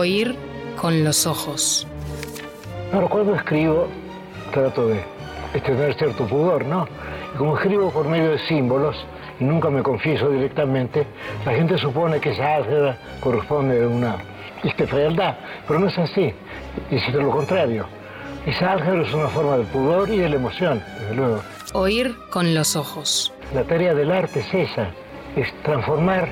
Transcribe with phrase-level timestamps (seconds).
[0.00, 0.34] Oír
[0.80, 1.86] con los ojos.
[2.90, 3.86] Ahora, cuando escribo,
[4.50, 5.04] trato de,
[5.60, 6.88] tener cierto pudor, ¿no?
[7.34, 8.96] Y como escribo por medio de símbolos,
[9.38, 11.06] y nunca me confieso directamente,
[11.44, 14.16] la gente supone que esa álgebra corresponde a una
[14.64, 15.36] este, fealdad,
[15.68, 16.32] pero no es así,
[16.90, 17.84] es lo contrario.
[18.46, 21.42] Esa álgebra es una forma del pudor y de la emoción, desde luego.
[21.74, 23.34] Oír con los ojos.
[23.54, 24.88] La tarea del arte es esa,
[25.36, 26.30] es transformar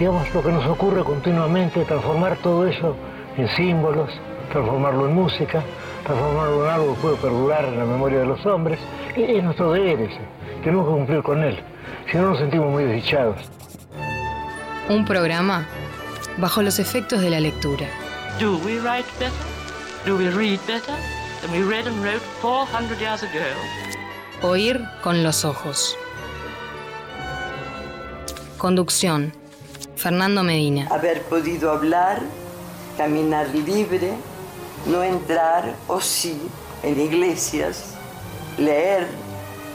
[0.00, 2.96] digamos, lo que nos ocurre continuamente, transformar todo eso
[3.40, 4.10] en símbolos,
[4.52, 5.62] transformarlo en música,
[6.04, 8.78] transformarlo en algo que puede perdurar en la memoria de los hombres.
[9.16, 10.20] Es nuestro deber ese,
[10.62, 11.58] tenemos que cumplir con él,
[12.10, 13.36] si no nos sentimos muy desdichados.
[14.88, 15.66] Un programa
[16.38, 17.86] bajo los efectos de la lectura.
[18.38, 19.32] Do we write better?
[20.06, 20.94] Do we read better
[21.42, 23.40] than we read and wrote 400 years ago?
[24.42, 25.96] Oír con los ojos.
[28.56, 29.32] Conducción.
[29.96, 30.88] Fernando Medina.
[30.90, 32.22] Haber podido hablar,
[33.00, 34.12] caminar libre,
[34.84, 36.38] no entrar o sí
[36.82, 37.94] en iglesias,
[38.58, 39.06] leer,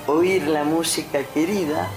[0.06, 1.90] oír la música querida.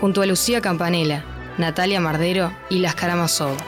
[0.00, 1.22] Junto a Lucía Campanella,
[1.58, 3.58] Natalia Mardero y Las Karamazov.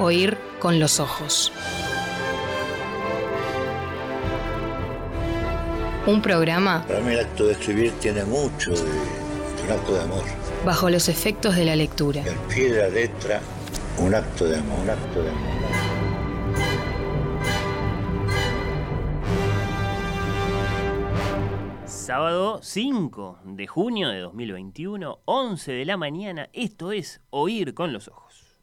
[0.00, 1.52] Oír con los ojos.
[6.04, 6.84] Un programa.
[6.88, 11.08] Para mí el acto de escribir tiene mucho de un acto de amor bajo los
[11.08, 12.22] efectos de la lectura.
[12.22, 13.40] El pie de la letra,
[14.00, 15.50] un acto de amor, un acto de amor.
[21.84, 28.08] Sábado 5 de junio de 2021, 11 de la mañana, esto es Oír con los
[28.08, 28.58] Ojos.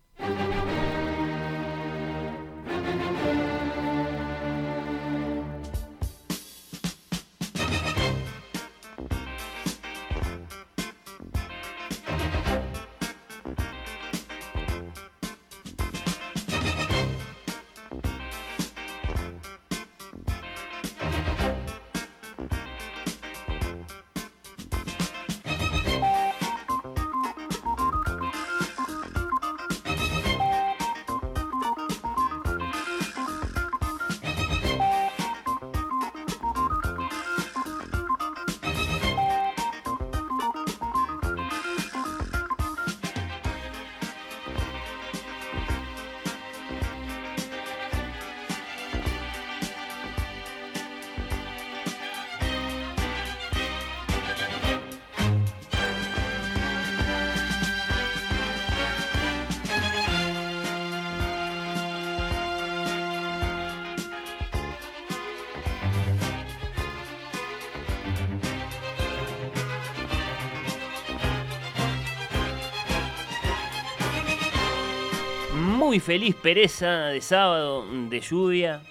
[75.97, 78.83] Muy feliz pereza de sábado de lluvia.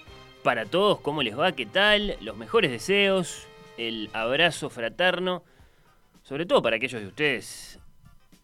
[0.43, 1.53] Para todos, ¿cómo les va?
[1.53, 2.17] ¿Qué tal?
[2.19, 3.47] Los mejores deseos,
[3.77, 5.41] el abrazo fraterno,
[6.23, 7.79] sobre todo para aquellos de ustedes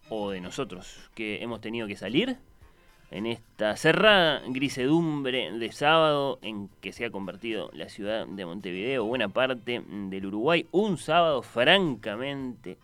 [0.07, 2.37] o de nosotros que hemos tenido que salir
[3.11, 9.03] en esta cerrada grisedumbre de sábado en que se ha convertido la ciudad de Montevideo,
[9.03, 12.77] buena parte del Uruguay, un sábado francamente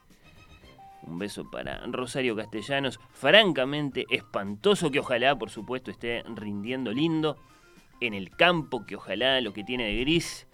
[1.04, 7.38] un beso para Rosario Castellanos, francamente espantoso, que ojalá, por supuesto, esté rindiendo lindo
[8.02, 10.48] en el campo, que ojalá lo que tiene de gris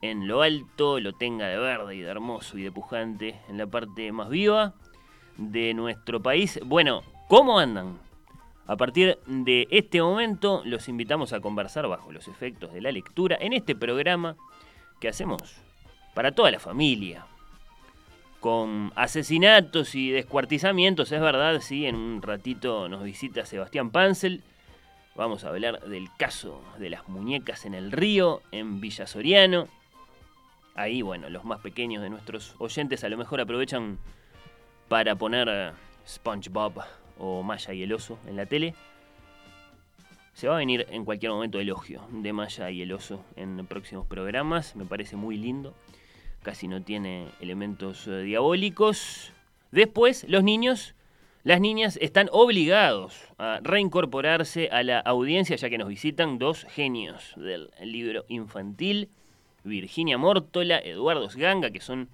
[0.00, 3.66] en lo alto lo tenga de verde y de hermoso y de pujante en la
[3.66, 4.74] parte más viva
[5.36, 6.60] de nuestro país.
[6.64, 7.98] Bueno, ¿cómo andan?
[8.66, 13.36] A partir de este momento los invitamos a conversar bajo los efectos de la lectura
[13.40, 14.36] en este programa
[15.00, 15.56] que hacemos
[16.14, 17.26] para toda la familia,
[18.40, 24.42] con asesinatos y descuartizamientos, es verdad, sí, en un ratito nos visita Sebastián Pansel.
[25.16, 29.66] Vamos a hablar del caso de las muñecas en el río, en Villa Soriano.
[30.76, 33.98] Ahí, bueno, los más pequeños de nuestros oyentes a lo mejor aprovechan
[34.86, 35.72] para poner
[36.06, 36.84] SpongeBob
[37.18, 38.74] o Maya y el oso en la tele.
[40.34, 44.06] Se va a venir en cualquier momento elogio de Maya y el oso en próximos
[44.06, 45.74] programas, me parece muy lindo
[46.42, 49.32] casi no tiene elementos eh, diabólicos.
[49.70, 50.94] Después, los niños,
[51.44, 57.34] las niñas están obligados a reincorporarse a la audiencia ya que nos visitan dos genios
[57.36, 59.08] del libro infantil,
[59.64, 62.08] Virginia Mórtola, Eduardo Sganga, que son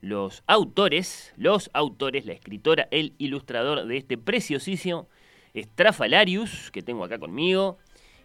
[0.00, 5.08] los autores, los autores, la escritora, el ilustrador de este preciosísimo
[5.56, 7.78] Strafalarius que tengo acá conmigo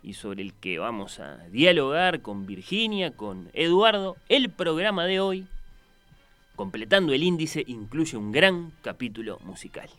[0.03, 4.17] y sobre el que vamos a dialogar con Virginia, con Eduardo.
[4.29, 5.47] El programa de hoy,
[6.55, 9.89] completando el índice, incluye un gran capítulo musical.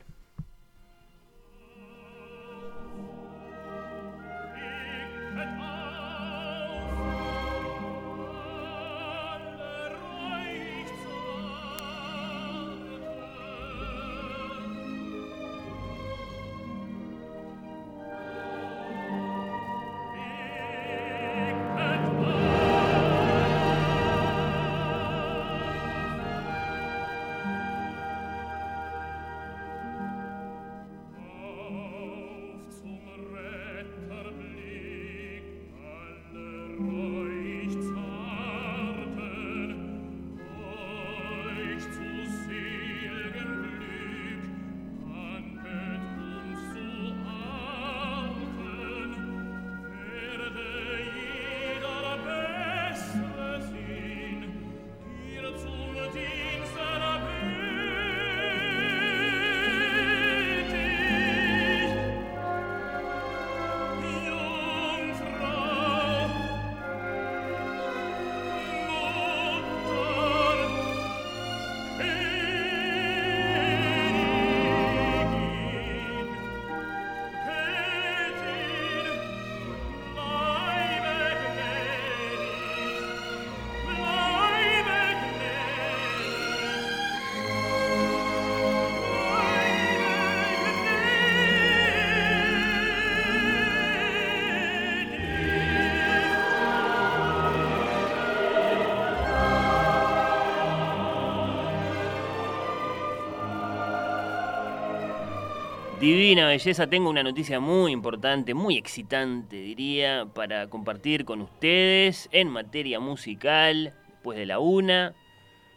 [106.00, 112.48] Divina belleza, tengo una noticia muy importante, muy excitante diría, para compartir con ustedes en
[112.48, 115.12] materia musical, después de la una.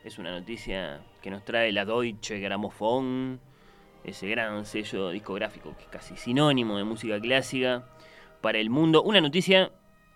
[0.06, 3.42] Es una noticia que nos trae la Deutsche Grammophon,
[4.06, 7.84] ese gran sello discográfico que es casi sinónimo de música clásica
[8.40, 9.04] para el mundo.
[9.04, 9.74] Una noticia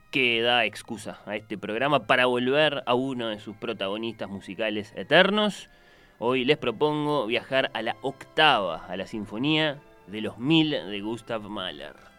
[0.09, 5.69] que da excusa a este programa para volver a uno de sus protagonistas musicales eternos.
[6.17, 11.41] Hoy les propongo viajar a la octava, a la sinfonía de los mil de Gustav
[11.49, 12.16] Mahler.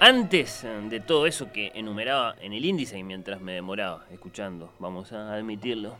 [0.00, 5.12] Antes de todo eso que enumeraba en el índice y mientras me demoraba escuchando, vamos
[5.12, 5.96] a admitirlo,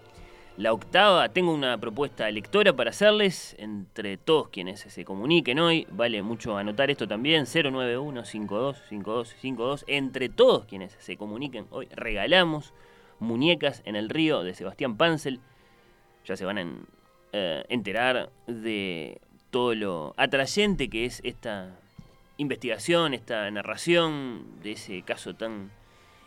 [0.57, 5.87] la octava, tengo una propuesta lectora para hacerles entre todos quienes se comuniquen hoy.
[5.91, 9.85] Vale mucho anotar esto también, 091-52-52-52.
[9.87, 12.75] Entre todos quienes se comuniquen hoy, regalamos
[13.21, 15.41] muñecas en el río de Sebastián Pansel.
[16.27, 16.67] Ya se van a
[17.33, 19.19] eh, enterar de
[19.51, 21.75] todo lo atrayente que es esta
[22.41, 25.71] investigación, esta narración de ese caso tan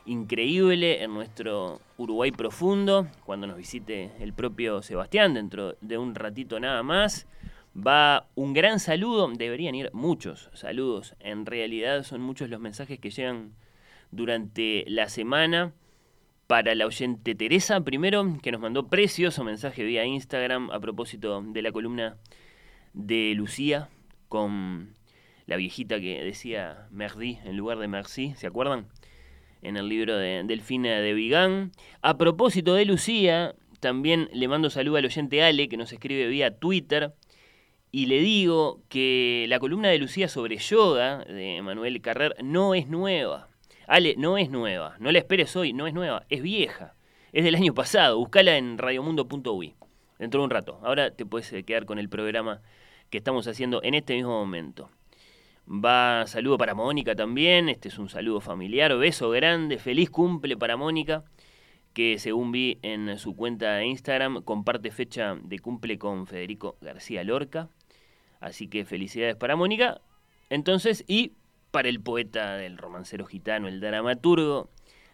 [0.06, 6.60] increíble en nuestro Uruguay profundo, cuando nos visite el propio Sebastián dentro de un ratito
[6.60, 7.28] nada más.
[7.76, 13.10] Va un gran saludo, deberían ir muchos saludos, en realidad son muchos los mensajes que
[13.10, 13.56] llegan
[14.12, 15.74] durante la semana
[16.46, 21.62] para la oyente Teresa, primero, que nos mandó precioso mensaje vía Instagram a propósito de
[21.64, 22.18] la columna
[22.94, 23.90] de Lucía
[24.30, 24.94] con
[25.46, 28.88] la viejita que decía Merdi en lugar de Merci, ¿se acuerdan?
[29.62, 31.72] En el libro de Delfina de Vigan.
[32.02, 36.58] A propósito de Lucía, también le mando saludo al oyente Ale, que nos escribe vía
[36.58, 37.14] Twitter,
[37.92, 42.88] y le digo que la columna de Lucía sobre yoga de Manuel Carrer no es
[42.88, 43.50] nueva.
[43.86, 46.96] Ale, no es nueva, no la esperes hoy, no es nueva, es vieja.
[47.34, 49.76] Es del año pasado, buscala en radiomundo.ui.
[50.18, 50.80] Dentro de un rato.
[50.84, 52.62] Ahora te puedes quedar con el programa
[53.10, 54.90] que estamos haciendo en este mismo momento.
[55.66, 60.76] Va saludo para Mónica también, este es un saludo familiar, beso grande, feliz cumple para
[60.76, 61.24] Mónica,
[61.94, 67.24] que según vi en su cuenta de Instagram comparte fecha de cumple con Federico García
[67.24, 67.70] Lorca.
[68.42, 70.02] Así que felicidades para Mónica.
[70.50, 71.32] Entonces, y
[71.72, 74.70] para el poeta del romancero gitano, el dramaturgo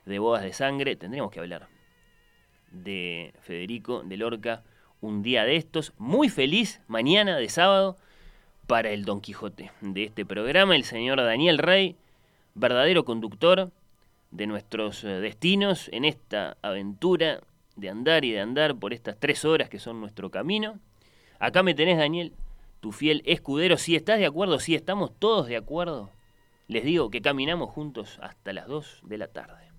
[0.05, 1.67] de Bodas de Sangre, tendríamos que hablar
[2.71, 4.63] de Federico de Lorca
[4.99, 5.93] un día de estos.
[5.97, 7.97] Muy feliz mañana de sábado
[8.69, 11.95] para el Don Quijote de este programa, el señor Daniel Rey,
[12.53, 13.71] verdadero conductor
[14.29, 17.41] de nuestros eh, destinos en esta aventura
[17.77, 20.77] de andar y de andar por estas tres horas que son nuestro camino.
[21.39, 22.31] Acá me tenés, Daniel,
[22.79, 23.75] tu fiel escudero.
[23.75, 26.11] Si estás de acuerdo, si estamos todos de acuerdo,
[26.67, 29.71] les digo que caminamos juntos hasta las 2 de la tarde.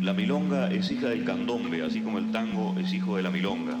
[0.00, 3.76] La milonga es hija del candombe, así como el tango es hijo de la milonga.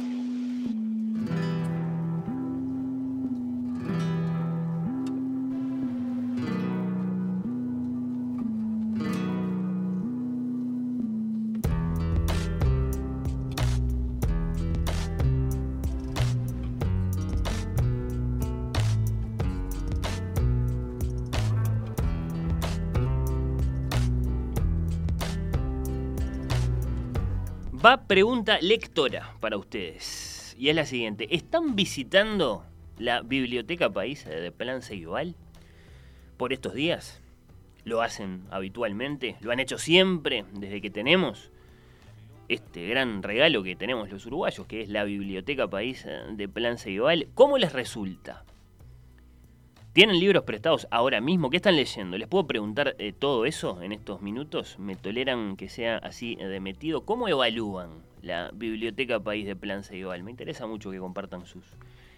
[27.98, 30.54] Pregunta lectora para ustedes.
[30.58, 31.34] Y es la siguiente.
[31.34, 32.64] ¿Están visitando
[32.98, 35.34] la Biblioteca País de Plan Ceibal
[36.36, 37.20] por estos días?
[37.84, 41.50] lo hacen habitualmente, lo han hecho siempre desde que tenemos
[42.48, 47.28] este gran regalo que tenemos los uruguayos, que es la Biblioteca País de Plan Ceibal.
[47.34, 48.44] ¿Cómo les resulta?
[49.92, 51.50] ¿Tienen libros prestados ahora mismo?
[51.50, 52.16] ¿Qué están leyendo?
[52.16, 54.78] ¿Les puedo preguntar eh, todo eso en estos minutos?
[54.78, 57.04] ¿Me toleran que sea así de metido?
[57.04, 57.90] ¿Cómo evalúan
[58.22, 60.22] la Biblioteca País de Plan Ceibal?
[60.22, 61.64] Me interesa mucho que compartan sus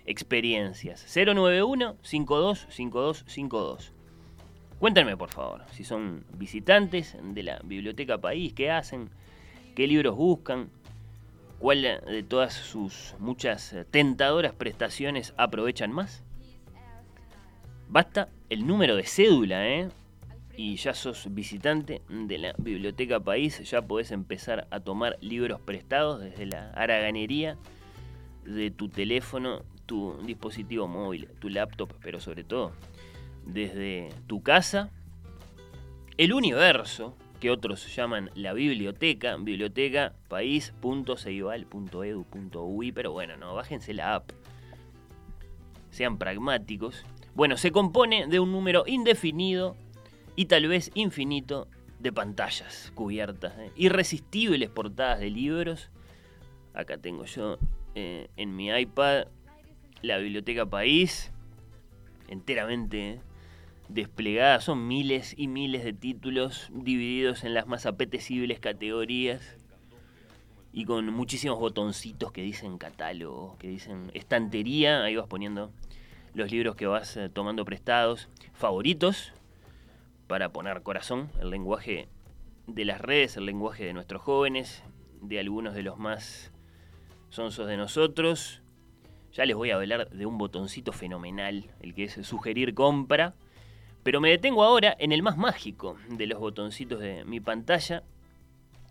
[0.05, 1.03] experiencias.
[1.17, 3.93] 091-525252.
[4.79, 9.09] Cuéntenme, por favor, si son visitantes de la Biblioteca País, qué hacen,
[9.75, 10.69] qué libros buscan,
[11.59, 16.23] cuál de todas sus muchas tentadoras prestaciones aprovechan más.
[17.93, 19.91] Basta el número de cédula, ¿eh?
[20.57, 26.23] Y ya sos visitante de la Biblioteca País, ya podés empezar a tomar libros prestados
[26.23, 27.59] desde la haraganería
[28.47, 32.73] de tu teléfono, tu dispositivo móvil, tu laptop, pero sobre todo
[33.45, 34.89] desde tu casa,
[36.17, 40.15] el universo, que otros llaman la biblioteca, biblioteca
[42.95, 44.31] pero bueno, no, bájense la app.
[45.91, 47.05] Sean pragmáticos.
[47.35, 49.75] Bueno, se compone de un número indefinido
[50.37, 51.67] y tal vez infinito
[51.99, 53.71] de pantallas cubiertas, ¿eh?
[53.75, 55.91] irresistibles portadas de libros.
[56.75, 57.59] Acá tengo yo
[57.95, 59.29] eh, en mi iPad
[60.03, 61.33] la biblioteca país,
[62.29, 63.21] enteramente ¿eh?
[63.89, 64.61] desplegada.
[64.61, 69.57] Son miles y miles de títulos divididos en las más apetecibles categorías
[70.71, 75.03] y con muchísimos botoncitos que dicen catálogo, que dicen estantería.
[75.03, 75.71] Ahí vas poniendo
[76.35, 79.33] los libros que vas eh, tomando prestados, favoritos,
[80.27, 82.09] para poner corazón, el lenguaje
[82.67, 84.83] de las redes, el lenguaje de nuestros jóvenes,
[85.21, 86.53] de algunos de los más
[87.29, 88.63] sonsos de nosotros.
[89.33, 93.35] Ya les voy a hablar de un botoncito fenomenal, el que es sugerir compra
[94.03, 98.03] pero me detengo ahora en el más mágico de los botoncitos de mi pantalla,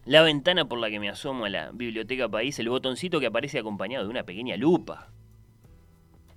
[0.06, 3.60] la ventana por la que me asomo a la Biblioteca País, el botoncito que aparece
[3.60, 5.10] acompañado de una pequeña lupa.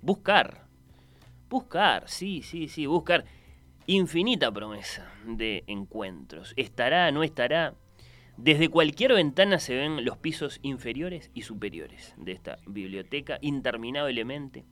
[0.01, 0.64] Buscar.
[1.49, 3.25] Buscar, sí, sí, sí, buscar.
[3.87, 6.53] Infinita promesa de encuentros.
[6.55, 7.75] ¿Estará, no estará?
[8.37, 14.65] Desde cualquier ventana se ven los pisos inferiores y superiores de esta biblioteca interminablemente.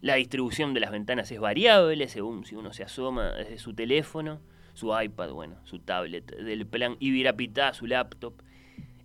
[0.00, 4.40] La distribución de las ventanas es variable según si uno se asoma desde su teléfono,
[4.74, 8.34] su iPad, bueno, su tablet del plan Ibirapitá, su laptop.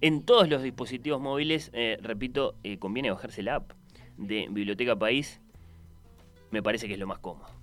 [0.01, 3.71] En todos los dispositivos móviles, eh, repito, eh, conviene bajarse la app
[4.17, 5.41] de Biblioteca País.
[6.51, 7.59] Me parece que es lo más cómodo.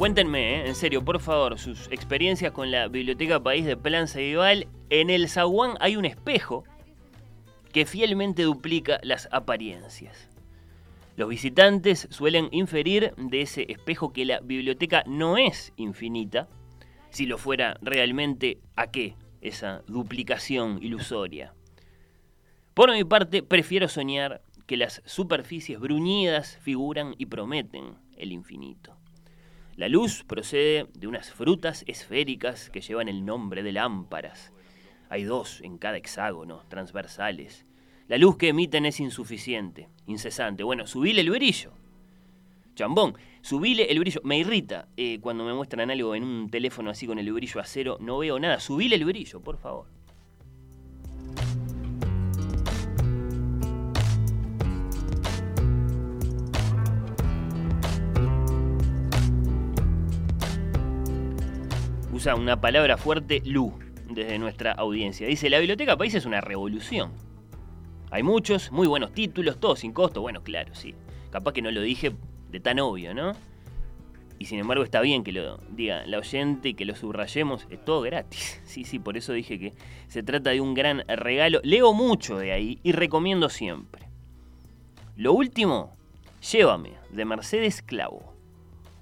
[0.00, 0.66] Cuéntenme, ¿eh?
[0.66, 4.66] en serio, por favor, sus experiencias con la Biblioteca País de Plan Ceibal.
[4.88, 6.64] En el zaguán hay un espejo
[7.72, 10.28] que fielmente duplica las apariencias.
[11.16, 16.48] Los visitantes suelen inferir de ese espejo que la biblioteca no es infinita.
[17.10, 21.54] Si lo fuera realmente, ¿a qué esa duplicación ilusoria?
[22.74, 28.96] Por mi parte, prefiero soñar que las superficies bruñidas figuran y prometen el infinito.
[29.76, 34.52] La luz procede de unas frutas esféricas que llevan el nombre de lámparas.
[35.10, 37.66] Hay dos en cada hexágono, transversales.
[38.06, 40.62] La luz que emiten es insuficiente, incesante.
[40.62, 41.72] Bueno, subile el brillo.
[42.76, 44.20] Chambón, subile el brillo.
[44.22, 47.64] Me irrita eh, cuando me muestran algo en un teléfono así con el brillo a
[47.64, 47.98] cero.
[48.00, 48.60] No veo nada.
[48.60, 49.86] Subile el brillo, por favor.
[62.12, 63.72] usa una palabra fuerte, Lu,
[64.10, 65.26] desde nuestra audiencia.
[65.26, 67.12] Dice, la Biblioteca País es una revolución.
[68.10, 70.20] Hay muchos, muy buenos títulos, todos sin costo.
[70.20, 70.94] Bueno, claro, sí.
[71.30, 72.12] Capaz que no lo dije
[72.50, 73.32] de tan obvio, ¿no?
[74.38, 77.66] Y sin embargo está bien que lo diga la oyente y que lo subrayemos.
[77.70, 78.60] Es todo gratis.
[78.70, 79.74] Sí, sí, por eso dije que
[80.06, 81.60] se trata de un gran regalo.
[81.62, 84.08] Leo mucho de ahí y recomiendo siempre.
[85.16, 85.96] Lo último,
[86.40, 88.32] Llévame, de Mercedes Clavo.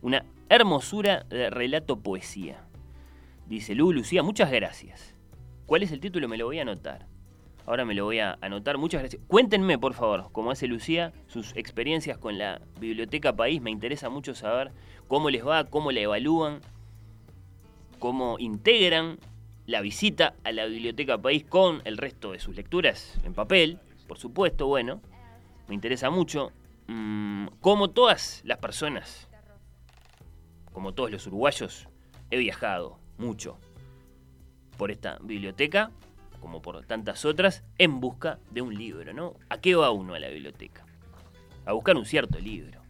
[0.02, 2.64] Una hermosura de relato poesía.
[3.48, 5.14] Dice Lu, Lucía, muchas gracias.
[5.66, 6.28] ¿Cuál es el título?
[6.28, 7.06] Me lo voy a anotar.
[7.66, 8.76] Ahora me lo voy a anotar.
[8.78, 9.22] Muchas gracias.
[9.26, 13.62] Cuéntenme, por favor, como hace Lucía, sus experiencias con la Biblioteca País.
[13.62, 14.72] Me interesa mucho saber
[15.06, 16.60] cómo les va, cómo la evalúan,
[17.98, 19.18] cómo integran
[19.66, 24.18] la visita a la Biblioteca País con el resto de sus lecturas en papel, por
[24.18, 25.00] supuesto, bueno.
[25.68, 26.52] Me interesa mucho
[26.86, 29.28] mm, cómo todas las personas
[30.78, 31.88] como todos los uruguayos,
[32.30, 33.58] he viajado mucho
[34.76, 35.90] por esta biblioteca,
[36.40, 39.34] como por tantas otras, en busca de un libro, ¿no?
[39.48, 40.86] ¿A qué va uno a la biblioteca?
[41.66, 42.80] A buscar un cierto libro.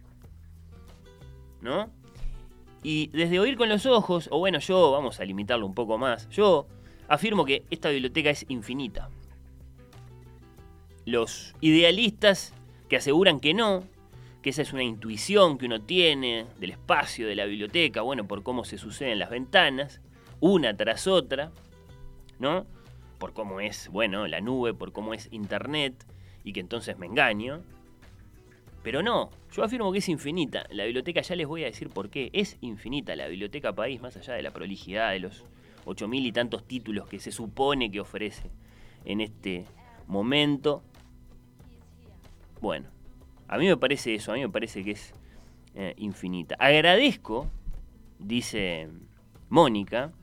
[1.61, 1.91] ¿No?
[2.83, 6.29] Y desde oír con los ojos, o bueno, yo, vamos a limitarlo un poco más,
[6.29, 6.67] yo
[7.09, 9.09] afirmo que esta biblioteca es infinita.
[11.05, 12.53] Los idealistas
[12.87, 13.83] que aseguran que no,
[14.41, 18.43] que esa es una intuición que uno tiene del espacio de la biblioteca, bueno, por
[18.43, 20.01] cómo se suceden las ventanas,
[20.39, 21.51] una tras otra,
[22.39, 22.65] ¿no?
[23.17, 26.05] Por cómo es, bueno, la nube, por cómo es Internet,
[26.43, 27.61] y que entonces me engaño.
[28.81, 30.65] Pero no, yo afirmo que es infinita.
[30.69, 34.15] La biblioteca, ya les voy a decir por qué, es infinita la biblioteca país, más
[34.15, 35.43] allá de la prolijidad de los
[35.85, 38.49] ocho mil y tantos títulos que se supone que ofrece
[39.05, 39.65] en este
[40.07, 40.81] momento.
[42.61, 42.87] Bueno,
[43.47, 45.13] a mí me parece eso, a mí me parece que es
[45.75, 46.55] eh, infinita.
[46.59, 47.49] Agradezco,
[48.17, 48.89] dice
[49.49, 50.13] Mónica,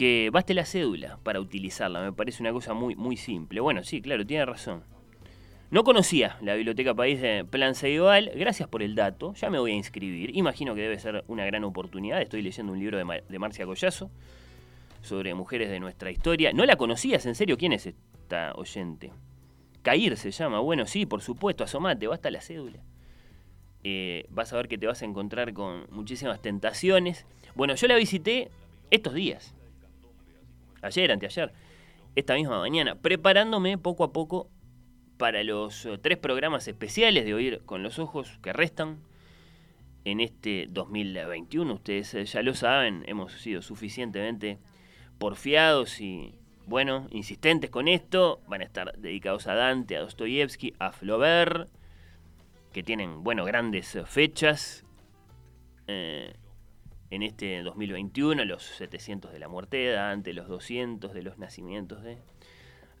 [0.00, 2.00] que baste la cédula para utilizarla.
[2.00, 3.60] Me parece una cosa muy, muy simple.
[3.60, 4.82] Bueno, sí, claro, tiene razón.
[5.70, 8.32] No conocía la Biblioteca País de Plan Ceibal.
[8.34, 9.34] Gracias por el dato.
[9.34, 10.34] Ya me voy a inscribir.
[10.34, 12.22] Imagino que debe ser una gran oportunidad.
[12.22, 14.10] Estoy leyendo un libro de, de Marcia Collazo
[15.02, 16.54] sobre mujeres de nuestra historia.
[16.54, 17.26] ¿No la conocías?
[17.26, 17.58] ¿En serio?
[17.58, 19.12] ¿Quién es esta oyente?
[19.82, 20.60] Cair se llama.
[20.60, 21.62] Bueno, sí, por supuesto.
[21.62, 22.78] Asomate, basta la cédula.
[23.84, 27.26] Eh, vas a ver que te vas a encontrar con muchísimas tentaciones.
[27.54, 28.50] Bueno, yo la visité
[28.90, 29.54] estos días
[30.82, 31.52] ayer, anteayer,
[32.16, 34.48] esta misma mañana, preparándome poco a poco
[35.16, 38.98] para los eh, tres programas especiales de Oír con los Ojos que restan
[40.04, 41.74] en este 2021.
[41.74, 44.58] Ustedes eh, ya lo saben, hemos sido suficientemente
[45.18, 46.34] porfiados y,
[46.66, 48.40] bueno, insistentes con esto.
[48.48, 51.68] Van a estar dedicados a Dante, a Dostoyevsky, a Flaubert,
[52.72, 54.84] que tienen, bueno, grandes eh, fechas.
[57.10, 62.02] En este 2021, los 700 de la muerte de Dante, los 200 de los nacimientos
[62.02, 62.18] de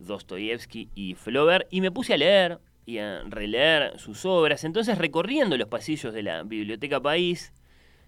[0.00, 4.64] Dostoyevsky y Flaubert, y me puse a leer y a releer sus obras.
[4.64, 7.52] Entonces, recorriendo los pasillos de la Biblioteca País,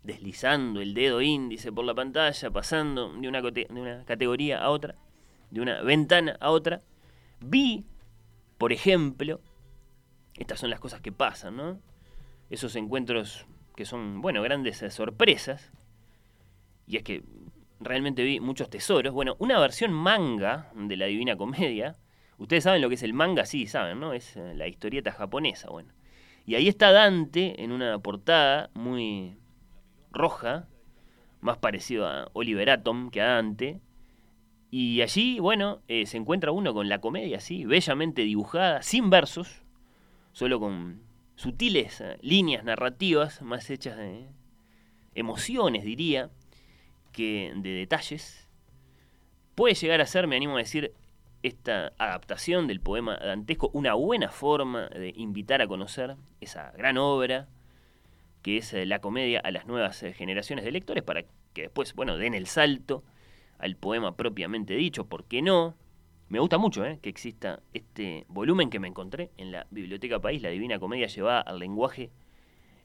[0.02, 4.96] deslizando el dedo índice por la pantalla, pasando de una, de una categoría a otra,
[5.50, 6.82] de una ventana a otra,
[7.38, 7.84] vi,
[8.58, 9.40] por ejemplo,
[10.36, 11.80] estas son las cosas que pasan, ¿no?
[12.50, 15.70] Esos encuentros que son, bueno, grandes sorpresas,
[16.92, 17.24] y es que
[17.80, 19.14] realmente vi muchos tesoros.
[19.14, 21.96] Bueno, una versión manga de la Divina Comedia.
[22.36, 24.12] Ustedes saben lo que es el manga, sí, saben, ¿no?
[24.12, 25.94] Es eh, la historieta japonesa, bueno.
[26.44, 29.38] Y ahí está Dante en una portada muy
[30.10, 30.68] roja,
[31.40, 33.80] más parecido a Oliver Atom que a Dante.
[34.70, 39.62] Y allí, bueno, eh, se encuentra uno con la comedia así, bellamente dibujada, sin versos,
[40.32, 41.00] solo con
[41.36, 44.28] sutiles eh, líneas narrativas, más hechas de
[45.14, 46.30] emociones, diría
[47.12, 48.48] que de detalles
[49.54, 50.92] puede llegar a ser, me animo a decir,
[51.42, 57.48] esta adaptación del poema dantesco una buena forma de invitar a conocer esa gran obra
[58.42, 61.22] que es eh, la comedia a las nuevas eh, generaciones de lectores para
[61.52, 63.04] que después, bueno, den el salto
[63.58, 65.76] al poema propiamente dicho, ¿por qué no?
[66.28, 70.42] Me gusta mucho eh, que exista este volumen que me encontré en la Biblioteca País,
[70.42, 72.10] la Divina Comedia llevada al lenguaje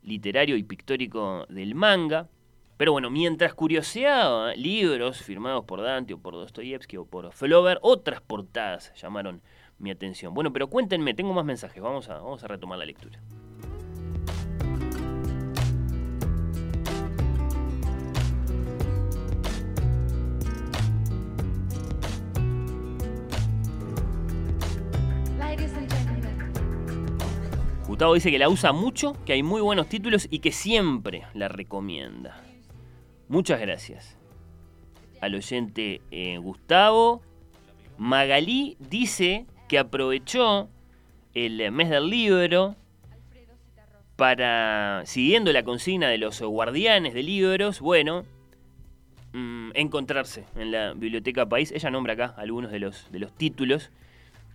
[0.03, 2.29] literario y pictórico del manga.
[2.77, 8.21] Pero bueno, mientras curioseaba libros firmados por Dante o por Dostoyevsky o por Flaubert, otras
[8.21, 9.41] portadas llamaron
[9.79, 10.35] mi atención.
[10.35, 13.19] Bueno, pero cuéntenme, tengo más mensajes, vamos a, vamos a retomar la lectura.
[27.87, 31.47] Gustavo dice que la usa mucho, que hay muy buenos títulos y que siempre la
[31.47, 32.46] recomienda.
[33.29, 34.17] Muchas gracias.
[35.21, 37.21] Al oyente eh, Gustavo.
[37.97, 40.69] Magalí dice que aprovechó
[41.33, 42.75] el mes del libro
[44.15, 48.25] para, siguiendo la consigna de los guardianes de libros, bueno,
[49.33, 51.71] mm, encontrarse en la Biblioteca País.
[51.71, 53.91] Ella nombra acá algunos de los, de los títulos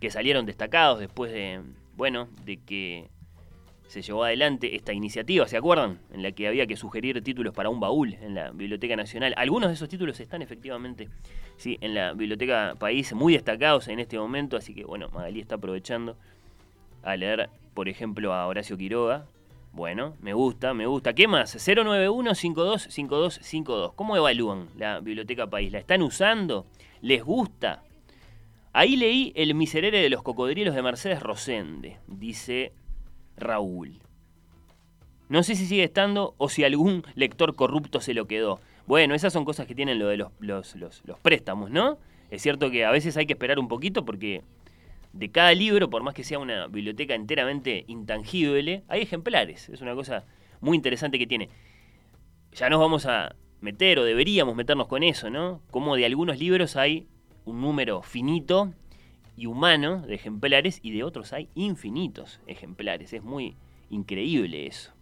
[0.00, 1.62] que salieron destacados después de,
[1.96, 3.08] bueno, de que
[3.92, 5.98] se llevó adelante esta iniciativa, ¿se acuerdan?
[6.14, 9.34] En la que había que sugerir títulos para un baúl en la Biblioteca Nacional.
[9.36, 11.10] Algunos de esos títulos están efectivamente
[11.58, 15.56] sí, en la Biblioteca País, muy destacados en este momento, así que bueno, Magalí está
[15.56, 16.16] aprovechando
[17.02, 19.26] a leer, por ejemplo, a Horacio Quiroga.
[19.74, 21.12] Bueno, me gusta, me gusta.
[21.12, 21.54] ¿Qué más?
[21.54, 23.92] 091-525252.
[23.94, 25.70] ¿Cómo evalúan la Biblioteca País?
[25.70, 26.64] ¿La están usando?
[27.02, 27.82] ¿Les gusta?
[28.72, 32.72] Ahí leí El miserere de los cocodrilos de Mercedes Rosende, dice
[33.36, 34.00] Raúl.
[35.28, 38.60] No sé si sigue estando o si algún lector corrupto se lo quedó.
[38.86, 41.98] Bueno, esas son cosas que tienen lo de los, los, los, préstamos, ¿no?
[42.30, 44.42] Es cierto que a veces hay que esperar un poquito porque
[45.12, 49.68] de cada libro, por más que sea una biblioteca enteramente intangible, hay ejemplares.
[49.68, 50.24] Es una cosa
[50.60, 51.48] muy interesante que tiene.
[52.52, 55.62] Ya nos vamos a meter o deberíamos meternos con eso, ¿no?
[55.70, 57.06] Como de algunos libros hay
[57.44, 58.74] un número finito
[59.36, 63.12] y humano de ejemplares y de otros hay infinitos ejemplares.
[63.12, 63.56] Es muy
[63.90, 64.92] increíble eso.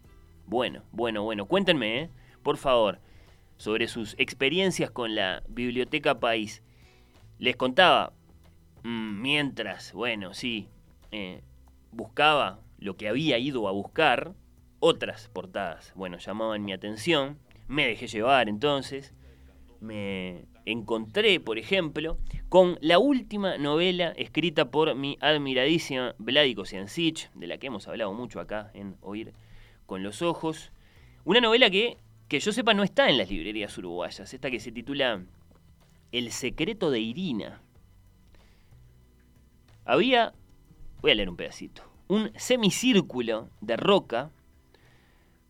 [0.46, 2.10] Bueno, bueno, bueno, cuéntenme, ¿eh?
[2.42, 2.98] por favor,
[3.56, 6.62] sobre sus experiencias con la Biblioteca País.
[7.38, 8.12] Les contaba,
[8.82, 10.68] mm, mientras, bueno, sí,
[11.12, 11.42] eh,
[11.92, 14.34] buscaba lo que había ido a buscar,
[14.80, 17.38] otras portadas, bueno, llamaban mi atención,
[17.68, 19.14] me dejé llevar entonces,
[19.80, 22.18] me encontré, por ejemplo,
[22.48, 28.12] con la última novela escrita por mi admiradísima Vladico Siancic, de la que hemos hablado
[28.12, 29.32] mucho acá en Oír
[29.86, 30.72] con los Ojos.
[31.24, 34.72] Una novela que, que yo sepa, no está en las librerías uruguayas, esta que se
[34.72, 35.24] titula
[36.12, 37.60] El secreto de Irina.
[39.84, 40.32] Había,
[41.00, 44.30] voy a leer un pedacito, un semicírculo de roca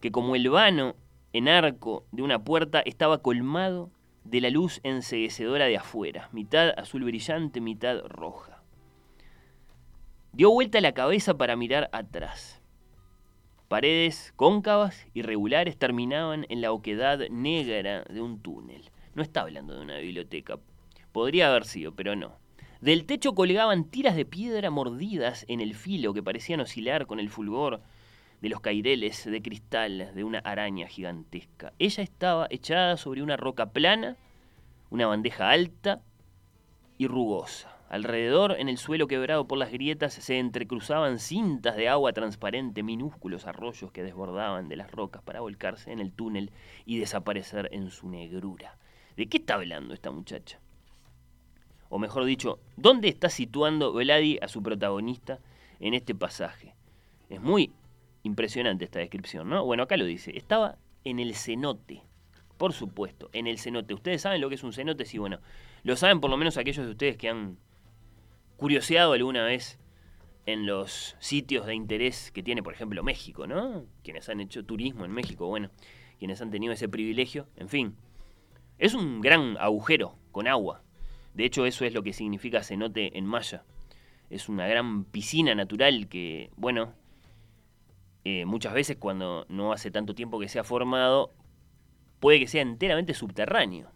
[0.01, 0.97] que como el vano
[1.33, 3.91] en arco de una puerta estaba colmado
[4.25, 8.63] de la luz enseguecedora de afuera, mitad azul brillante, mitad roja.
[10.33, 12.61] Dio vuelta la cabeza para mirar atrás.
[13.69, 18.91] Paredes cóncavas, irregulares, terminaban en la oquedad negra de un túnel.
[19.15, 20.59] No está hablando de una biblioteca.
[21.13, 22.39] Podría haber sido, pero no.
[22.81, 27.29] Del techo colgaban tiras de piedra mordidas en el filo que parecían oscilar con el
[27.29, 27.81] fulgor
[28.41, 31.73] de los caireles de cristal de una araña gigantesca.
[31.79, 34.17] Ella estaba echada sobre una roca plana,
[34.91, 36.01] una bandeja alta
[36.99, 37.77] y rugosa.
[37.91, 43.47] Alrededor, en el suelo quebrado por las grietas, se entrecruzaban cintas de agua transparente, minúsculos
[43.47, 46.53] arroyos que desbordaban de las rocas para volcarse en el túnel
[46.87, 48.79] y desaparecer en su negrura.
[49.17, 50.61] ¿De qué está hablando esta muchacha?
[51.89, 55.41] O mejor dicho, ¿dónde está situando Veladi a su protagonista
[55.81, 56.77] en este pasaje?
[57.29, 57.73] Es muy
[58.23, 59.65] Impresionante esta descripción, ¿no?
[59.65, 60.37] Bueno, acá lo dice.
[60.37, 62.03] Estaba en el cenote.
[62.57, 63.95] Por supuesto, en el cenote.
[63.95, 65.07] ¿Ustedes saben lo que es un cenote?
[65.07, 65.41] Sí, bueno.
[65.83, 67.57] Lo saben por lo menos aquellos de ustedes que han
[68.57, 69.79] curioseado alguna vez
[70.45, 73.87] en los sitios de interés que tiene, por ejemplo, México, ¿no?
[74.03, 75.71] Quienes han hecho turismo en México, bueno,
[76.19, 77.97] quienes han tenido ese privilegio, en fin.
[78.79, 80.83] Es un gran agujero con agua.
[81.35, 83.65] De hecho, eso es lo que significa cenote en maya.
[84.29, 86.95] Es una gran piscina natural que, bueno,
[88.25, 91.33] eh, muchas veces cuando no hace tanto tiempo que se ha formado,
[92.21, 93.91] puede que sea enteramente subterráneo.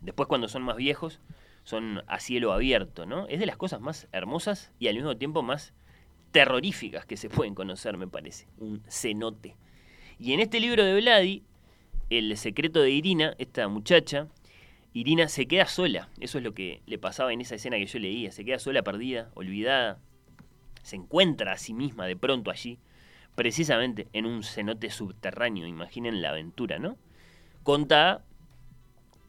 [0.00, 1.20] Después cuando son más viejos,
[1.64, 3.26] son a cielo abierto, ¿no?
[3.26, 5.74] Es de las cosas más hermosas y al mismo tiempo más
[6.30, 8.46] terroríficas que se pueden conocer, me parece.
[8.58, 9.56] Un cenote.
[10.18, 11.44] Y en este libro de Vladi,
[12.10, 14.28] El secreto de Irina, esta muchacha,
[14.94, 16.08] Irina se queda sola.
[16.20, 18.32] Eso es lo que le pasaba en esa escena que yo leía.
[18.32, 20.00] Se queda sola, perdida, olvidada.
[20.82, 22.78] Se encuentra a sí misma de pronto allí,
[23.38, 26.98] precisamente en un cenote subterráneo, imaginen la aventura, ¿no?
[27.62, 28.24] Contada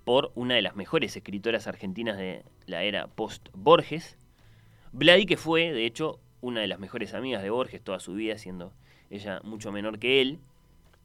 [0.03, 4.17] por una de las mejores escritoras argentinas de la era post-Borges,
[4.93, 8.39] Vladi, que fue, de hecho, una de las mejores amigas de Borges toda su vida,
[8.39, 8.73] siendo
[9.11, 10.39] ella mucho menor que él.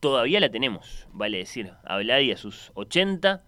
[0.01, 3.45] Todavía la tenemos, vale decir, a Vladi a sus 80,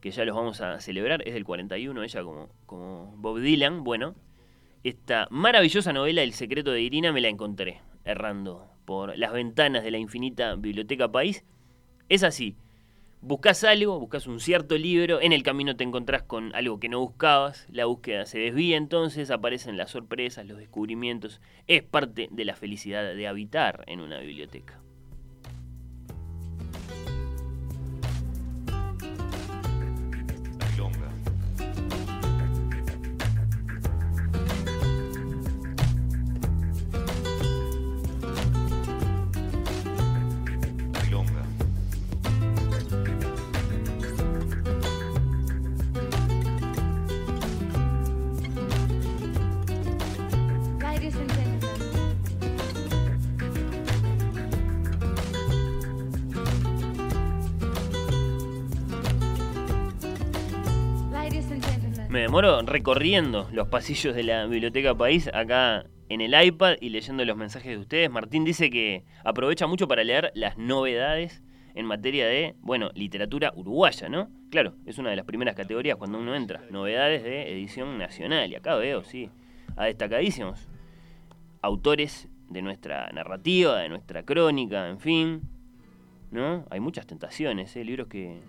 [0.00, 3.84] que ya los vamos a celebrar, es del 41, ella como, como Bob Dylan.
[3.84, 4.14] Bueno,
[4.84, 9.90] esta maravillosa novela El secreto de Irina me la encontré errando por las ventanas de
[9.90, 11.44] la infinita biblioteca país.
[12.08, 12.56] Es así.
[13.20, 17.00] Buscas algo, buscas un cierto libro, en el camino te encontrás con algo que no
[17.00, 21.40] buscabas, la búsqueda se desvía entonces, aparecen las sorpresas, los descubrimientos.
[21.66, 24.80] Es parte de la felicidad de habitar en una biblioteca.
[62.76, 67.70] Recorriendo los pasillos de la Biblioteca País acá en el iPad y leyendo los mensajes
[67.70, 68.10] de ustedes.
[68.10, 71.42] Martín dice que aprovecha mucho para leer las novedades
[71.74, 74.28] en materia de, bueno, literatura uruguaya, ¿no?
[74.50, 76.60] Claro, es una de las primeras categorías cuando uno entra.
[76.70, 78.52] Novedades de edición nacional.
[78.52, 79.30] Y acá veo, sí,
[79.74, 80.68] a destacadísimos
[81.62, 85.40] autores de nuestra narrativa, de nuestra crónica, en fin.
[86.30, 86.66] ¿No?
[86.68, 87.84] Hay muchas tentaciones, ¿eh?
[87.86, 88.42] libros que,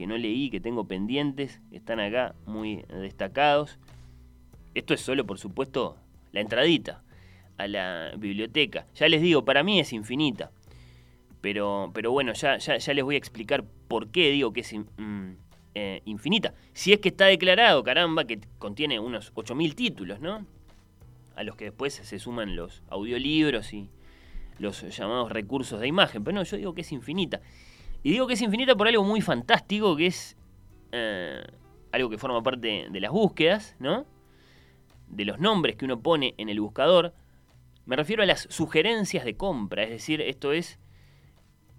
[0.00, 3.78] que no leí, que tengo pendientes, están acá muy destacados.
[4.74, 5.98] Esto es solo, por supuesto,
[6.32, 7.02] la entradita
[7.58, 8.86] a la biblioteca.
[8.94, 10.52] Ya les digo, para mí es infinita.
[11.42, 15.32] Pero, pero bueno, ya, ya, les voy a explicar por qué digo que es mm,
[15.74, 16.54] eh, infinita.
[16.72, 20.46] Si es que está declarado, caramba, que contiene unos 8.000 títulos, ¿no?
[21.36, 23.90] A los que después se suman los audiolibros y
[24.58, 26.24] los llamados recursos de imagen.
[26.24, 27.42] Pero no, yo digo que es infinita.
[28.02, 30.36] Y digo que es infinita por algo muy fantástico, que es
[30.92, 31.42] eh,
[31.92, 34.06] algo que forma parte de las búsquedas, ¿no?
[35.08, 37.14] De los nombres que uno pone en el buscador.
[37.84, 40.78] Me refiero a las sugerencias de compra, es decir, esto es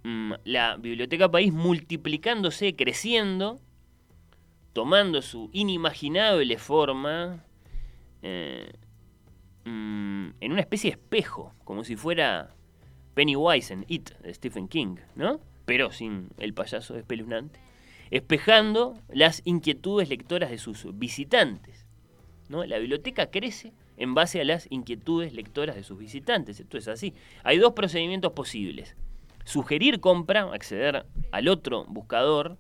[0.04, 3.60] mm, la Biblioteca País multiplicándose, creciendo,
[4.74, 7.46] tomando su inimaginable forma
[8.22, 8.72] eh,
[9.66, 12.54] mm, en una especie de espejo, como si fuera
[13.16, 15.40] Pennywise en It de Stephen King, ¿no?
[15.72, 17.62] Pero sin el payaso espeluznante,
[18.10, 21.86] espejando las inquietudes lectoras de sus visitantes.
[22.50, 22.66] ¿no?
[22.66, 26.60] La biblioteca crece en base a las inquietudes lectoras de sus visitantes.
[26.60, 27.14] Esto es así.
[27.46, 28.98] Hay dos procedimientos posibles.
[29.46, 32.58] Sugerir compra, acceder al otro buscador,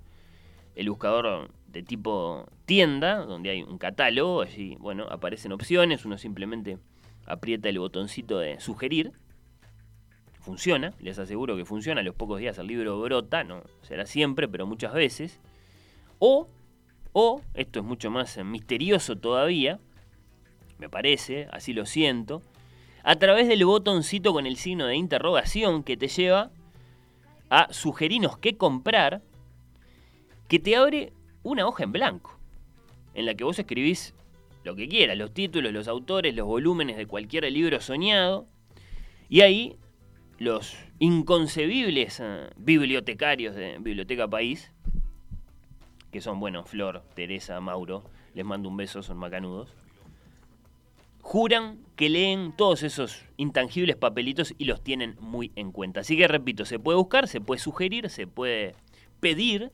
[0.75, 6.77] el buscador de tipo tienda, donde hay un catálogo, allí, bueno, aparecen opciones, uno simplemente
[7.25, 9.11] aprieta el botoncito de sugerir,
[10.41, 14.47] funciona, les aseguro que funciona, a los pocos días el libro brota, no será siempre,
[14.47, 15.39] pero muchas veces,
[16.19, 16.47] o,
[17.13, 19.79] o, esto es mucho más misterioso todavía,
[20.79, 22.41] me parece, así lo siento,
[23.03, 26.51] a través del botoncito con el signo de interrogación que te lleva
[27.49, 29.21] a sugerirnos qué comprar,
[30.47, 32.37] que te abre una hoja en blanco,
[33.13, 34.15] en la que vos escribís
[34.63, 38.47] lo que quieras, los títulos, los autores, los volúmenes de cualquier libro soñado,
[39.29, 39.77] y ahí
[40.41, 44.71] los inconcebibles eh, bibliotecarios de Biblioteca País,
[46.11, 49.75] que son, bueno, Flor, Teresa, Mauro, les mando un beso, son macanudos,
[51.21, 55.99] juran que leen todos esos intangibles papelitos y los tienen muy en cuenta.
[55.99, 58.73] Así que repito, se puede buscar, se puede sugerir, se puede
[59.19, 59.71] pedir.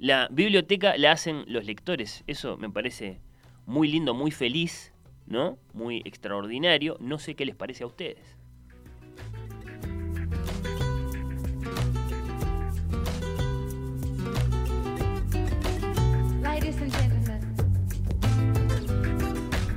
[0.00, 2.24] La biblioteca la hacen los lectores.
[2.26, 3.20] Eso me parece
[3.64, 4.92] muy lindo, muy feliz,
[5.28, 5.56] ¿no?
[5.72, 6.96] Muy extraordinario.
[6.98, 8.36] No sé qué les parece a ustedes.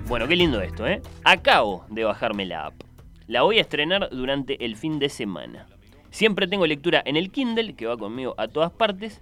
[0.07, 1.01] Bueno, qué lindo esto, ¿eh?
[1.25, 2.81] Acabo de bajarme la app.
[3.27, 5.67] La voy a estrenar durante el fin de semana.
[6.11, 9.21] Siempre tengo lectura en el Kindle, que va conmigo a todas partes.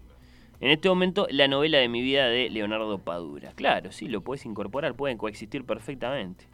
[0.60, 3.52] En este momento, la novela de mi vida de Leonardo Padura.
[3.56, 6.46] Claro, sí, lo puedes incorporar, pueden coexistir perfectamente.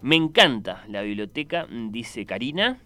[0.00, 2.80] Me encanta la biblioteca, dice Karina.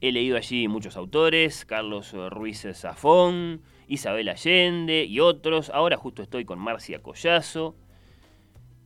[0.00, 5.70] He leído allí muchos autores, Carlos Ruiz Zafón, Isabel Allende y otros.
[5.70, 7.76] Ahora justo estoy con Marcia Collazo.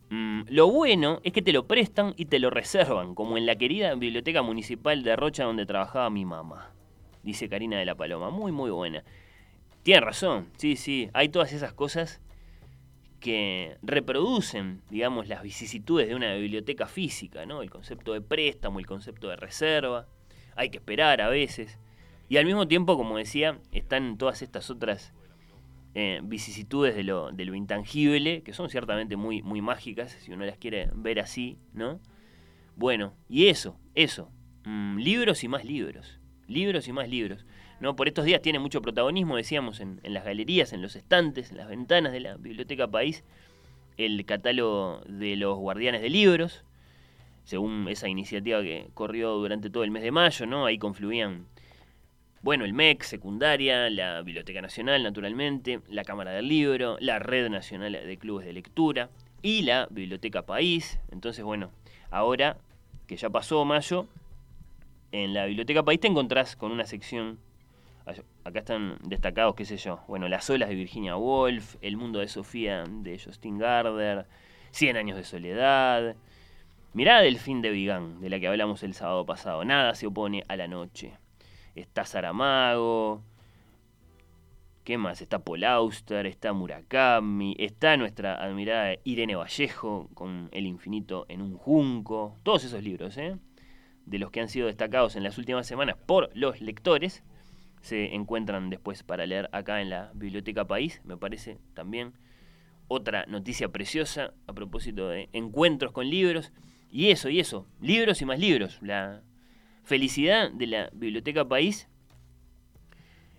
[0.09, 3.57] Mm, lo bueno es que te lo prestan y te lo reservan, como en la
[3.57, 6.71] querida biblioteca municipal de Rocha donde trabajaba mi mamá.
[7.23, 8.31] Dice Karina de la Paloma.
[8.31, 9.03] Muy, muy buena.
[9.83, 11.11] Tiene razón, sí, sí.
[11.13, 12.21] Hay todas esas cosas
[13.19, 17.63] que reproducen, digamos, las vicisitudes de una biblioteca física, ¿no?
[17.63, 20.07] El concepto de préstamo, el concepto de reserva.
[20.55, 21.79] Hay que esperar a veces.
[22.29, 25.13] Y al mismo tiempo, como decía, están todas estas otras
[25.99, 30.91] eh, vicisitudes de lo, intangible, que son ciertamente muy, muy mágicas, si uno las quiere
[30.95, 32.01] ver así, ¿no?
[32.77, 34.31] Bueno, y eso, eso,
[34.67, 37.47] mm, libros y más libros, libros y más libros.
[37.81, 37.97] ¿no?
[37.97, 41.57] Por estos días tiene mucho protagonismo, decíamos, en, en las galerías, en los estantes, en
[41.57, 43.25] las ventanas de la Biblioteca País,
[43.97, 46.63] el catálogo de los guardianes de libros,
[47.45, 50.67] según esa iniciativa que corrió durante todo el mes de mayo, ¿no?
[50.67, 51.47] Ahí confluían
[52.43, 57.93] bueno, el MEC, secundaria, la Biblioteca Nacional, naturalmente, la Cámara del Libro, la Red Nacional
[57.93, 59.11] de Clubes de Lectura
[59.43, 61.01] y la Biblioteca País.
[61.11, 61.71] Entonces, bueno,
[62.11, 62.57] ahora
[63.07, 64.07] que ya pasó mayo,
[65.13, 67.39] en la Biblioteca País te encontrás con una sección,
[68.45, 72.29] acá están destacados, qué sé yo, bueno, Las olas de Virginia Woolf, El mundo de
[72.29, 74.27] Sofía de Justin Gardner,
[74.71, 76.17] Cien años de soledad,
[76.93, 80.45] Mirá del fin de Vigan, de la que hablamos el sábado pasado, Nada se opone
[80.49, 81.13] a la noche
[81.77, 83.23] está Saramago,
[84.83, 85.23] ¿qué más?
[85.23, 91.57] Está Paul Auster, está Murakami, está nuestra admirada Irene Vallejo con El infinito en un
[91.57, 93.37] junco, todos esos libros, ¿eh?
[94.07, 97.23] de los que han sido destacados en las últimas semanas por los lectores,
[97.81, 102.15] se encuentran después para leer acá en la Biblioteca País, me parece también
[102.89, 106.53] otra noticia preciosa a propósito de encuentros con libros.
[106.91, 108.79] Y eso, y eso, libros y más libros.
[108.81, 109.23] La
[109.87, 111.89] felicidad de la Biblioteca País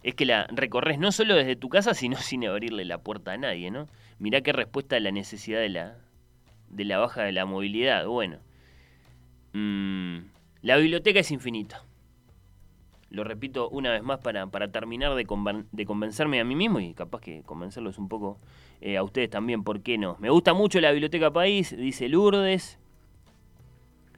[0.01, 3.37] es que la recorres no solo desde tu casa, sino sin abrirle la puerta a
[3.37, 3.87] nadie, ¿no?
[4.17, 5.97] Mirá qué respuesta a la necesidad de la,
[6.69, 8.07] de la baja de la movilidad.
[8.07, 8.39] Bueno,
[9.53, 10.19] mm,
[10.61, 11.83] la biblioteca es infinita.
[13.09, 15.25] Lo repito una vez más para, para terminar de,
[15.71, 18.39] de, convencerme a mí mismo y capaz que convencerlos un poco
[18.81, 20.17] eh, a ustedes también, ¿por qué no?
[20.19, 22.79] Me gusta mucho la Biblioteca País, dice Lourdes.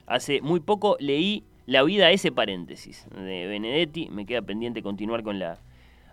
[0.06, 4.08] Hace muy poco leí La vida ese paréntesis de Benedetti.
[4.10, 5.60] Me queda pendiente continuar con la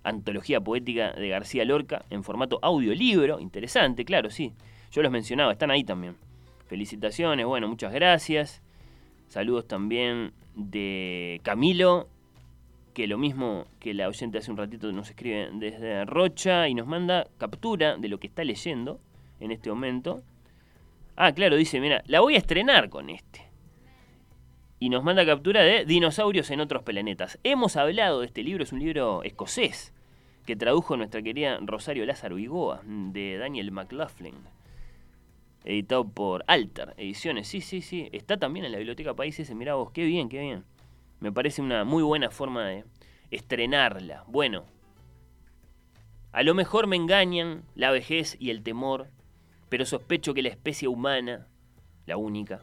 [0.04, 3.40] antología poética de García Lorca en formato audiolibro.
[3.40, 4.54] Interesante, claro, sí.
[4.92, 6.16] Yo los mencionaba, están ahí también.
[6.68, 8.62] Felicitaciones, bueno, muchas gracias.
[9.30, 12.08] Saludos también de Camilo,
[12.94, 16.86] que lo mismo que la oyente hace un ratito nos escribe desde Rocha y nos
[16.86, 19.00] manda captura de lo que está leyendo
[19.40, 20.22] en este momento.
[21.16, 23.47] Ah, claro, dice, mira, la voy a estrenar con este.
[24.80, 27.40] Y nos manda captura de Dinosaurios en otros planetas.
[27.44, 29.94] Hemos hablado de este libro, es un libro escocés
[30.46, 34.36] que tradujo nuestra querida Rosario Lázaro Igoa, de Daniel McLaughlin,
[35.66, 37.48] editado por Alter Ediciones.
[37.48, 39.54] Sí, sí, sí, está también en la Biblioteca Países.
[39.54, 40.64] Mirá vos, qué bien, qué bien.
[41.20, 42.86] Me parece una muy buena forma de
[43.32, 44.24] estrenarla.
[44.28, 44.64] Bueno,
[46.32, 49.08] a lo mejor me engañan la vejez y el temor,
[49.70, 51.48] pero sospecho que la especie humana,
[52.06, 52.62] la única,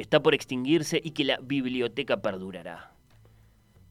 [0.00, 2.92] está por extinguirse y que la biblioteca perdurará.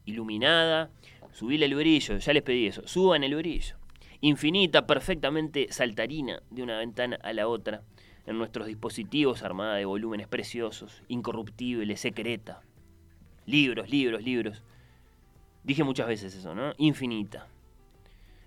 [0.06, 0.90] Iluminada,
[1.38, 2.88] Subíle el brillo, ya les pedí eso.
[2.88, 3.76] Suban el brillo.
[4.22, 7.84] Infinita, perfectamente saltarina de una ventana a la otra.
[8.26, 12.64] En nuestros dispositivos armada de volúmenes preciosos, incorruptible, secreta.
[13.46, 14.64] Libros, libros, libros.
[15.64, 16.74] Dije muchas veces eso, ¿no?
[16.78, 17.46] Infinita.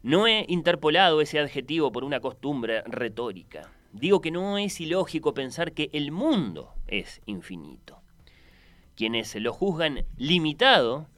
[0.03, 3.71] No he interpolado ese adjetivo por una costumbre retórica.
[3.93, 8.01] Digo que no es ilógico pensar que el mundo es infinito.
[8.95, 11.09] Quienes lo juzgan limitado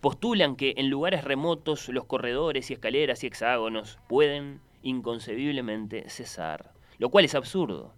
[0.00, 7.08] postulan que en lugares remotos los corredores y escaleras y hexágonos pueden inconcebiblemente cesar, lo
[7.08, 7.94] cual es absurdo.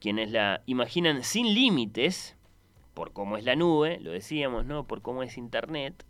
[0.00, 2.36] Quienes la imaginan sin límites,
[2.94, 4.86] por cómo es la nube, lo decíamos, ¿no?
[4.86, 6.06] Por cómo es Internet,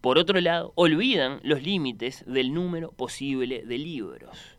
[0.00, 4.55] por otro lado, olvidan los límites del número posible de libros.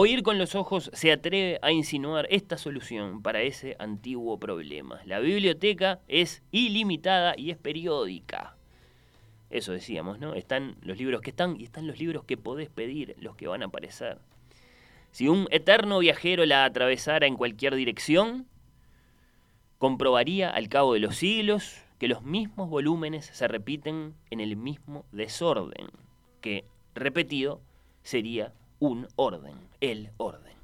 [0.00, 5.00] Oír con los ojos se atreve a insinuar esta solución para ese antiguo problema.
[5.04, 8.56] La biblioteca es ilimitada y es periódica.
[9.50, 10.34] Eso decíamos, ¿no?
[10.34, 13.62] Están los libros que están y están los libros que podés pedir, los que van
[13.62, 14.18] a aparecer.
[15.10, 18.46] Si un eterno viajero la atravesara en cualquier dirección,
[19.78, 25.06] comprobaría al cabo de los siglos que los mismos volúmenes se repiten en el mismo
[25.10, 25.88] desorden,
[26.40, 27.60] que, repetido,
[28.04, 30.54] sería un orden, el orden.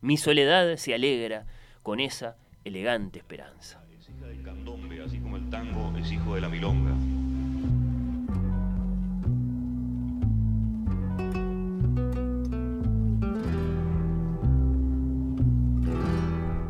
[0.00, 1.46] Mi soledad se alegra
[1.82, 3.82] con esa elegante esperanza.
[3.98, 6.94] Es hija del candombe, así como el tango es hijo de la milonga.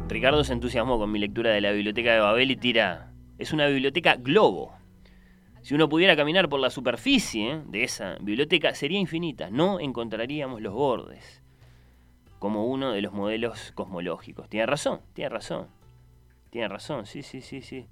[0.08, 3.66] Ricardo se entusiasmó con mi lectura de la biblioteca de Babel y tira, es una
[3.66, 4.72] biblioteca globo.
[5.64, 9.48] Si uno pudiera caminar por la superficie de esa biblioteca, sería infinita.
[9.48, 11.42] No encontraríamos los bordes
[12.38, 14.46] como uno de los modelos cosmológicos.
[14.50, 15.68] Tiene razón, tiene razón.
[16.50, 17.86] Tiene razón, sí, sí, sí, sí.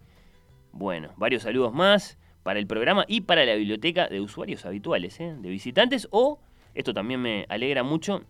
[0.71, 5.35] Bueno, varios saludos más para el programa y para la biblioteca de usuarios habituales, ¿eh?
[5.39, 6.41] de visitantes o,
[6.75, 8.23] esto también me alegra mucho,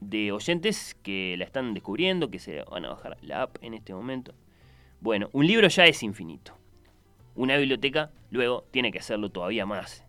[0.00, 3.94] de oyentes que la están descubriendo, que se van a bajar la app en este
[3.94, 4.34] momento.
[5.00, 6.58] Bueno, un libro ya es infinito.
[7.34, 10.06] Una biblioteca luego tiene que hacerlo todavía más.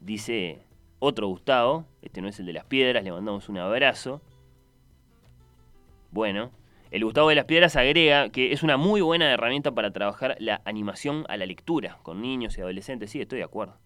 [0.00, 0.62] Dice
[0.98, 4.22] otro Gustavo, este no es el de las piedras, le mandamos un abrazo.
[6.10, 6.52] Bueno,
[6.90, 10.62] el Gustavo de las Piedras agrega que es una muy buena herramienta para trabajar la
[10.64, 13.10] animación a la lectura con niños y adolescentes.
[13.10, 13.78] Sí, estoy de acuerdo.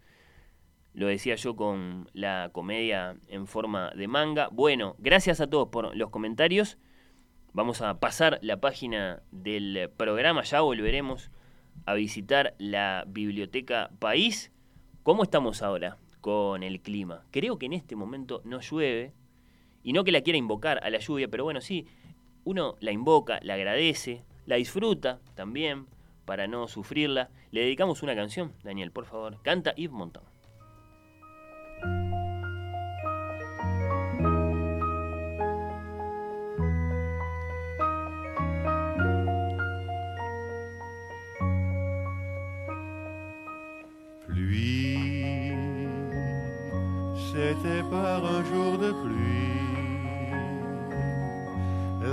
[0.93, 4.49] Lo decía yo con la comedia en forma de manga.
[4.53, 6.77] Bueno, gracias a todos por los comentarios.
[7.55, 11.31] Vamos a pasar la página del programa, ya volveremos
[11.87, 14.53] a visitar la Biblioteca País.
[15.03, 17.25] ¿Cómo estamos ahora con el clima?
[17.31, 19.15] Creo que en este momento no llueve.
[19.83, 21.87] Y no que la quiera invocar a la lluvia, pero bueno, sí,
[22.45, 25.87] uno la invoca, la agradece, la disfruta también
[26.25, 27.31] para no sufrirla.
[27.53, 29.41] Le dedicamos una canción, Daniel, por favor.
[29.43, 30.28] Canta Yves Montand.
[47.39, 49.61] c'était par un jour de pluie.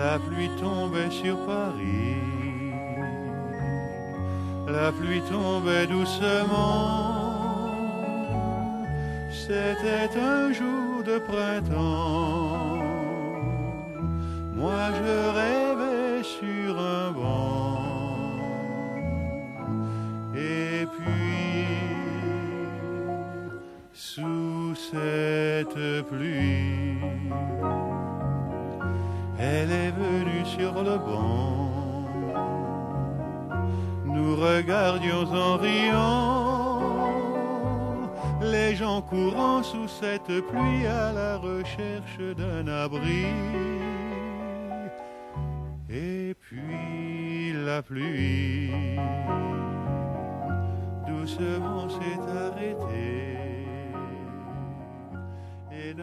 [0.01, 2.21] La pluie tombait sur Paris.
[4.67, 7.73] La pluie tombait doucement.
[9.32, 12.84] C'était un jour de printemps.
[14.53, 15.64] Moi je rêve
[25.76, 26.99] cette pluie,
[29.38, 31.71] elle est venue sur le banc.
[34.05, 36.82] Nous regardions en riant
[38.41, 43.26] les gens courant sous cette pluie à la recherche d'un abri.
[45.89, 48.71] Et puis la pluie
[51.07, 53.45] doucement s'est arrêtée.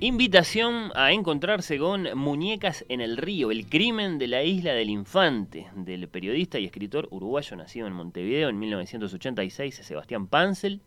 [0.00, 5.68] Invitación a encontrarse con Muñecas en el Río, el crimen de la isla del Infante,
[5.74, 10.82] del periodista y escritor uruguayo nacido en Montevideo en 1986, Sebastián Pansel.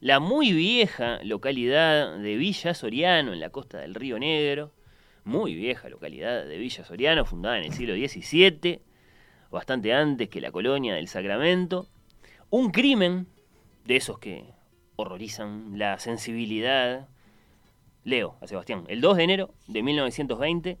[0.00, 4.72] La muy vieja localidad de Villa Soriano, en la costa del Río Negro,
[5.24, 8.80] muy vieja localidad de Villa Soriano, fundada en el siglo XVII,
[9.50, 11.88] bastante antes que la colonia del Sacramento.
[12.48, 13.26] Un crimen
[13.84, 14.44] de esos que
[14.96, 17.08] horrorizan la sensibilidad.
[18.04, 18.84] Leo a Sebastián.
[18.88, 20.78] El 2 de enero de 1920,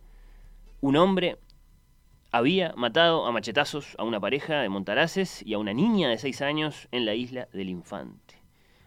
[0.80, 1.38] un hombre
[2.30, 6.42] había matado a machetazos a una pareja de Montaraces y a una niña de 6
[6.42, 8.36] años en la isla del Infante.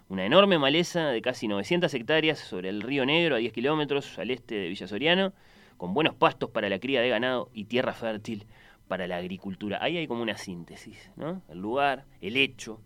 [0.09, 4.29] Una enorme maleza de casi 900 hectáreas sobre el río Negro a 10 kilómetros al
[4.29, 5.33] este de Villa Soriano,
[5.77, 8.45] con buenos pastos para la cría de ganado y tierra fértil
[8.87, 9.79] para la agricultura.
[9.81, 11.41] Ahí hay como una síntesis, ¿no?
[11.49, 12.81] El lugar, el hecho.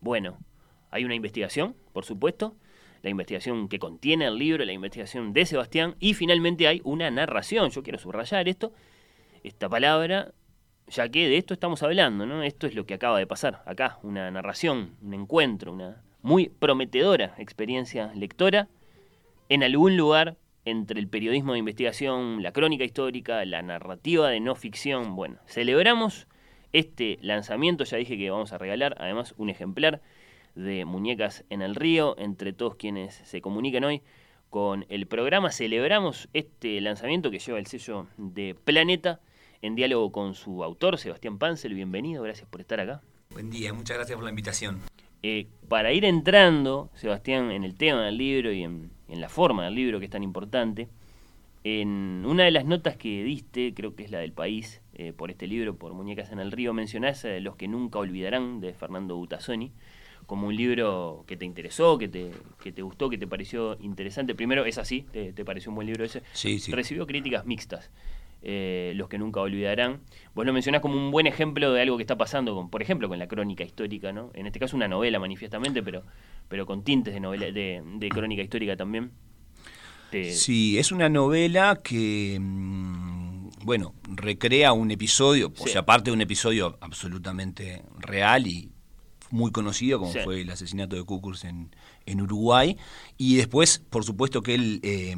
[0.00, 0.38] Bueno,
[0.90, 2.54] hay una investigación, por supuesto,
[3.02, 7.70] la investigación que contiene el libro, la investigación de Sebastián, y finalmente hay una narración.
[7.70, 8.72] Yo quiero subrayar esto,
[9.42, 10.32] esta palabra,
[10.88, 12.42] ya que de esto estamos hablando, ¿no?
[12.42, 17.34] Esto es lo que acaba de pasar acá, una narración, un encuentro, una muy prometedora
[17.38, 18.68] experiencia lectora
[19.48, 24.54] en algún lugar entre el periodismo de investigación, la crónica histórica, la narrativa de no
[24.54, 25.16] ficción.
[25.16, 26.26] Bueno, celebramos
[26.72, 30.02] este lanzamiento, ya dije que vamos a regalar además un ejemplar
[30.54, 34.02] de Muñecas en el Río, entre todos quienes se comunican hoy
[34.48, 35.52] con el programa.
[35.52, 39.20] Celebramos este lanzamiento que lleva el sello de Planeta
[39.62, 41.74] en diálogo con su autor, Sebastián Pansel.
[41.74, 43.02] Bienvenido, gracias por estar acá.
[43.30, 44.80] Buen día, muchas gracias por la invitación.
[45.22, 49.64] Eh, para ir entrando, Sebastián, en el tema del libro y en, en, la forma
[49.66, 50.88] del libro que es tan importante,
[51.62, 55.30] en una de las notas que diste, creo que es la del país, eh, por
[55.30, 59.16] este libro, por Muñecas en el Río, mencionás eh, Los que nunca olvidarán, de Fernando
[59.16, 59.72] Butazzoni,
[60.30, 62.30] como un libro que te interesó, que te,
[62.62, 64.36] que te gustó, que te pareció interesante.
[64.36, 65.04] Primero, ¿es así?
[65.10, 66.22] ¿Te, te pareció un buen libro ese?
[66.34, 66.70] Sí, sí.
[66.70, 67.90] Recibió críticas mixtas.
[68.40, 70.02] Eh, los que nunca olvidarán.
[70.32, 73.08] Vos lo mencionás como un buen ejemplo de algo que está pasando, con, por ejemplo,
[73.08, 74.30] con la crónica histórica, ¿no?
[74.34, 76.04] En este caso una novela manifiestamente, pero,
[76.46, 79.10] pero con tintes de novela, de, de crónica histórica también.
[80.12, 80.30] Te...
[80.30, 82.38] Sí, es una novela que,
[83.64, 85.64] bueno, recrea un episodio, sí.
[85.64, 88.70] o sea, aparte de un episodio absolutamente real y
[89.30, 90.18] muy conocido, como sí.
[90.24, 91.74] fue el asesinato de Kukurs en,
[92.06, 92.76] en Uruguay.
[93.16, 95.16] Y después, por supuesto, que él eh,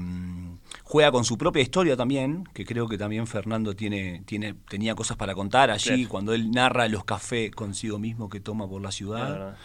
[0.82, 5.16] juega con su propia historia también, que creo que también Fernando tiene, tiene, tenía cosas
[5.16, 6.08] para contar allí, claro.
[6.08, 9.56] cuando él narra los cafés consigo mismo que toma por la ciudad.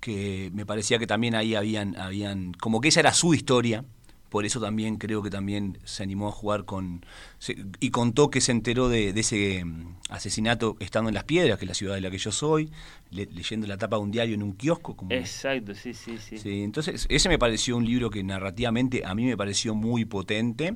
[0.00, 3.84] Que me parecía que también ahí habían, habían, como que esa era su historia,
[4.28, 7.04] por eso también creo que también se animó a jugar con
[7.38, 9.64] se, y contó que se enteró de, de, ese
[10.10, 12.70] asesinato estando en Las Piedras, que es la ciudad de la que yo soy,
[13.10, 14.96] le, leyendo la tapa de un diario en un kiosco.
[14.96, 16.62] Como, Exacto, sí, sí, sí, sí.
[16.62, 20.74] Entonces, ese me pareció un libro que narrativamente a mí me pareció muy potente.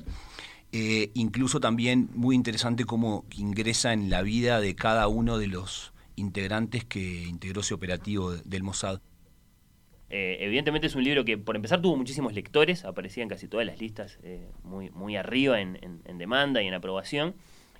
[0.75, 5.93] Eh, incluso también muy interesante cómo ingresa en la vida de cada uno de los
[6.15, 8.99] integrantes que integró ese operativo del Mossad.
[10.15, 13.65] Eh, evidentemente es un libro que, por empezar, tuvo muchísimos lectores, aparecía en casi todas
[13.65, 15.79] las listas, eh, muy, muy arriba en,
[16.19, 17.33] demanda y en aprobación.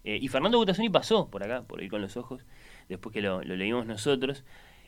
[0.04, 2.44] Eh, y Fernando Butazzoni pasó por acá, por ahí con los ojos,
[2.90, 4.44] después que lo, leímos nosotros.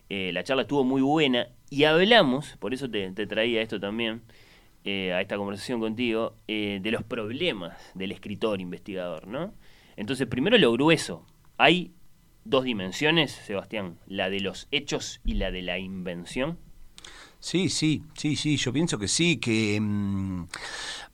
[0.10, 4.24] La charla estuvo muy buena y hablamos, por eso te, te traía esto también,
[4.84, 9.54] a esta conversación contigo, de los problemas del escritor investigador, ¿no?
[9.98, 11.24] Entonces, primero lo grueso.
[11.58, 11.92] Hay
[12.44, 16.58] dos dimensiones, Sebastián, la de los hechos y la de la invención.
[17.46, 20.48] Sí, sí, sí, sí, yo pienso que sí, que mm,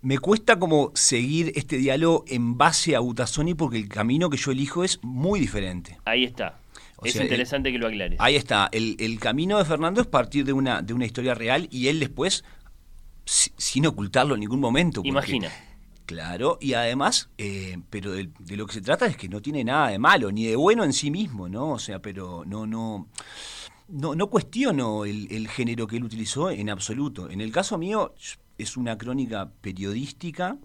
[0.03, 4.51] me cuesta como seguir este diálogo en base a Utasoni porque el camino que yo
[4.51, 5.97] elijo es muy diferente.
[6.05, 6.57] Ahí está.
[7.03, 8.17] es interesante que lo aclares.
[8.21, 8.69] Ahí está.
[8.71, 12.45] El, camino de Fernando es partir de una, de una historia real y él después,
[13.25, 15.01] sin ocultarlo en ningún momento.
[15.03, 15.51] Imagina.
[16.05, 19.65] Claro, y además, eh, pero de, de, lo que se trata es que no tiene
[19.65, 21.71] nada de malo, ni de bueno en sí mismo, ¿no?
[21.71, 23.09] O sea, pero no, no
[23.91, 27.29] no, no cuestiono el, género que él utilizó en absoluto.
[27.29, 28.13] En el caso mío
[28.57, 30.57] es una crónica periodística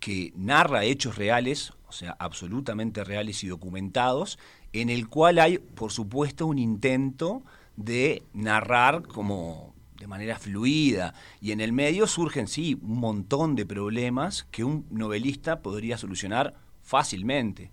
[0.00, 4.38] que narra hechos reales, o sea, absolutamente reales y documentados,
[4.72, 7.42] en el cual hay, por supuesto, un intento
[7.76, 13.64] de narrar como de manera fluida y en el medio surgen sí un montón de
[13.64, 17.70] problemas que un novelista podría solucionar fácilmente.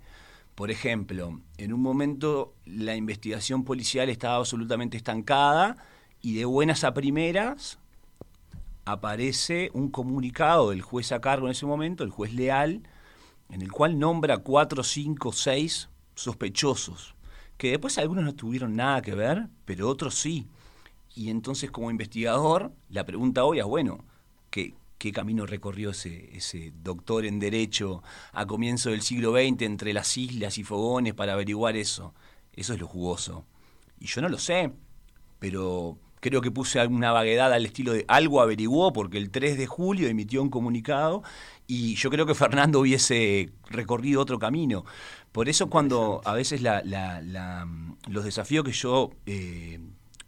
[0.59, 5.77] Por ejemplo, en un momento la investigación policial estaba absolutamente estancada
[6.21, 7.79] y de buenas a primeras
[8.83, 12.81] aparece un comunicado del juez a cargo en ese momento, el juez leal,
[13.49, 17.15] en el cual nombra cuatro, cinco, seis sospechosos,
[17.55, 20.45] que después algunos no tuvieron nada que ver, pero otros sí.
[21.15, 24.03] Y entonces como investigador, la pregunta hoy es, bueno,
[24.49, 29.93] ¿qué, qué camino recorrió ese, ese doctor en Derecho a comienzo del siglo XX entre
[29.93, 32.13] las islas y fogones para averiguar eso.
[32.53, 33.45] Eso es lo jugoso.
[33.99, 34.71] Y yo no lo sé,
[35.39, 39.67] pero creo que puse alguna vaguedad al estilo de algo averiguó porque el 3 de
[39.67, 41.23] julio emitió un comunicado
[41.67, 44.85] y yo creo que Fernando hubiese recorrido otro camino.
[45.31, 46.81] Por eso cuando a veces la,
[48.07, 49.79] los desafíos que yo eh,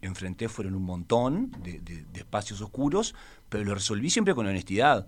[0.01, 3.15] enfrenté fueron un montón de, espacios oscuros,
[3.51, 5.07] pero lo resolví siempre con honestidad.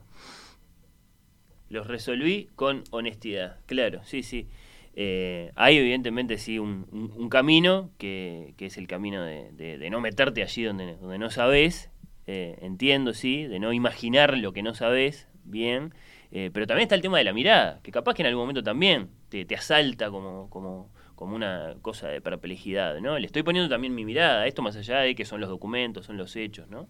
[1.70, 4.50] Los resolví con honestidad, claro, sí, sí.
[4.96, 10.98] Eh, hay evidentemente sí un, camino que, es el camino de, no meterte allí donde,
[10.98, 11.90] donde no sabes,
[12.28, 15.94] eh, entiendo, sí, de no imaginar lo que no sabes bien,
[16.32, 18.62] eh, pero también está el tema de la mirada, que capaz que en algún momento
[18.62, 23.18] también te, te asalta como, como, como una cosa de perplejidad, ¿no?
[23.18, 26.18] Le estoy poniendo también mi mirada, esto más allá de que son los documentos, son
[26.18, 26.90] los hechos, ¿no?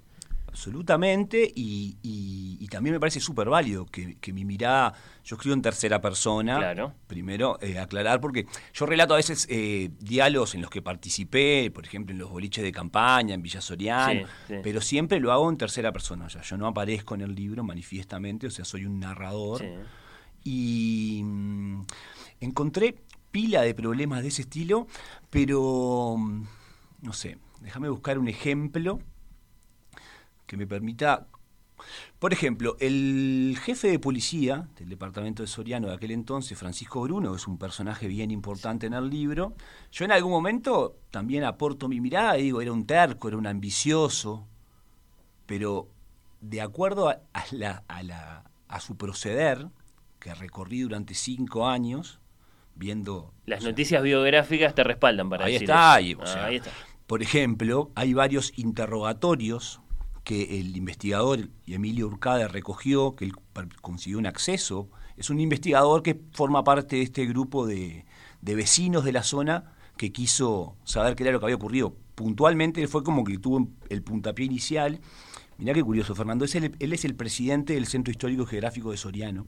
[0.54, 4.94] Absolutamente, y, también me parece súper válido que, mi mirada,
[5.24, 6.94] yo escribo en tercera persona, claro.
[7.08, 11.86] primero eh, aclarar, porque yo relato a veces eh, diálogos en los que participé, por
[11.86, 14.28] ejemplo en los boliches de campaña, en Villa Soriano,
[14.62, 17.64] pero siempre lo hago en tercera persona, o sea, yo no aparezco en el libro
[17.64, 19.64] manifiestamente, o sea, soy un narrador.
[20.44, 21.82] Y mm,
[22.42, 22.96] encontré
[23.32, 24.88] pila de problemas de ese estilo,
[25.30, 26.44] pero mm,
[27.02, 29.00] no sé, déjame buscar un ejemplo
[30.54, 31.26] que me permita...
[32.20, 37.32] Por ejemplo, el jefe de policía del departamento de Soriano de aquel entonces, Francisco Bruno,
[37.32, 39.56] que es un personaje bien importante en el libro,
[39.92, 43.48] yo en algún momento también aporto mi mirada y digo, era un terco, era un
[43.48, 44.48] ambicioso,
[45.48, 45.90] pero
[46.40, 47.20] de acuerdo a,
[47.52, 49.68] la, a, la, a su proceder,
[50.20, 52.22] que recorrí durante cinco años,
[52.76, 53.34] viendo...
[53.46, 56.72] Las noticias biográficas te respaldan para ahí está, ahí, ahí está.
[57.08, 59.82] Por ejemplo, hay varios interrogatorios
[60.24, 63.34] que el investigador Emilio Urcade recogió, que él
[63.82, 64.90] consiguió un acceso.
[65.18, 68.06] Es un investigador que forma parte de este grupo de,
[68.42, 71.96] vecinos de la zona que quiso saber qué era lo que había ocurrido.
[72.16, 75.00] Puntualmente fue como que tuvo el puntapié inicial.
[75.58, 76.46] Mirá qué curioso, Fernando.
[76.46, 79.46] Él es el presidente del Centro Histórico Geográfico de Soriano.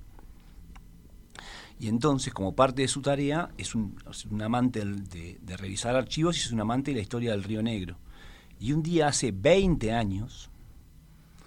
[1.79, 3.95] Y entonces, como parte de su tarea, es un,
[4.41, 7.97] amante de, revisar archivos y es un amante de la historia del Río Negro.
[8.59, 10.49] Y un día, hace 20 años,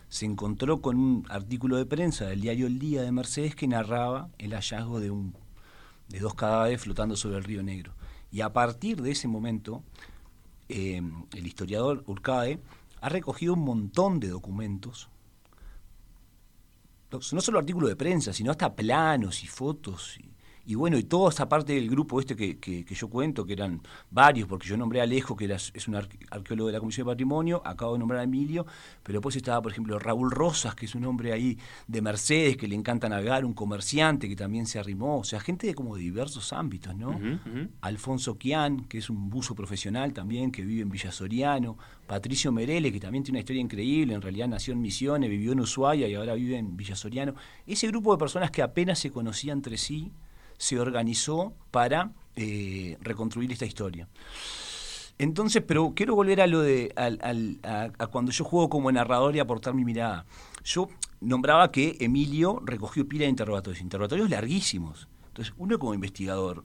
[0.08, 4.30] se encontró con un artículo de prensa del diario El Día de Mercedes que narraba
[4.38, 5.34] el hallazgo de, un,
[6.08, 7.92] de dos cadáveres flotando sobre el río Negro.
[8.30, 9.82] Y a partir de ese momento,
[10.68, 11.02] eh,
[11.34, 12.60] el historiador Urcae
[13.00, 15.08] ha recogido un montón de documentos,
[17.10, 20.18] no solo artículos de prensa, sino hasta planos y fotos
[20.68, 23.80] y, bueno, y toda esa parte del grupo este que, que, yo cuento, que eran
[24.10, 27.12] varios, porque yo nombré a Alejo, que era, es un arqueólogo de la Comisión de
[27.12, 28.66] Patrimonio, acabo de nombrar a Emilio,
[29.02, 31.56] pero después estaba, por ejemplo, Raúl Rosas, que es un hombre ahí
[31.86, 35.66] de Mercedes, que le encanta navegar, un comerciante que también se arrimó, o sea, gente
[35.66, 37.18] de como de diversos ámbitos, ¿no?
[37.80, 42.92] Alfonso Quian, que es un buzo profesional también, que vive en Villa Soriano, Patricio Merele,
[42.92, 46.14] que también tiene una historia increíble, en realidad nació en Misiones, vivió en Ushuaia y
[46.14, 47.34] ahora vive en Villa Soriano.
[47.66, 50.12] Ese grupo de personas que apenas se conocían entre sí,
[50.58, 54.08] se organizó para eh, reconstruir esta historia.
[55.18, 59.74] Entonces, pero quiero volver a lo de a, cuando yo juego como narrador y aportar
[59.74, 60.24] mi mirada.
[60.62, 60.88] Yo
[61.20, 65.08] nombraba que Emilio recogió pila de interrogatorios, interrogatorios larguísimos.
[65.28, 66.64] Entonces, uno como investigador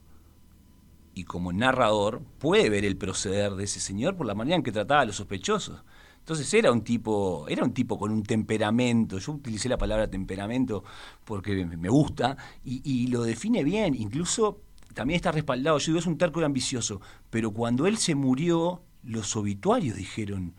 [1.15, 4.71] y como narrador puede ver el proceder de ese señor por la manera en que
[4.71, 5.83] trataba a los sospechosos.
[6.23, 10.81] Entonces era un tipo, era un tipo con un temperamento, yo utilicé la palabra temperamento
[11.25, 14.61] porque me gusta, y, lo define bien, incluso
[14.93, 19.35] también está respaldado, yo digo, es un terco ambicioso, pero cuando él se murió, los
[19.35, 20.53] obituarios dijeron,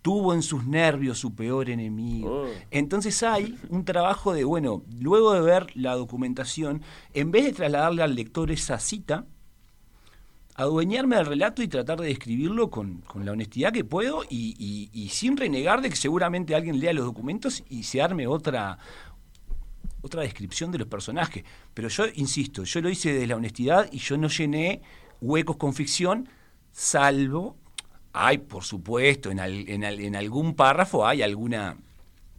[0.00, 2.44] tuvo en sus nervios su peor enemigo.
[2.44, 2.48] Oh.
[2.70, 6.82] Entonces hay un trabajo de, bueno, luego de ver la documentación,
[7.14, 9.26] en vez de trasladarle al lector esa cita,
[10.60, 15.80] adueñarme del relato y tratar de describirlo con, la honestidad que puedo y, sin renegar
[15.80, 18.78] de que seguramente alguien lea los documentos y se arme otra,
[20.02, 21.44] otra descripción de los personajes.
[21.72, 24.82] Pero yo insisto, yo lo hice desde la honestidad y yo no llené
[25.22, 26.28] huecos con ficción,
[26.72, 27.56] salvo
[28.12, 31.78] hay, por supuesto, en, en, algún párrafo hay alguna,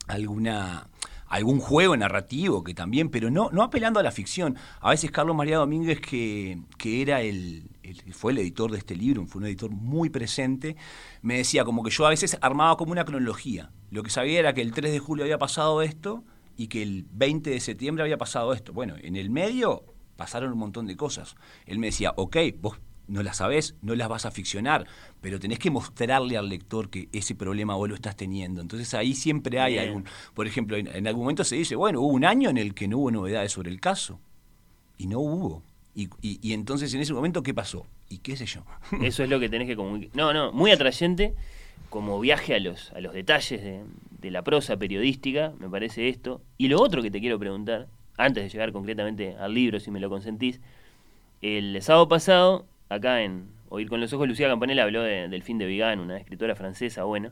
[0.08, 0.90] alguna,
[1.28, 4.58] algún juego narrativo que también, pero no, no apelando a la ficción.
[4.80, 7.71] A veces Carlos María Domínguez, que, que era el,
[8.12, 10.76] fue el editor de este libro, fue un editor muy presente,
[11.22, 13.72] me decía como que yo a veces armaba como una cronología.
[13.90, 16.24] Lo que sabía era que el 3 de julio había pasado esto
[16.58, 18.74] y que el 20 de septiembre había pasado esto.
[18.74, 19.84] Bueno, en el medio
[20.16, 21.36] pasaron un montón de cosas.
[21.66, 24.88] Él me decía, ok, vos no las sabés, no las vas a ficcionar,
[25.20, 28.62] pero tenés que mostrarle al lector que ese problema vos lo estás teniendo.
[28.62, 32.24] Entonces ahí siempre hay algún, por ejemplo, en, algún momento se dice, bueno, hubo un
[32.24, 34.20] año en el que no hubo novedades sobre el caso,
[34.98, 35.64] y no hubo.
[35.94, 37.86] Y, entonces en ese momento, ¿qué pasó?
[38.10, 38.62] Y qué sé yo.
[39.02, 40.16] Eso es lo que tenés que comunicar.
[40.16, 41.34] No, no, muy atrayente
[41.90, 43.82] como viaje a los, a los detalles de,
[44.22, 46.42] de la prosa periodística, me parece esto.
[46.58, 47.88] Y lo otro que te quiero preguntar,
[48.18, 50.62] antes de llegar concretamente al libro, si me lo consentís,
[51.42, 55.66] el sábado pasado acá en Oír con los Ojos, Lucía Campanella habló del fin de
[55.66, 57.32] Vigan, una escritora francesa, bueno,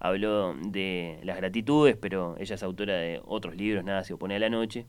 [0.00, 4.38] habló de las gratitudes, pero ella es autora de otros libros, Nada se opone a
[4.38, 4.86] la noche,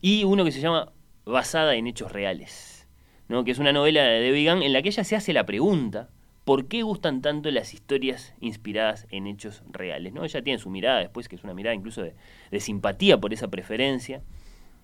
[0.00, 0.92] y uno que se llama
[1.30, 2.88] Basada en Hechos Reales,
[3.28, 3.44] ¿no?
[3.44, 6.10] que es una novela de Vigan en la que ella se hace la pregunta,
[6.44, 10.12] ¿por qué gustan tanto las historias inspiradas en hechos reales?
[10.12, 10.24] ¿no?
[10.24, 12.14] Ella tiene su mirada después, que es una mirada incluso de,
[12.50, 14.22] de simpatía por esa preferencia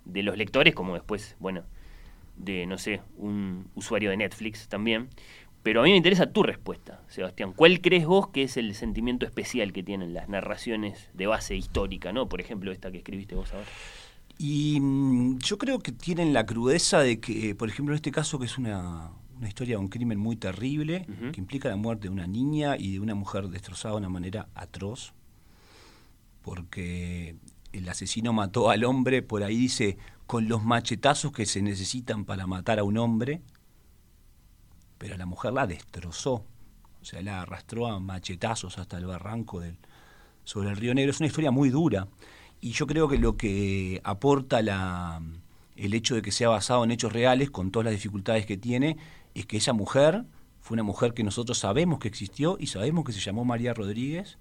[0.05, 1.64] de los lectores, como después, bueno,
[2.36, 5.09] de, no sé, un usuario de Netflix también.
[5.62, 7.53] Pero a mí me interesa tu respuesta, Sebastián.
[7.53, 12.12] ¿Cuál crees vos que es el sentimiento especial que tienen las narraciones de base histórica,
[12.12, 12.28] ¿no?
[12.28, 13.66] Por ejemplo, esta que escribiste vos ahora.
[14.39, 18.39] Y mm, yo creo que tienen la crudeza de que, por ejemplo, en este caso
[18.39, 19.11] que es una,
[19.47, 23.01] historia de un crimen muy terrible, que implica la muerte de una niña y de
[23.01, 25.12] una mujer destrozada de una manera atroz,
[26.43, 27.37] porque
[27.72, 32.47] el asesino mató al hombre, por ahí dice, con los machetazos que se necesitan para
[32.47, 33.43] matar a un hombre,
[34.99, 36.45] pero la mujer la destrozó,
[37.01, 39.76] o sea, la arrastró a machetazos hasta el barranco del,
[40.45, 41.11] sobre el río Negro.
[41.11, 42.09] Es una historia muy dura
[42.66, 45.22] y yo creo que lo que aporta la,
[45.76, 48.96] el hecho de que sea basado en hechos reales, con todas las dificultades que tiene,
[49.34, 50.24] es que esa mujer
[50.60, 54.38] fue una mujer que nosotros sabemos que existió y sabemos que se llamó María Rodríguez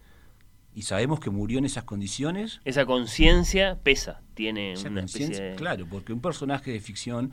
[0.73, 2.61] y sabemos que murió en esas condiciones.
[2.65, 5.55] Esa conciencia pesa, tiene una especie de...
[5.55, 7.31] Claro, porque un personaje de ficción,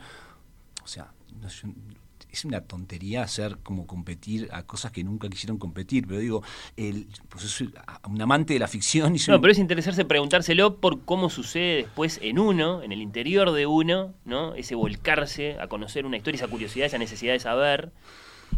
[0.85, 1.15] o sea,
[2.33, 6.43] es una tontería hacer como competir a cosas que nunca quisieron competir, pero digo,
[6.77, 9.15] el, pues es un amante de la ficción.
[9.15, 13.53] Y no, pero es interesarse preguntárselo por cómo sucede después en uno, en el interior
[13.53, 14.55] de uno, ¿no?
[14.55, 17.93] Ese volcarse a conocer una historia, esa curiosidad, esa necesidad de saber.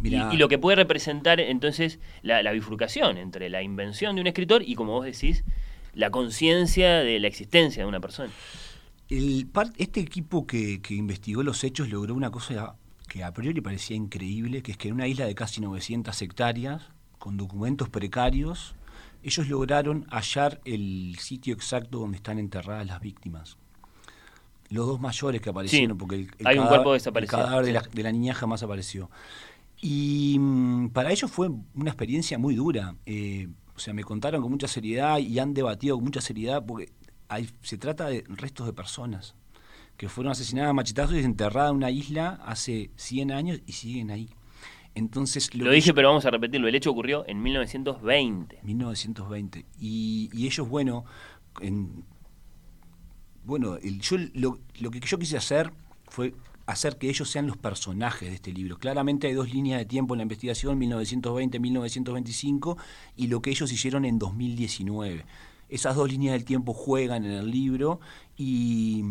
[0.03, 4.75] Y, lo que puede representar entonces la, bifurcación entre la invención de un escritor y,
[4.75, 5.45] como vos decís,
[5.95, 8.31] la conciencia de la existencia de una persona.
[9.09, 12.77] El, este equipo que, investigó los hechos logró una cosa
[13.15, 16.83] que a priori parecía increíble, que es que en una isla de casi 900 hectáreas,
[17.21, 18.75] con documentos precarios,
[19.23, 23.57] ellos lograron hallar el sitio exacto donde están enterradas las víctimas.
[24.69, 27.39] Los dos mayores que aparecieron, porque el, hay un cuerpo desaparecido.
[27.39, 29.09] cadáver de, la, de la niña jamás apareció.
[29.81, 32.97] Y mm, para ellos fue una experiencia muy dura.
[33.07, 33.47] Eh,
[33.77, 36.91] o sea, me contaron con mucha seriedad y han debatido con mucha seriedad porque
[37.29, 39.37] hay, se trata de restos de personas
[39.97, 44.11] que fueron asesinadas a machetazos y enterradas en una isla hace 100 años y siguen
[44.11, 44.31] ahí.
[44.95, 46.69] Entonces, lo, dije, pero vamos a repetirlo.
[46.69, 48.61] El hecho ocurrió en 1920.
[48.63, 49.67] 1920.
[49.81, 51.05] Y, y ellos, bueno,
[51.61, 52.05] en,
[53.45, 55.73] bueno, el, yo, lo, lo que yo quise hacer
[56.09, 56.35] fue
[56.67, 58.79] hacer que ellos sean los personajes de este libro.
[58.79, 62.77] Claramente hay dos líneas de tiempo en la investigación, 1920-1925,
[63.17, 65.27] y lo que ellos hicieron en 2019.
[65.69, 68.01] Esas dos líneas del tiempo juegan en el libro
[68.37, 69.03] y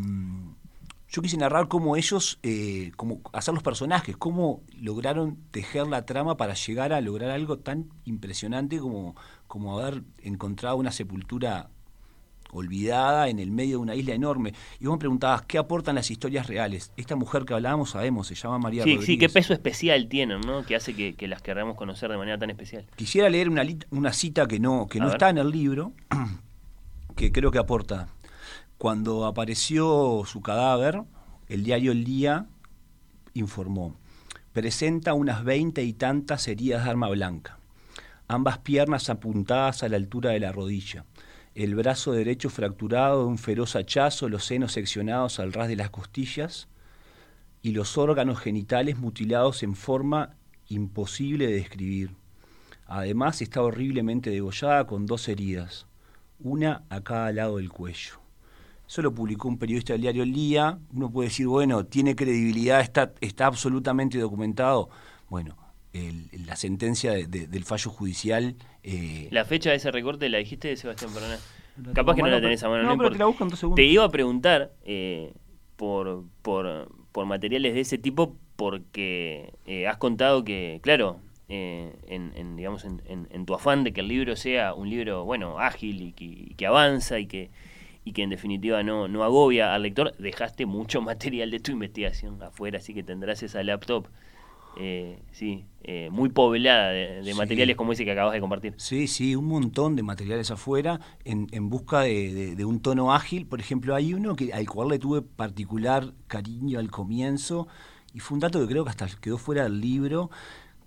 [1.13, 6.37] yo quise narrar cómo ellos, eh, cómo hacer los personajes, cómo lograron tejer la trama
[6.37, 11.69] para llegar a lograr algo tan impresionante como, como haber encontrado una sepultura
[12.51, 14.53] olvidada en el medio de una isla enorme.
[14.79, 16.91] Y vos me preguntabas, ¿qué aportan las historias reales?
[16.97, 19.05] Esta mujer que hablábamos, sabemos, se llama María sí, Rodríguez.
[19.05, 20.65] Sí, qué peso especial tienen, ¿no?
[20.65, 22.87] Que hace que, las queramos conocer de manera tan especial.
[22.95, 25.93] Quisiera leer una, una cita que no, que no está en el libro,
[27.15, 28.07] que creo que aporta.
[28.83, 31.03] Cuando apareció su cadáver,
[31.47, 32.47] el diario El Día
[33.33, 33.95] informó,
[34.51, 37.59] presenta unas veinte y tantas heridas de arma blanca,
[38.27, 41.05] ambas piernas apuntadas a la altura de la rodilla,
[41.55, 45.89] el brazo derecho fracturado de un feroz hachazo, los senos seccionados al ras de las
[45.89, 46.67] costillas
[47.61, 50.35] y los órganos genitales mutilados en forma
[50.67, 52.11] imposible de describir.
[52.85, 55.87] Además está horriblemente degollada con dos heridas,
[56.41, 58.22] una a cada lado del cuello.
[58.87, 60.77] Eso lo publicó un periodista del diario El Día.
[60.93, 64.89] Uno puede decir, bueno, tiene credibilidad, está, está absolutamente documentado.
[65.29, 65.55] Bueno,
[66.45, 68.55] la sentencia del fallo judicial.
[68.83, 71.37] Eh, la fecha de ese recorte la dijiste de Sebastián Perona.
[71.93, 73.77] Capaz que no la tenés a mano, no, Te, la busco en dos segundos.
[73.77, 75.33] te iba a preguntar eh,
[75.75, 82.85] por, por, por, materiales de ese tipo porque eh, has contado que, claro, en, digamos
[82.85, 86.25] en, en, tu afán de que el libro sea un libro, bueno, ágil y que,
[86.25, 87.49] y que avanza y que
[88.05, 92.41] y que en definitiva no, no agobia al lector, dejaste mucho material de tu investigación
[92.41, 94.07] afuera, así que tendrás esa laptop.
[94.75, 98.73] Eh, sí, eh, muy poblada de, materiales como ese que acabas de compartir.
[98.77, 103.45] Sí, sí, un montón de materiales afuera en, en busca de, de, un tono ágil.
[103.45, 107.67] Por ejemplo, hay uno que, al cual le tuve particular cariño al comienzo
[108.13, 110.29] y fue un dato que creo que hasta quedó fuera del libro,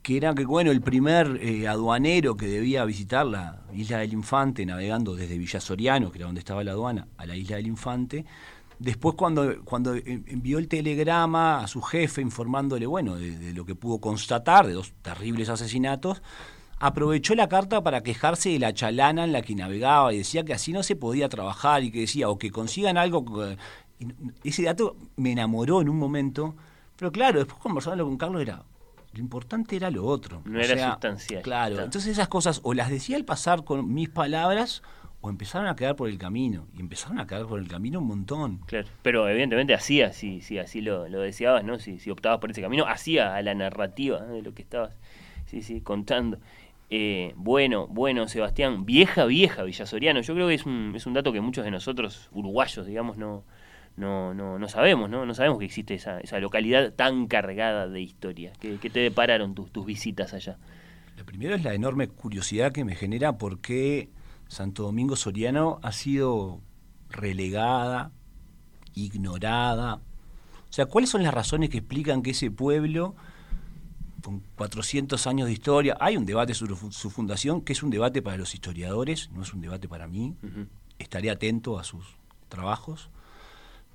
[0.07, 4.65] que era que, bueno, el primer eh, aduanero que debía visitar la isla del Infante,
[4.65, 8.25] navegando desde Villa Soriano, que era donde estaba la aduana, a la isla del Infante,
[8.79, 13.99] después cuando, cuando envió el telegrama a su jefe informándole, bueno, de, lo que pudo
[13.99, 16.23] constatar, de dos terribles asesinatos,
[16.79, 20.55] aprovechó la carta para quejarse de la chalana en la que navegaba y decía que
[20.55, 23.25] así no se podía trabajar y que decía, o que consigan algo...
[24.45, 26.55] Ese dato me enamoró en un momento,
[26.97, 28.63] pero claro, después conversando con Carlos era,
[29.17, 30.43] lo importante era lo otro.
[30.45, 31.43] No era sustancial.
[31.43, 34.83] Claro, entonces esas cosas o las decía al pasar con mis palabras
[35.23, 36.67] o empezaron a quedar por el camino.
[36.75, 38.59] Y empezaron a quedar por el camino un montón.
[38.67, 41.79] Claro, pero evidentemente hacía, si, si así lo, lo deseabas, ¿no?
[41.79, 44.93] Si, si optabas por ese camino, hacía a la narrativa de lo que estabas
[45.47, 46.39] sí, sí, contando.
[46.91, 50.21] Eh, bueno, bueno, Sebastián, vieja, vieja Villasoriano.
[50.21, 53.45] Yo creo que es un, es un dato que muchos de nosotros, uruguayos, digamos, no,
[53.97, 55.25] no, no, no sabemos, ¿no?
[55.25, 58.53] No sabemos que existe esa, esa localidad tan cargada de historia.
[58.61, 60.59] ¿Qué, te depararon tus, tus visitas allá?
[61.17, 64.11] Lo primero es la enorme curiosidad que me genera por qué
[64.49, 66.61] Santo Domingo Soriano ha sido
[67.09, 68.13] relegada,
[68.95, 69.97] ignorada.
[69.97, 73.15] O sea, ¿cuáles son las razones que explican que ese pueblo,
[74.23, 78.21] con 400 años de historia, hay un debate sobre su fundación, que es un debate
[78.21, 80.37] para los historiadores, no es un debate para mí,
[80.99, 82.19] estaré atento a sus
[82.51, 83.11] trabajos,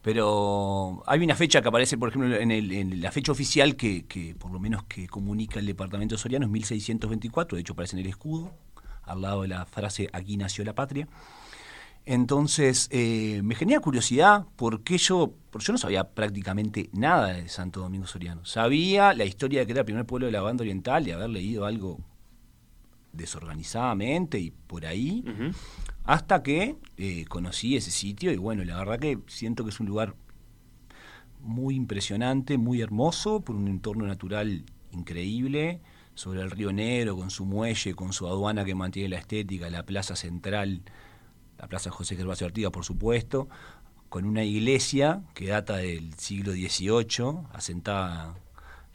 [0.01, 4.59] pero hay una fecha que aparece, por ejemplo, en, la fecha oficial que, por lo
[4.59, 8.51] menos que comunica el departamento soriano es 1624, de hecho aparece en el escudo,
[9.03, 11.07] al lado de la frase aquí nació la patria.
[12.03, 17.81] Entonces, eh, me genera curiosidad porque yo, porque yo no sabía prácticamente nada de Santo
[17.81, 18.43] Domingo Soriano.
[18.43, 21.29] Sabía la historia de que era el primer pueblo de la banda oriental, de haber
[21.29, 21.99] leído algo
[23.13, 25.23] desorganizadamente y por ahí,
[26.03, 29.87] hasta que eh, conocí ese sitio y bueno, la verdad que siento que es un
[29.87, 30.15] lugar
[31.41, 35.81] muy impresionante, muy hermoso, por un entorno natural increíble,
[36.13, 39.83] sobre el río Negro, con su muelle, con su aduana que mantiene la estética, la
[39.83, 40.81] plaza central,
[41.57, 43.47] la plaza José Gervasio Artigas, por supuesto,
[44.09, 48.35] con una iglesia que data del siglo XVIII, asentada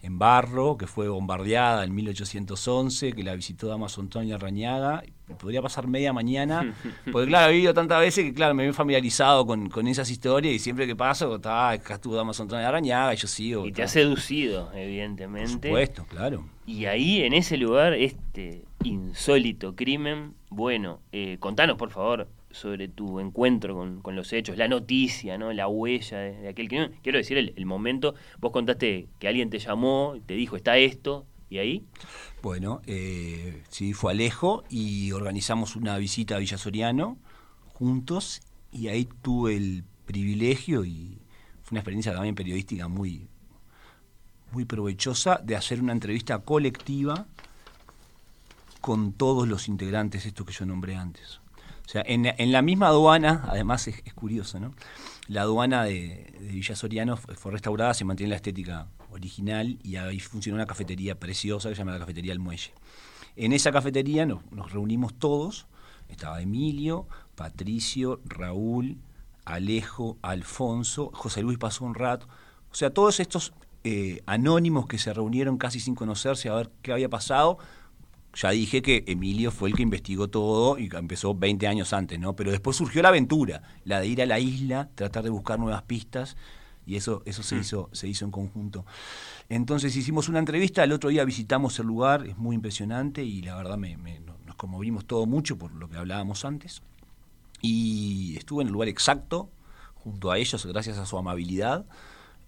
[0.02, 5.02] en barro, que fue bombardeada en 1811, que la visitó Damaso Antonio Rañaga.
[5.38, 6.74] Podría pasar media mañana,
[7.12, 10.58] porque claro, he vivido tantas veces que claro, me he familiarizado con, esas historias y
[10.58, 13.66] siempre que paso, está, acá estuvo Damaso Antonio Rañaga y yo sigo.
[13.66, 15.68] Y te ha seducido, evidentemente.
[15.68, 16.46] Por supuesto, claro.
[16.66, 23.20] Y ahí, en ese lugar, este insólito crimen, bueno, eh, contanos por favor sobre tu
[23.20, 25.52] encuentro con, los hechos, la noticia, ¿no?
[25.52, 26.92] la huella de, aquel crimen.
[27.02, 31.58] Quiero decir, el, momento, vos contaste que alguien te llamó, te dijo, está esto, ¿y
[31.58, 31.84] ahí?
[32.42, 37.18] Bueno, eh, sí, fue Alejo y organizamos una visita a Villa Soriano
[37.74, 38.40] juntos
[38.72, 41.18] y ahí tuve el privilegio y
[41.62, 43.28] fue una experiencia también periodística muy,
[44.52, 47.26] muy provechosa de hacer una entrevista colectiva
[48.80, 51.40] con todos los integrantes, estos que yo nombré antes.
[51.86, 54.74] O sea, en, la misma aduana, además es, curioso, ¿no?
[55.28, 60.56] La aduana de, Villa Soriano fue, restaurada, se mantiene la estética original y ahí funciona
[60.56, 62.72] una cafetería preciosa que se llama la Cafetería El Muelle.
[63.36, 65.68] En esa cafetería nos, reunimos todos,
[66.08, 67.06] estaba Emilio,
[67.36, 68.98] Patricio, Raúl,
[69.44, 72.26] Alejo, Alfonso, José Luis pasó un rato.
[72.72, 73.52] O sea, todos estos
[73.84, 77.58] eh, anónimos que se reunieron casi sin conocerse a ver qué había pasado.
[78.36, 82.36] Ya dije que Emilio fue el que investigó todo y empezó 20 años antes, ¿no?
[82.36, 85.82] Pero después surgió la aventura, la de ir a la isla, tratar de buscar nuevas
[85.84, 86.36] pistas
[86.84, 87.60] y eso, eso se, mm.
[87.60, 88.84] hizo, se hizo en conjunto.
[89.48, 93.56] Entonces hicimos una entrevista, el otro día visitamos el lugar, es muy impresionante y la
[93.56, 93.96] verdad me,
[94.44, 96.82] nos conmovimos todo mucho por lo que hablábamos antes.
[97.62, 99.48] Y estuve en el lugar exacto,
[99.94, 101.86] junto a ellos, gracias a su amabilidad.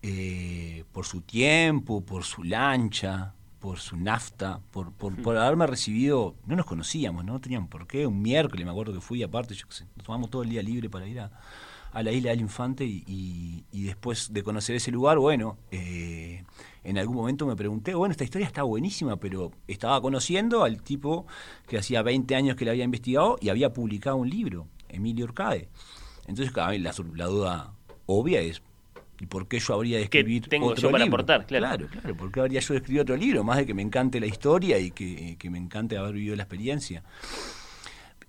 [0.02, 6.36] Eh, por su tiempo, por su lancha, por su nafta, por, por, por, haberme recibido,
[6.46, 9.66] no nos conocíamos, no tenían por qué, un miércoles me acuerdo que fui aparte, yo
[9.96, 11.30] nos tomamos todo el día libre para ir a,
[11.92, 16.44] la isla del Infante y, después de conocer ese lugar, bueno, eh,
[16.84, 21.26] en algún momento me pregunté, bueno, esta historia está buenísima, pero estaba conociendo al tipo
[21.66, 25.68] que hacía 20 años que la había investigado y había publicado un libro, Emilio Orcade.
[26.26, 27.72] Entonces, la, la duda
[28.06, 28.62] obvia es,
[29.20, 31.16] ¿Y por qué yo habría de escribir ¿Qué tengo otro yo para libro?
[31.16, 31.46] aportar?
[31.46, 31.66] Claro.
[31.66, 32.16] claro, claro.
[32.16, 33.42] ¿Por qué habría yo de escribir otro libro?
[33.44, 37.02] Más de que me encante la historia y que, me encante haber vivido la experiencia.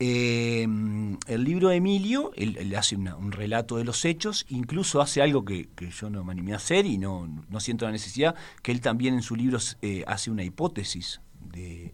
[0.01, 5.43] Eh, el libro de Emilio, él, hace un relato de los hechos, incluso hace algo
[5.43, 8.33] que, yo no me animé a hacer y no, no, siento la necesidad,
[8.63, 11.19] que él también en su libro eh, hace una hipótesis,
[11.51, 11.91] de,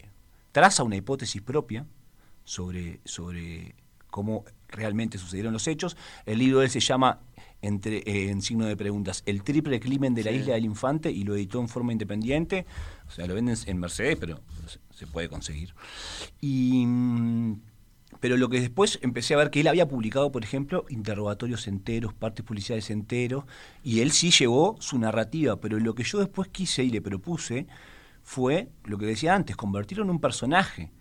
[0.51, 1.85] traza una hipótesis propia
[2.43, 3.75] sobre, sobre
[4.11, 5.97] cómo realmente sucedieron los hechos.
[6.25, 7.19] El libro de él se llama
[7.65, 11.23] entre, eh, en signo de preguntas, El triple crimen de la isla del infante y
[11.23, 12.65] lo editó en forma independiente.
[13.07, 14.39] O sea, lo venden en Mercedes, pero
[14.91, 15.73] se, puede conseguir.
[16.41, 17.59] Y, mm,
[18.19, 22.13] pero lo que después empecé a ver que él había publicado, por ejemplo, interrogatorios enteros,
[22.13, 23.45] partes policiales enteros,
[23.83, 27.67] y él sí llevó su narrativa, pero lo que yo después quise y le propuse
[28.23, 30.91] fue lo que decía antes, convertirlo en un personaje,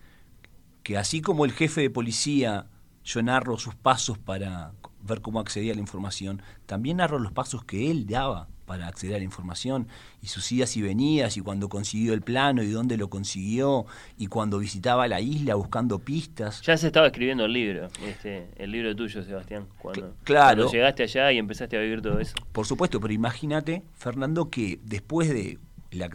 [0.82, 2.66] que así como el jefe de policía,
[3.04, 4.72] yo narro sus pasos para
[5.06, 9.16] ver cómo accedía a la información, también narró los pasos que él daba para acceder
[9.16, 9.88] a la información
[10.22, 13.86] y sus idas y venidas y cuando consiguió el plano y dónde lo consiguió
[14.16, 16.62] y cuando visitaba la isla buscando pistas.
[16.62, 20.62] Ya se estaba escribiendo el libro, este, el libro tuyo, Sebastián, cuando, claro.
[20.62, 22.34] cuando llegaste allá y empezaste a vivir todo eso.
[22.52, 25.58] Por supuesto, pero imagínate, Fernando, que después de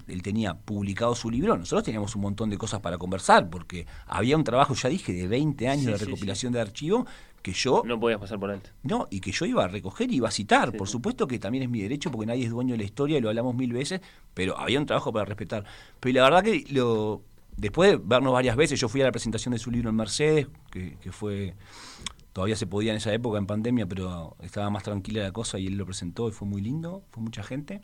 [0.07, 4.35] él tenía publicado su libro, nosotros teníamos un montón de cosas para conversar, porque había
[4.35, 7.05] un trabajo, ya dije, de 20 años de recopilación de archivo
[7.41, 7.83] que yo...
[7.85, 8.69] No podías pasar por alto.
[8.83, 10.71] No, y que yo iba a recoger y iba a citar.
[10.73, 13.21] por supuesto que también es mi derecho porque nadie es dueño de la historia y
[13.21, 14.01] lo hablamos mil veces,
[14.33, 15.65] pero había un trabajo para respetar.
[15.99, 17.23] Pero la verdad que lo,
[17.57, 20.47] después de vernos varias veces, yo fui a la presentación de su libro en Mercedes,
[20.71, 21.55] que, que fue...
[22.31, 25.67] Todavía se podía en esa época, en pandemia, pero estaba más tranquila la cosa y
[25.67, 27.81] él lo presentó y fue muy lindo, fue mucha gente.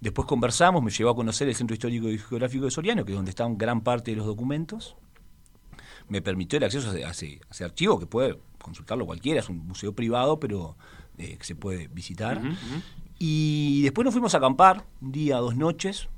[0.00, 3.16] Después conversamos, me llevó a conocer el Centro Histórico y Geográfico de Soriano, que es
[3.16, 4.96] donde están gran parte de los documentos.
[6.08, 10.40] Me permitió el acceso a ese, archivo, que puede consultarlo cualquiera, es un museo privado,
[10.40, 10.76] pero
[11.18, 12.40] eh, que se puede visitar.
[13.18, 16.08] Y después nos fuimos a acampar, un día, dos noches,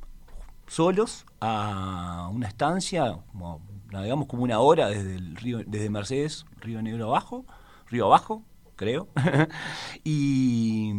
[0.67, 3.61] solos, a una estancia, como,
[3.91, 7.45] navegamos como una hora desde el río, desde Mercedes, Río Negro abajo,
[7.89, 8.43] río abajo,
[8.81, 9.09] creo.
[10.05, 10.95] y,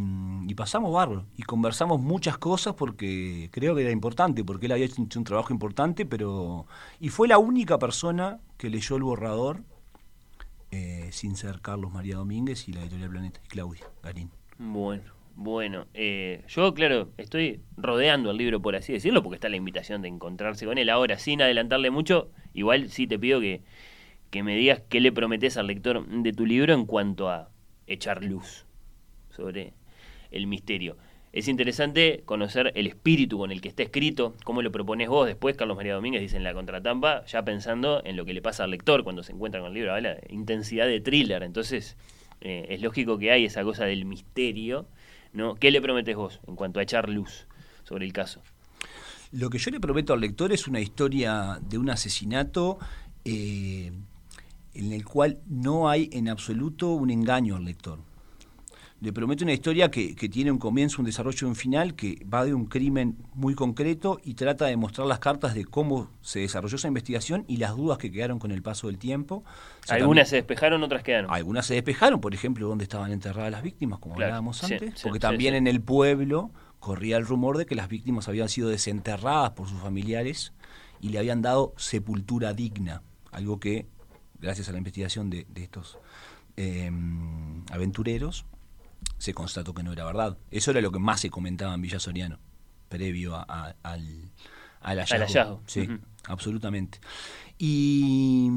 [0.56, 5.02] pasamos barro y conversamos muchas cosas porque creo que era importante, porque él había hecho
[5.02, 6.68] un trabajo importante, pero.
[7.00, 9.64] Y fue la única persona que leyó el borrador
[10.70, 14.30] eh, sin ser Carlos María Domínguez y la editorial Planeta, y Claudia Garín.
[14.60, 15.04] Bueno.
[15.34, 20.02] Bueno, eh, yo claro, estoy rodeando el libro, por así decirlo, porque está la invitación
[20.04, 20.90] de encontrarse con él.
[20.90, 23.62] Ahora, sin adelantarle mucho, igual sí te pido que,
[24.30, 27.50] que me digas qué le prometes al lector de tu libro en cuanto a
[27.94, 28.66] echar luz
[29.30, 29.74] sobre
[30.32, 30.98] el misterio.
[31.34, 35.56] Es interesante conocer el espíritu con el que está escrito, cómo lo propones vos después,
[35.56, 38.72] Carlos María Domínguez dice en la contratampa, ya pensando en lo que le pasa al
[38.72, 41.96] lector cuando se encuentra con el libro, la intensidad de thriller, entonces
[42.42, 44.88] eh, es lógico que hay esa cosa del misterio,
[45.32, 45.56] ¿no?
[45.56, 47.48] ¿Qué le prometes vos en cuanto a echar luz
[47.84, 48.42] sobre el caso?
[49.32, 52.78] Lo que yo le prometo al lector es una historia de un asesinato
[53.24, 53.94] eh,
[54.74, 58.00] en el cual no hay en absoluto un engaño al lector.
[59.02, 62.46] Le prometo una historia que, tiene un comienzo, un desarrollo y un final, que va
[62.46, 66.76] de un crimen muy concreto y trata de mostrar las cartas de cómo se desarrolló
[66.76, 69.44] esa investigación y las dudas que quedaron con el paso del tiempo.
[69.90, 71.32] algunas se despejaron, otras quedaron.
[71.32, 75.56] Algunas se despejaron, por ejemplo, dónde estaban enterradas las víctimas, como hablábamos antes, porque también
[75.56, 79.80] en el pueblo corría el rumor de que las víctimas habían sido desenterradas por sus
[79.80, 80.54] familiares
[81.00, 83.02] y le habían dado sepultura digna,
[83.32, 83.88] algo que
[84.42, 85.98] gracias a la investigación de, estos
[86.58, 88.46] em, aventureros,
[89.18, 90.38] se constató que no era verdad.
[90.50, 92.40] Eso era lo que más se comentaba en Villa Soriano,
[92.90, 93.76] previo al,
[94.82, 95.62] al hallazgo.
[95.66, 95.88] Sí,
[96.26, 97.00] absolutamente.
[97.58, 98.50] Y,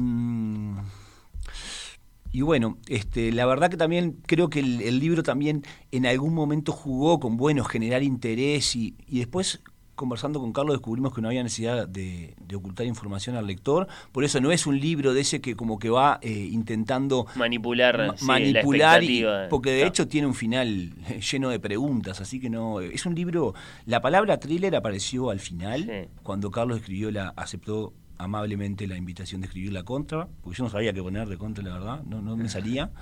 [2.31, 6.71] y bueno, este, la verdad que también creo que el, libro también en algún momento
[6.71, 9.61] jugó con, bueno, generar interés y, y después
[9.95, 13.87] conversando con Carlos descubrimos que no había necesidad de, ocultar información al lector.
[14.11, 18.15] Por eso no es un libro de ese que como que va eh, intentando manipular,
[18.21, 19.01] manipular
[19.49, 23.53] porque de hecho tiene un final lleno de preguntas, así que no es un libro.
[23.85, 29.47] La palabra thriller apareció al final cuando Carlos escribió la aceptó amablemente la invitación de
[29.47, 32.35] escribir la contra, porque yo no sabía qué poner de contra, la verdad, no, no
[32.37, 32.91] me salía.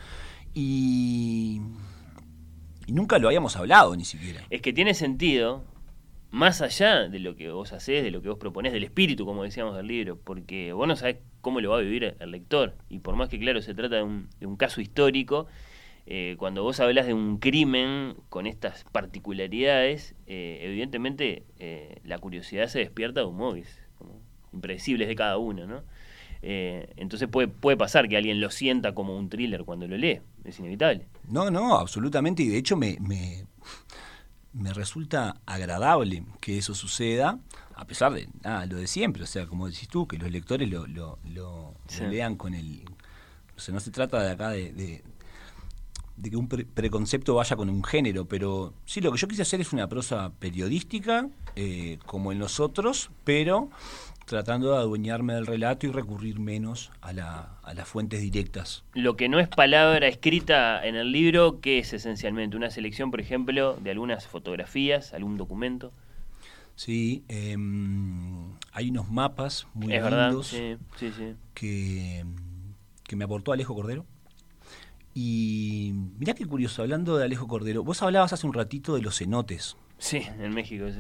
[0.56, 1.62] Y,
[2.86, 4.44] y nunca lo habíamos hablado ni siquiera.
[4.52, 5.64] Es que tiene sentido,
[6.34, 9.44] más allá de lo que vos hacés, de lo que vos proponés, del espíritu, como
[9.44, 12.74] decíamos del libro, porque vos no sabés cómo lo va a vivir el lector.
[12.90, 15.46] Y por más que, claro, se trata de un, caso histórico,
[16.08, 22.66] eh, cuando vos hablas de un crimen con estas particularidades, eh, evidentemente eh, la curiosidad
[22.66, 23.68] se despierta de un móvil,
[24.00, 24.20] como
[24.54, 25.84] impredecibles de cada uno, ¿no?
[26.46, 30.60] entonces puede, puede pasar que alguien lo sienta como un thriller cuando lo lee, es
[30.60, 31.06] inevitable.
[31.30, 33.46] No, no, absolutamente, y de hecho me me
[34.74, 37.40] resulta agradable que eso suceda,
[37.76, 40.70] a pesar de nada, lo de siempre, o sea, como decís tú, que los lectores
[40.70, 41.74] lo, lo, lo,
[42.10, 42.84] lean con el...
[43.56, 47.84] O sea, no se trata de acá de, de, que un preconcepto vaya con un
[47.84, 52.40] género, pero sí, lo que yo quise hacer es una prosa periodística, eh, como en
[52.40, 53.70] los otros, pero
[54.26, 58.84] tratando de adueñarme del relato y recurrir menos a, la, a, las fuentes directas.
[58.94, 62.58] Lo que no es palabra escrita en el libro, ¿qué es esencialmente?
[62.58, 65.92] Una selección, por ejemplo, de algunas fotografías, algún documento.
[66.76, 71.36] Sí, em, hay unos mapas muy es lindos sí, sí, sí.
[71.54, 72.26] Que,
[73.04, 74.06] que me aportó Alejo Cordero.
[75.14, 79.20] Y mirá qué curioso, hablando de Alejo Cordero, vos hablabas hace un ratito de los
[79.20, 79.78] cenotes.
[80.00, 81.00] Sí, en México, sí.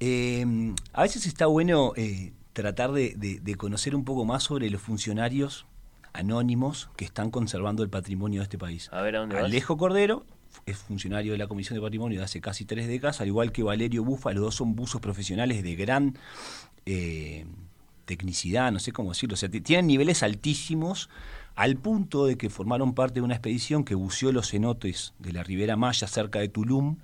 [0.00, 5.66] Em, a veces está bueno eh, tratar de, conocer un poco más sobre los funcionarios
[6.12, 8.88] anónimos que están conservando el patrimonio de este país.
[8.92, 10.24] A ver, ¿a dónde Alejo Cordero
[10.66, 13.62] es funcionario de la Comisión de Patrimonio de hace casi tres décadas, al igual que
[13.62, 16.18] Valerio Bufa, los dos son buzos profesionales de gran
[16.86, 17.46] eh,
[18.04, 21.08] tecnicidad, no sé cómo decirlo, o sea, tienen niveles altísimos
[21.54, 25.42] al punto de que formaron parte de una expedición que buceó los cenotes de la
[25.42, 26.96] Ribera Maya cerca de Tulum,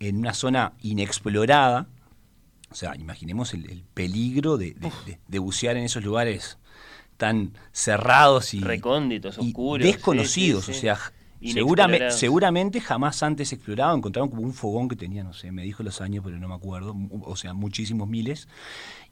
[0.00, 1.86] en una zona inexplorada,
[2.74, 4.74] o sea, imaginemos el, peligro de,
[5.38, 6.58] bucear en esos lugares
[7.16, 10.98] tan cerrados y recónditos, oscuros, desconocidos, o sea,
[11.40, 15.84] seguramente, seguramente jamás antes explorado, encontraron como un fogón que tenía, no sé, me dijo
[15.84, 18.48] los años, pero no me acuerdo, o sea, muchísimos miles.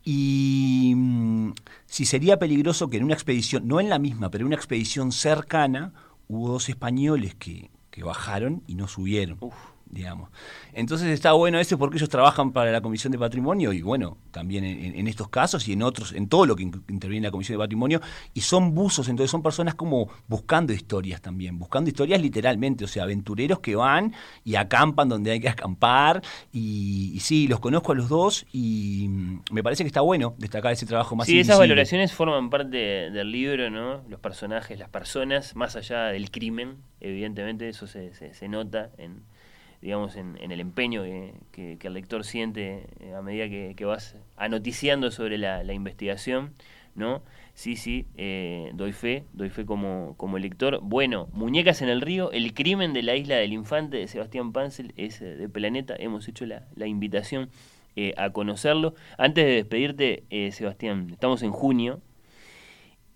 [0.03, 1.53] Y mm,
[1.87, 5.13] si sería peligroso que en una expedición, no en la misma, pero en una expedición
[5.13, 5.93] cercana,
[6.27, 9.39] hubo dos españoles que, que bajaron y no subieron
[9.93, 10.31] digamos.
[10.73, 14.65] Entonces está bueno ese porque ellos trabajan para la Comisión de Patrimonio y bueno, también
[14.65, 17.65] en, estos casos y en otros, en todo lo que interviene en la Comisión de
[17.65, 18.01] Patrimonio,
[18.33, 23.03] y son buzos, entonces son personas como buscando historias también, buscando historias literalmente, o sea,
[23.03, 24.15] aventureros que van
[24.45, 26.23] y acampan donde hay que acampar,
[26.53, 30.73] y, sí, los conozco a los dos y mm, me parece que está bueno destacar
[30.73, 34.03] ese trabajo más Sí, esas valoraciones forman parte del libro, ¿no?
[34.09, 39.23] Los personajes, las personas, más allá del crimen, evidentemente eso se, se nota en
[39.83, 41.03] digamos, en, el empeño
[41.51, 46.55] que, el lector siente eh, a medida que, vas anoticiando sobre la, investigación,
[46.95, 47.23] ¿no?
[47.55, 50.79] Sí, sí, eh, doy fe, doy fe como, como lector.
[50.83, 54.95] Bueno, Muñecas en el Río, El crimen de la isla del infante de Sebastián Pansel,
[54.97, 57.51] es eh, de Planeta, hemos hecho la, invitación
[58.17, 58.95] a conocerlo.
[59.19, 62.01] Antes de despedirte, Sebastián, estamos en junio,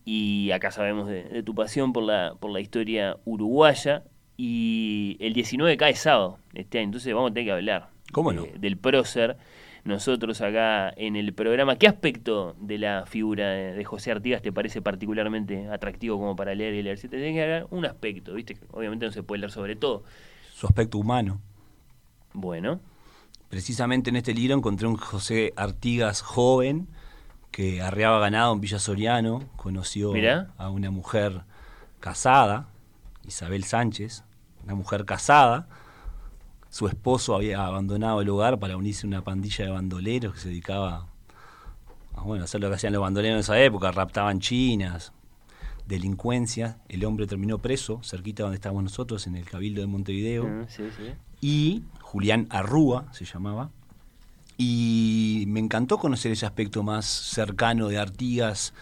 [0.04, 4.04] y acá sabemos de, de, tu pasión por la, por la historia uruguaya.
[4.36, 8.46] Y el 19 cae sábado este año, entonces vamos a tener que hablar ¿Cómo no?
[8.58, 9.36] del prócer.
[9.84, 14.82] Nosotros acá en el programa, ¿qué aspecto de la figura de, José Artigas te parece
[14.82, 16.98] particularmente atractivo como para leer y leer?
[16.98, 18.58] Si te tienes que hablar un aspecto, ¿viste?
[18.72, 20.02] Obviamente no se puede leer sobre todo.
[20.52, 21.40] Su aspecto humano.
[22.32, 22.80] Bueno.
[23.48, 26.88] Precisamente en este libro encontré un José Artigas joven
[27.52, 30.12] que arreaba ganado en Villa Soriano, conoció
[30.58, 31.42] a una mujer
[32.00, 32.68] casada,
[33.24, 34.24] Isabel Sánchez,
[34.66, 35.68] una mujer casada.
[36.68, 40.48] Su esposo había abandonado el hogar para unirse a una pandilla de bandoleros que se
[40.48, 41.06] dedicaba
[42.14, 45.12] a bueno, hacer lo que hacían los bandoleros en esa época, raptaban chinas,
[45.86, 46.78] delincuencia.
[46.88, 50.46] El hombre terminó preso, cerquita donde estábamos nosotros, en el Cabildo de Montevideo.
[50.46, 50.66] Ah,
[51.40, 53.70] y Julián Arrúa se llamaba.
[54.58, 58.72] Y me encantó conocer ese aspecto más cercano de Artigas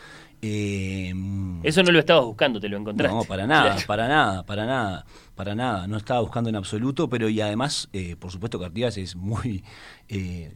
[0.46, 3.16] Em, Eso no lo estabas buscando, te lo encontraste.
[3.16, 5.86] No, para nada, para nada, para nada, para nada.
[5.86, 9.64] No estaba buscando en absoluto, pero y además, eh, por supuesto que Artigas es muy...
[10.08, 10.52] Eh,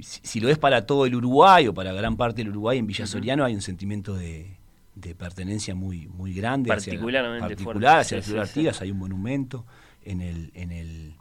[0.00, 3.06] si, lo es para todo el Uruguay o para gran parte del Uruguay, en Villa
[3.06, 4.56] Soriano hay un sentimiento de,
[4.94, 6.68] de pertenencia muy, muy grande.
[6.68, 9.66] Particularmente hacia, particular, hacia sí, Artigas, hay un monumento
[10.04, 11.14] en el, en el,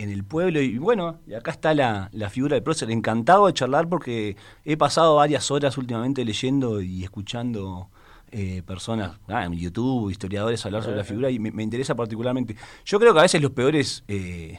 [0.00, 0.60] en el pueblo.
[0.60, 2.90] Y bueno, y acá está la, la figura del prócer.
[2.90, 7.90] Encantado de charlar porque he pasado varias horas últimamente leyendo y escuchando
[8.32, 12.56] eh, personas ah, en YouTube, historiadores hablar sobre la figura y me, interesa particularmente.
[12.84, 14.58] Yo creo que a veces los peores, eh,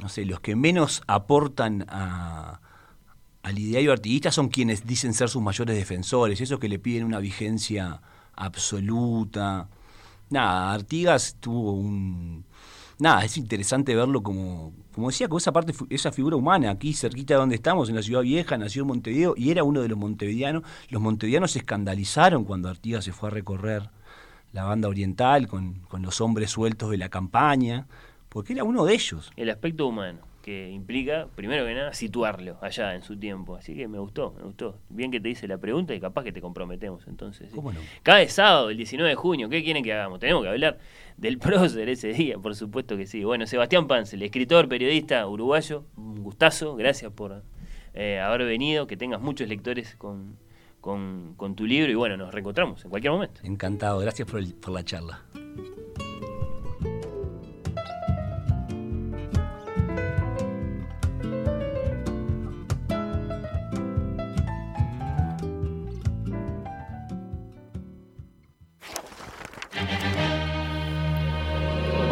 [0.00, 2.60] no sé, los que menos aportan a,
[3.42, 7.18] al ideario artiguista son quienes dicen ser sus mayores defensores, esos que le piden una
[7.18, 8.00] vigencia
[8.34, 9.68] absoluta.
[10.30, 12.46] Nada, Artigas tuvo un...
[12.98, 17.34] Nada, es interesante verlo como, como decía, con esa parte, esa figura humana, aquí cerquita
[17.34, 19.98] de donde estamos, en la ciudad vieja, nació en Montevideo y era uno de los
[19.98, 20.62] montevideanos.
[20.88, 23.90] Los montevideanos se escandalizaron cuando Artigas se fue a recorrer
[24.52, 27.88] la banda oriental con, con los hombres sueltos de la campaña,
[28.28, 29.32] porque era uno de ellos.
[29.36, 33.56] El aspecto humano que implica, primero que nada, situarlo allá en su tiempo.
[33.56, 34.78] Así que me gustó, me gustó.
[34.90, 37.50] Bien que te hice la pregunta y capaz que te comprometemos entonces.
[37.54, 37.80] ¿Cómo no?
[38.02, 40.20] Cada sábado, el 19 de junio, ¿qué quieren que hagamos?
[40.20, 40.78] Tenemos que hablar
[41.16, 43.24] del prócer ese día, por supuesto que sí.
[43.24, 47.42] Bueno, Sebastián Pansel, escritor, periodista uruguayo, un gustazo, gracias por
[47.94, 50.36] eh, haber venido, que tengas muchos lectores con,
[50.82, 53.40] con, tu libro y bueno, nos reencontramos en cualquier momento.
[53.44, 55.22] Encantado, gracias por, por la charla.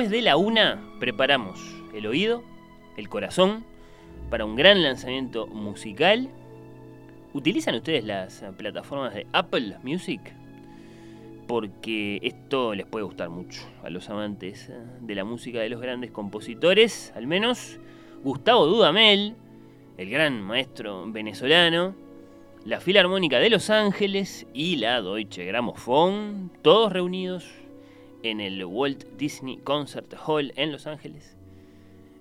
[0.00, 1.60] Después de la una, preparamos
[1.92, 2.42] el oído,
[2.96, 3.66] el corazón,
[4.30, 6.30] para un gran lanzamiento musical.
[7.34, 10.22] ¿Utilizan ustedes las plataformas de Apple Music?
[11.46, 14.72] Porque esto les puede gustar mucho a los amantes eh,
[15.02, 17.78] de la música de los grandes compositores, al menos
[18.24, 19.34] Gustavo Dudamel,
[19.98, 21.94] el gran maestro venezolano,
[22.64, 27.59] la Filarmónica de Los Ángeles y la Deutsche Grammophon, todos reunidos
[28.22, 31.36] en el Walt Disney Concert Hall en Los Ángeles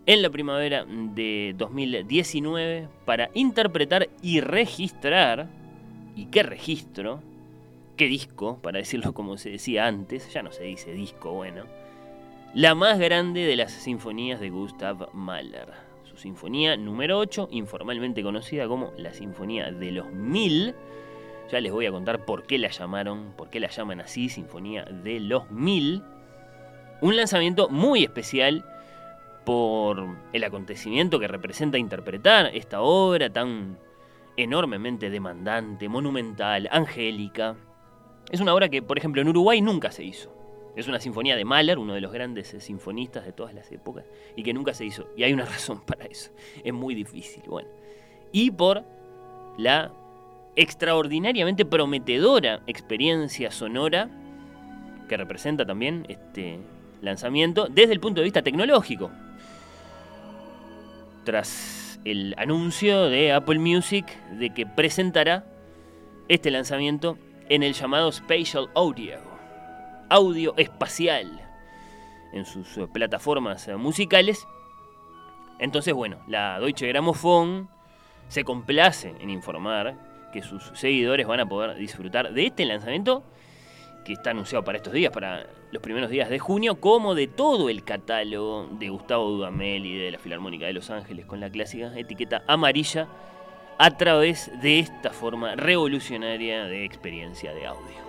[0.09, 5.47] en la primavera de 2019 para interpretar y registrar,
[6.15, 7.21] y qué registro,
[7.95, 11.65] qué disco, para decirlo como se decía antes, ya no se dice disco, bueno,
[12.55, 15.67] la más grande de las sinfonías de Gustav Mahler.
[16.09, 20.73] Su sinfonía número 8, informalmente conocida como la Sinfonía de los Mil,
[21.51, 24.83] ya les voy a contar por qué la llamaron, por qué la llaman así, Sinfonía
[24.83, 26.03] de los Mil.
[27.01, 28.65] Un lanzamiento muy especial
[29.45, 33.77] por el acontecimiento que representa interpretar esta obra tan
[34.37, 37.55] enormemente demandante, monumental, angélica.
[38.31, 40.31] Es una obra que, por ejemplo, en Uruguay nunca se hizo.
[40.75, 44.05] Es una sinfonía de Mahler, uno de los grandes eh, sinfonistas de todas las épocas,
[44.35, 45.09] y que nunca se hizo.
[45.17, 46.31] Y hay una razón para eso.
[46.63, 47.43] Es muy difícil.
[47.47, 47.69] Bueno.
[48.31, 48.83] Y por
[49.57, 49.91] la
[50.59, 54.09] extraordinariamente prometedora experiencia sonora
[55.07, 56.59] que representa también este
[57.01, 59.09] lanzamiento desde el punto de vista tecnológico.
[61.23, 64.05] Tras el anuncio de Apple Music
[64.37, 65.45] de que presentará
[66.27, 67.17] este lanzamiento
[67.47, 69.17] en el llamado Spatial Audio,
[70.09, 71.39] audio espacial,
[72.33, 74.45] en sus plataformas musicales.
[75.57, 77.69] Entonces, bueno, la Deutsche Grammophon
[78.27, 83.23] se complace en informar que sus seguidores van a poder disfrutar de este lanzamiento
[84.03, 87.69] que está anunciado para estos días, para los primeros días de junio, como de todo
[87.69, 91.91] el catálogo de Gustavo Dudamel y de la Filarmónica de Los Ángeles con la clásica
[91.95, 93.07] etiqueta amarilla
[93.77, 98.08] a través de esta forma revolucionaria de experiencia de audio.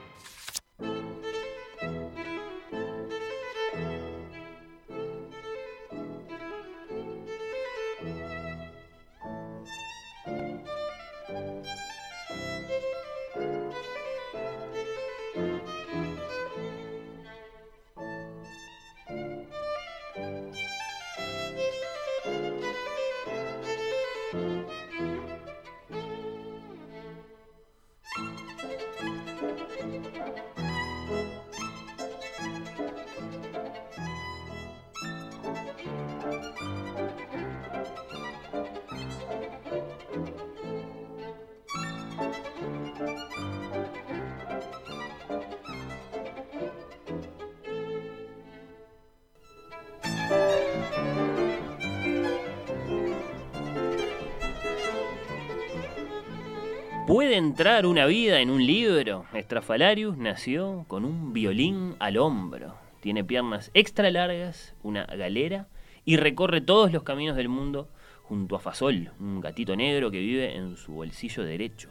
[57.61, 59.25] ¿Puede entrar una vida en un libro?
[59.35, 62.73] Estrafalarius nació con un violín al hombro.
[63.01, 65.67] Tiene piernas extra largas, una galera
[66.03, 67.87] y recorre todos los caminos del mundo
[68.23, 71.89] junto a Fasol, un gatito negro que vive en su bolsillo derecho.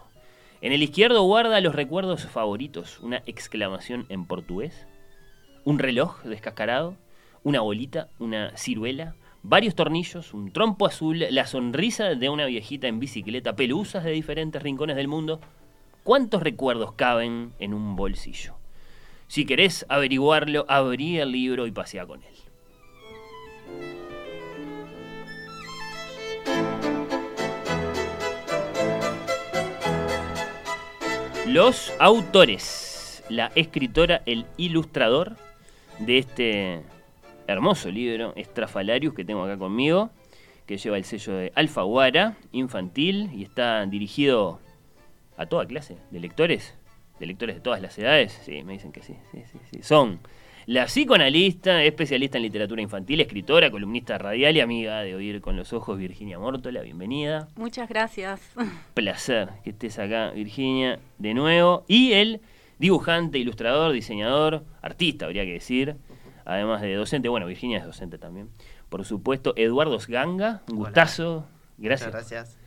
[0.60, 4.88] En el izquierdo guarda los recuerdos favoritos, una exclamación en portugués,
[5.64, 6.96] un reloj descascarado,
[7.44, 9.14] una bolita, una ciruela,
[9.44, 14.60] varios tornillos, un trompo azul, la sonrisa de una viejita en bicicleta, pelusas de diferentes
[14.60, 15.40] rincones del mundo.
[16.10, 18.54] ¿Cuántos recuerdos caben en un bolsillo?
[19.28, 22.34] Si querés averiguarlo, abrí el libro y pasea con él.
[31.46, 35.36] Los autores, la escritora, el ilustrador
[36.00, 36.82] de este
[37.46, 40.10] hermoso libro, Estrafalarius, que tengo acá conmigo,
[40.66, 44.58] que lleva el sello de Alfaguara, infantil, y está dirigido
[45.40, 46.74] a toda clase de lectores,
[47.18, 48.38] de lectores de todas las edades.
[48.44, 49.82] Sí, me dicen que sí, sí, sí, sí.
[49.82, 50.20] Son
[50.66, 55.72] la psicoanalista, especialista en literatura infantil, escritora, columnista radial y amiga de Oír con los
[55.72, 56.82] Ojos, Virginia Mórtola.
[56.82, 57.48] Bienvenida.
[57.56, 58.52] Muchas gracias.
[58.94, 61.84] Placer que estés acá, Virginia, de nuevo.
[61.88, 62.42] Y el
[62.78, 65.96] dibujante, ilustrador, diseñador, artista, habría que decir,
[66.44, 67.30] además de docente.
[67.30, 68.50] Bueno, Virginia es docente también.
[68.90, 71.46] Por supuesto, Eduardo Sganga, un gustazo.
[71.78, 72.10] Gracias.
[72.12, 72.59] gracias.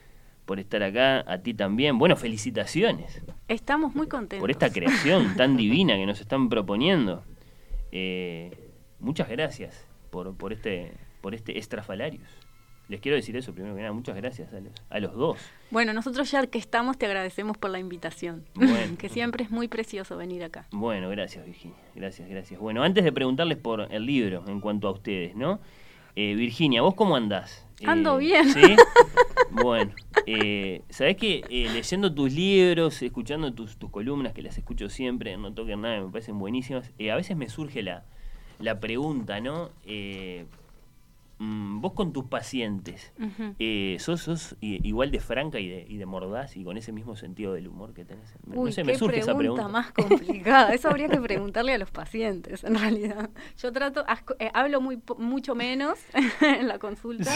[0.45, 1.97] Por estar acá, a ti también.
[1.97, 3.21] Bueno, felicitaciones.
[3.47, 4.41] Estamos muy contentos.
[4.41, 7.23] Por esta creación tan divina que nos están proponiendo.
[7.91, 8.51] Eh,
[8.99, 10.91] muchas gracias por, por, este,
[11.21, 12.27] por este Estrafalarius.
[12.89, 13.93] Les quiero decir eso primero que nada.
[13.93, 15.39] Muchas gracias a los, a los dos.
[15.71, 18.43] Bueno, nosotros ya que estamos te agradecemos por la invitación.
[18.99, 20.67] que siempre es muy precioso venir acá.
[20.71, 21.77] Bueno, gracias Virginia.
[21.95, 22.59] Gracias, gracias.
[22.59, 25.61] Bueno, antes de preguntarles por el libro en cuanto a ustedes, ¿no?
[26.15, 27.65] Eh, Virginia, ¿vos cómo andás?
[27.85, 28.49] Ando Eh, bien.
[28.49, 28.75] ¿Sí?
[29.51, 29.91] Bueno,
[30.25, 35.53] eh, ¿sabés que leyendo tus libros, escuchando tus, tus columnas, que las escucho siempre, no
[35.53, 38.03] toquen nada, me parecen buenísimas, eh, a veces me surge la,
[38.59, 39.69] la pregunta, ¿no?
[41.39, 43.55] Mm, vos con tus pacientes, Ujú.
[43.59, 47.15] eh, ¿sos, sos igual de franca y de, y de mordaz y con ese mismo
[47.15, 48.33] sentido del humor que tenés?
[48.47, 49.67] Uy, no sé, qué me surge esa pregunta.
[49.67, 50.73] más complicada.
[50.73, 53.29] Eso habría que preguntarle a los pacientes, en realidad.
[53.57, 55.99] Yo trato, asco- eh, hablo muy mucho menos
[56.41, 57.35] en la consulta,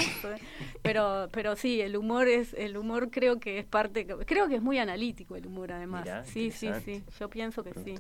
[0.84, 4.62] pero, pero sí, el humor es, el humor creo que es parte, creo que es
[4.62, 6.04] muy analítico el humor además.
[6.06, 7.04] Mirá, sí, sí, sí.
[7.20, 7.96] Yo pienso que sí.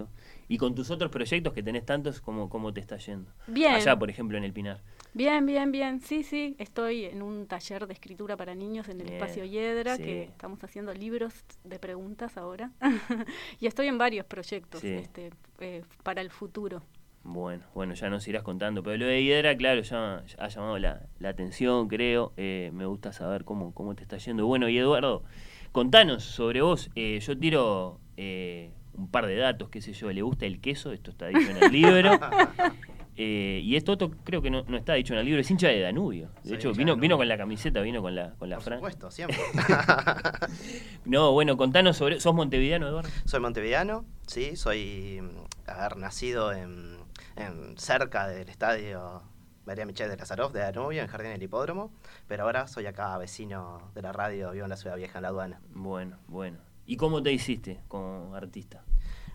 [0.47, 3.31] Y con tus otros proyectos que tenés tantos, ¿cómo, cómo te está yendo?
[3.47, 3.73] Bien.
[3.75, 4.81] Allá, por ejemplo, en el Pinar.
[5.17, 5.99] Bien, bien, bien.
[5.99, 6.55] Sí, sí.
[6.59, 10.03] Estoy en un taller de escritura para niños en el Bien, espacio Hiedra, sí.
[10.03, 11.33] que estamos haciendo libros
[11.63, 12.69] de preguntas ahora.
[13.59, 14.89] y estoy en varios proyectos Sí.
[14.93, 16.83] este, eh, para el futuro.
[17.23, 18.83] Bueno, bueno, ya nos irás contando.
[18.83, 22.31] Pero lo de Hiedra, claro, ya, ya ha llamado la, la atención, creo.
[22.37, 24.45] Eh, me gusta saber cómo, cómo te está yendo.
[24.45, 25.23] Bueno, y Eduardo,
[25.71, 26.91] contanos sobre vos.
[26.93, 30.11] Eh, yo tiro eh, un par de datos, qué sé yo.
[30.11, 30.91] ¿Le gusta el queso?
[30.93, 32.11] Esto está dicho en el libro.
[33.19, 35.67] Eh, y esto otro creo que no, no está dicho en el libro, es hincha
[35.69, 36.29] de Danubio.
[36.43, 37.01] De hecho, vino, Danubio.
[37.01, 39.37] vino con la camiseta, vino con la, con la Por supuesto, siempre.
[41.05, 42.19] No, bueno, contanos sobre.
[42.19, 43.09] ¿Sos montevideano, Eduardo?
[43.25, 45.21] soy montevideano, sí, soy
[45.65, 46.97] haber nacido en,
[47.35, 49.23] en- cerca del estadio
[49.65, 51.91] María Michelle de Lazaroff de Danubio, en Jardín del Hipódromo,
[52.27, 55.29] pero ahora soy acá vecino de la radio, vivo en la Ciudad Vieja, en la
[55.29, 55.59] aduana.
[55.73, 56.59] Bueno, bueno.
[56.85, 58.83] ¿Y cómo te hiciste como artista?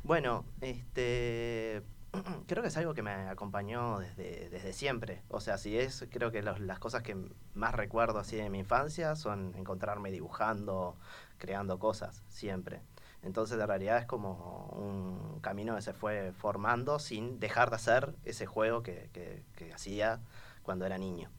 [0.05, 1.83] Bueno, este
[2.47, 5.23] creo que es algo que me acompañó desde, desde siempre.
[5.29, 7.17] O sea, si es, creo que los- las cosas que
[7.55, 10.97] más recuerdo así de mi infancia son encontrarme dibujando,
[11.39, 12.81] creando cosas, siempre.
[13.23, 18.15] Entonces, en realidad es como un camino que se fue formando sin dejar de hacer
[18.25, 20.21] ese juego que, que- que hacía
[20.63, 21.31] cuando era niño.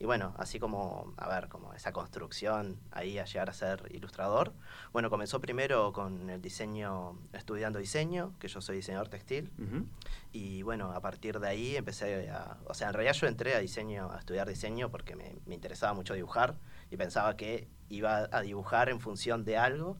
[0.00, 4.54] Y bueno, así como, a ver, como esa construcción ahí a llegar a ser ilustrador.
[4.94, 9.52] Bueno, comenzó primero con el diseño, estudiando diseño, que yo soy diseñador textil.
[9.58, 9.84] Ujú.
[10.32, 12.56] Y bueno, a partir de ahí empecé a...
[12.66, 15.92] O sea, en realidad yo entré a diseño, a estudiar diseño porque me, me interesaba
[15.92, 16.56] mucho dibujar
[16.90, 19.98] y pensaba que iba a dibujar en función de algo.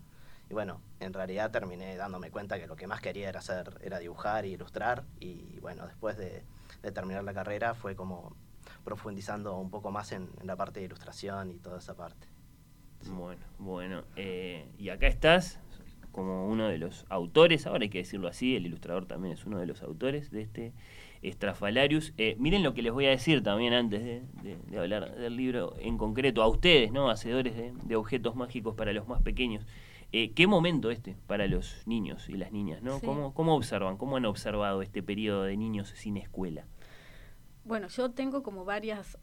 [0.48, 3.98] Y bueno, en realidad terminé dándome cuenta que lo que más quería era hacer, era
[3.98, 5.04] dibujar e ilustrar.
[5.18, 6.42] Y bueno, después de,
[6.80, 8.34] de terminar la carrera fue como
[8.84, 12.26] profundizando un poco más en, en la parte de ilustración y toda esa parte.
[13.10, 14.02] Bueno, bueno.
[14.16, 15.58] eh, y acá estás
[16.12, 19.58] como uno de los autores, ahora hay que decirlo así, el ilustrador también es uno
[19.58, 20.72] de los autores de este
[21.22, 22.12] Estrafalarius.
[22.18, 25.36] Eh, miren lo que les voy a decir también antes de, de- de hablar del
[25.36, 27.10] libro en concreto, a ustedes, ¿no?
[27.10, 29.64] Hacedores de, de objetos mágicos para los más pequeños.
[30.12, 32.98] Eh, ¿Qué momento este para los niños y las niñas, ¿no?
[32.98, 33.06] Sí.
[33.06, 36.64] ¿Cómo, ¿Cómo observan, cómo han observado este periodo de niños sin escuela?
[37.70, 39.16] Bueno, yo tengo como varios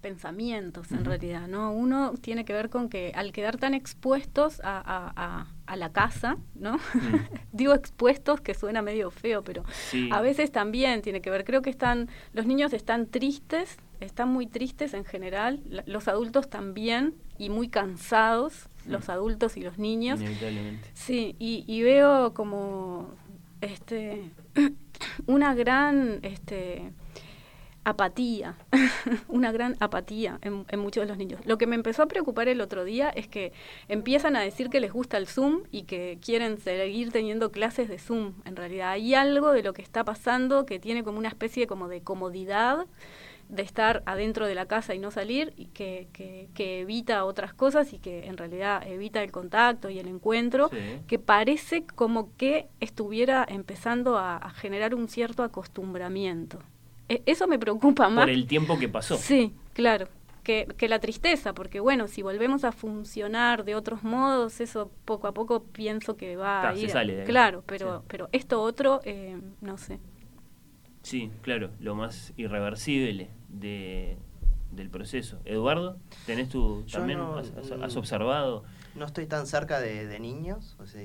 [0.00, 1.72] pensamientos en realidad, ¿no?
[1.72, 5.90] Uno tiene que ver con que al quedar tan expuestos a, a- a- a la
[5.92, 6.78] casa, ¿no?
[7.52, 10.08] Digo expuestos que suena medio feo, pero Sí.
[10.12, 11.44] a veces también tiene que ver.
[11.44, 16.48] Creo que están, los niños están tristes, están muy tristes en general, la- los adultos
[16.48, 20.20] también y muy cansados, los adultos y los niños.
[20.20, 20.88] Inevitablemente.
[20.94, 23.08] Sí, y, y veo como
[23.60, 24.30] este
[25.26, 26.92] una gran este
[27.84, 28.56] apatía,
[29.28, 31.40] una gran apatía en, en muchos de los niños.
[31.44, 33.52] Lo que me empezó a preocupar el otro día es que
[33.88, 37.98] empiezan a decir que les gusta el Zoom y que quieren seguir teniendo clases de
[37.98, 38.34] Zoom.
[38.44, 41.88] En realidad hay algo de lo que está pasando que tiene como una especie como
[41.88, 42.86] de comodidad
[43.48, 47.52] de estar adentro de la casa y no salir y que, que, que evita otras
[47.52, 50.76] cosas y que en realidad evita el contacto y el encuentro Sí.
[51.08, 56.60] que parece como que estuviera empezando a, a generar un cierto acostumbramiento.
[57.10, 58.24] E- eso me preocupa más.
[58.24, 59.16] Por el tiempo que pasó.
[59.18, 60.08] Sí, claro.
[60.42, 65.26] Que, que la tristeza, porque bueno, si volvemos a funcionar de otros modos, eso poco
[65.28, 66.88] a poco pienso que va a se ir.
[66.88, 67.26] a- sale de ahí.
[67.26, 68.04] Claro, pero, Sí.
[68.08, 70.00] pero esto otro, eh, no sé.
[71.02, 74.16] Sí, claro, lo más irreversible de,
[74.72, 75.38] del proceso.
[75.44, 77.18] Eduardo, ¿tenés tú Yo también?
[77.18, 78.64] no- has, has- has observado?
[78.94, 81.00] No estoy tan cerca de, de niños, o sea,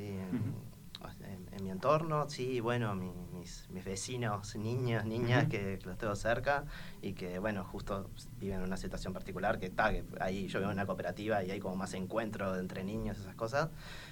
[1.55, 5.51] en mi entorno, sí, bueno, mi- mis, mis vecinos, niños, niñas, Ujú.
[5.51, 6.65] que los tengo cerca
[7.01, 8.09] y que, bueno, justo
[8.39, 11.51] viven en una situación particular, que está, que ahí yo vivo en una cooperativa y
[11.51, 13.69] hay como más encuentro entre niños, esas cosas,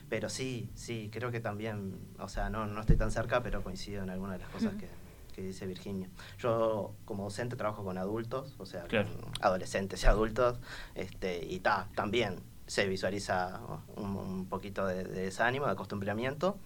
[0.09, 4.03] pero sí, sí, creo que también, o sea, no, no estoy tan cerca, pero coincido
[4.03, 4.79] en algunas de las cosas Ujú.
[4.79, 4.89] que,
[5.33, 6.09] que dice Virginia.
[6.37, 9.09] Yo como docente trabajo con adultos, o sea, Claro.
[9.19, 10.59] con adolescentes y adultos,
[10.95, 13.59] este, y ta, también se visualiza
[13.97, 16.57] un, un poquito de, de desánimo, de acostumbramiento,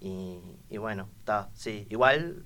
[0.00, 0.38] y,
[0.70, 2.44] y bueno, ta, sí, igual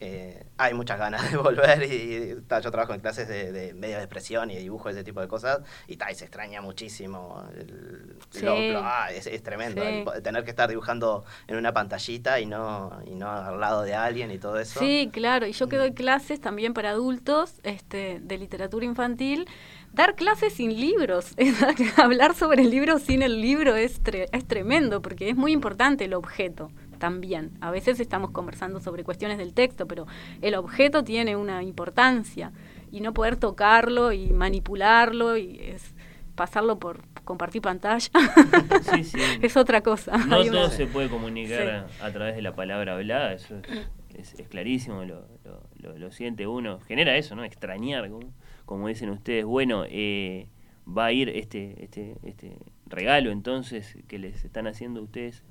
[0.00, 3.74] eh, hay muchas ganas de volver y, y, ta, yo trabajo en clases de, de
[3.74, 6.60] medio de expresión y de dibujo, ese tipo de cosas, y, ta, y se extraña
[6.60, 7.44] muchísimo.
[7.56, 8.44] el- Sí.
[8.44, 9.88] lo- lo- ah, es, es tremendo, Sí.
[9.88, 13.82] el po- tener que estar dibujando en una pantallita y no, y no al lado
[13.82, 14.78] de alguien y todo eso.
[14.78, 19.46] Sí, claro, y yo que doy clases también para adultos este, de literatura infantil,
[19.92, 21.34] dar clases sin libros,
[21.96, 26.04] hablar sobre el libro sin el libro es, tre- es tremendo, porque es muy importante
[26.04, 27.52] el objeto también.
[27.60, 30.06] A veces estamos conversando sobre cuestiones del texto, pero
[30.42, 32.52] el objeto tiene una importancia
[32.92, 35.94] y no poder tocarlo y manipularlo y es
[36.34, 38.08] pasarlo por compartir pantalla
[38.94, 39.18] Sí, sí.
[39.42, 40.16] es otra cosa.
[40.18, 41.68] No una- todo se puede comunicar
[42.00, 43.88] a, a través de la palabra hablada, eso es,
[44.32, 46.80] es- es clarísimo, lo, lo- lo- lo siente uno.
[46.80, 47.44] Genera eso, ¿no?
[47.44, 48.32] Extrañar, como,
[48.66, 49.44] como dicen ustedes.
[49.44, 50.48] Bueno, eh,
[50.86, 52.56] va a ir este, este, este
[52.86, 55.42] regalo entonces que les están haciendo ustedes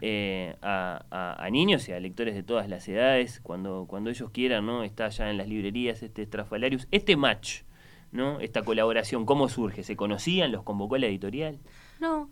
[0.00, 4.30] eh, a, a- a niños y a lectores de todas las edades, cuando, cuando ellos
[4.30, 4.82] quieran, ¿no?
[4.84, 6.86] Está ya en las librerías este Estrafalarius.
[6.90, 7.62] Este match,
[8.12, 8.40] ¿no?
[8.40, 9.82] Esta colaboración, ¿cómo surge?
[9.82, 10.52] ¿Se conocían?
[10.52, 11.58] ¿Los convocó la editorial?
[12.00, 12.28] No,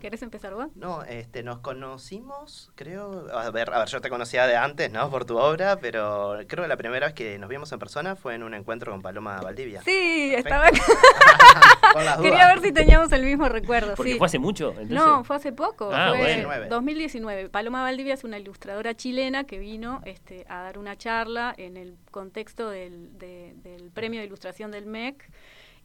[0.00, 0.68] ¿querés empezar vos?
[0.76, 5.10] No, este, nos conocimos, creo, a ver, a ver, yo te conocía de antes, ¿no?
[5.10, 8.34] Por tu obra, pero creo que la primera vez que nos vimos en persona fue
[8.34, 9.82] en un encuentro con Paloma Valdivia.
[9.82, 10.78] Sí, Perfecto.
[10.84, 13.94] estaba las Quería ver si teníamos el mismo recuerdo.
[13.94, 14.18] Porque sí.
[14.18, 14.90] fue hace mucho, entonces.
[14.96, 15.90] No, fue hace poco.
[15.92, 16.68] Ah, fue bueno.
[16.68, 17.48] 2019.
[17.48, 21.96] Paloma Valdivia es una ilustradora chilena que vino este, a dar una charla en el
[22.10, 25.30] contexto del, de- del premio de ilustración del MEC.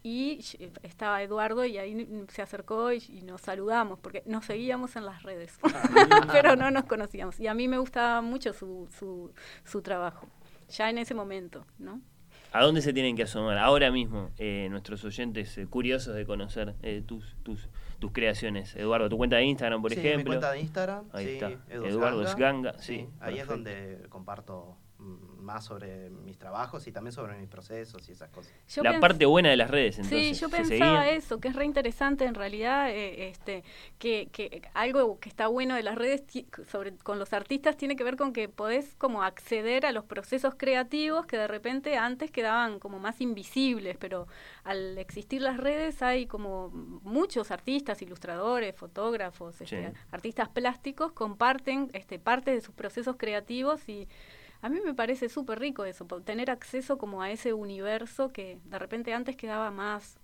[0.03, 0.39] Y
[0.81, 5.21] estaba Eduardo y ahí se acercó y, y nos saludamos porque nos seguíamos en las
[5.23, 5.59] redes,
[6.31, 7.39] pero no nos conocíamos.
[7.39, 9.31] Y a mí me gustaba mucho su, su,
[9.63, 10.27] su trabajo.
[10.69, 12.01] ya en ese momento, ¿no?
[12.53, 16.75] ¿A dónde se tienen que asomar ahora mismo eh, nuestros oyentes eh, curiosos de conocer
[16.81, 17.69] eh, tus, tus,
[17.99, 18.75] tus creaciones?
[18.75, 20.33] Eduardo, tu cuenta de Instagram, por sí, ejemplo.
[20.33, 21.51] Mi cuenta de Instagram, ahí sí, está.
[21.69, 22.73] Edu Eduardo Sganga.
[22.73, 23.07] Sganga, sí.
[23.21, 28.13] ahí es donde comparto mm, más sobre mis trabajos y también sobre mis procesos y
[28.13, 28.51] esas cosas.
[28.69, 30.37] Yo La parte buena de las redes, entonces.
[30.37, 33.63] Sí, yo ¿se pensaba eso, que es re interesante en realidad, eh, este,
[33.99, 36.23] que, que algo que está bueno de las redes
[36.69, 40.55] sobre con los artistas tiene que ver con que podés como acceder a los procesos
[40.55, 44.27] creativos que de repente antes quedaban como más invisibles, pero
[44.63, 49.97] al existir las redes hay como muchos artistas, ilustradores, fotógrafos, este, Sí.
[50.11, 54.07] artistas plásticos comparten este, parte de sus procesos creativos y
[54.61, 58.79] a mí me parece súper rico eso, tener acceso como a ese universo que de
[58.79, 60.19] repente antes quedaba más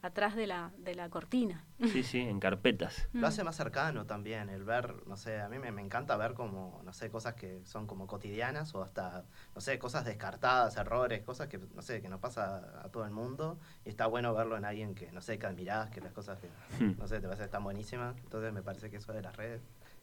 [0.00, 1.64] atrás de la, de la cortina.
[1.84, 3.08] Sí, sí, en carpetas.
[3.12, 3.18] Mm.
[3.20, 6.34] Lo hace más cercano también, el ver, no sé, a mí me, me encanta ver
[6.34, 9.24] como, no sé, cosas que son como cotidianas o hasta,
[9.54, 13.12] no sé, cosas descartadas, errores, cosas que, no sé, que nos pasa a todo el
[13.12, 16.38] mundo y está bueno verlo en alguien que, no sé, que admirás, que las cosas
[16.40, 16.48] que,
[16.80, 16.96] Hmm.
[16.98, 18.16] no sé, te parecen tan buenísimas.
[18.24, 19.60] Entonces me parece que eso de las redes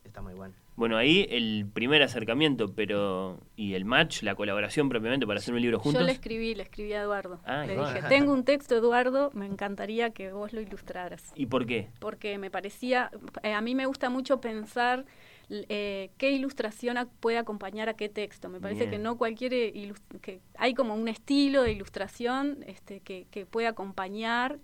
[0.09, 0.53] está muy bueno.
[0.75, 3.39] Bueno, ahí el primer acercamiento, pero.
[3.57, 5.99] ¿Y el match, la colaboración propiamente para hacer un libro juntos?
[6.01, 7.39] Yo le escribí, le escribí a Eduardo.
[7.45, 7.95] Ah, le Eduardo.
[7.95, 11.33] dije, tengo un texto, Eduardo, me encantaría que vos lo ilustraras.
[11.35, 11.89] ¿Y por qué?
[11.99, 13.11] Porque me parecía,
[13.43, 15.05] eh, a mí me gusta mucho pensar
[15.49, 18.47] eh, qué ilustración ac- puede acompañar a qué texto.
[18.49, 18.91] Me parece Bien.
[18.91, 23.67] que no cualquier eh, que hay como un estilo de ilustración este, que, que puede
[23.67, 24.59] acompañar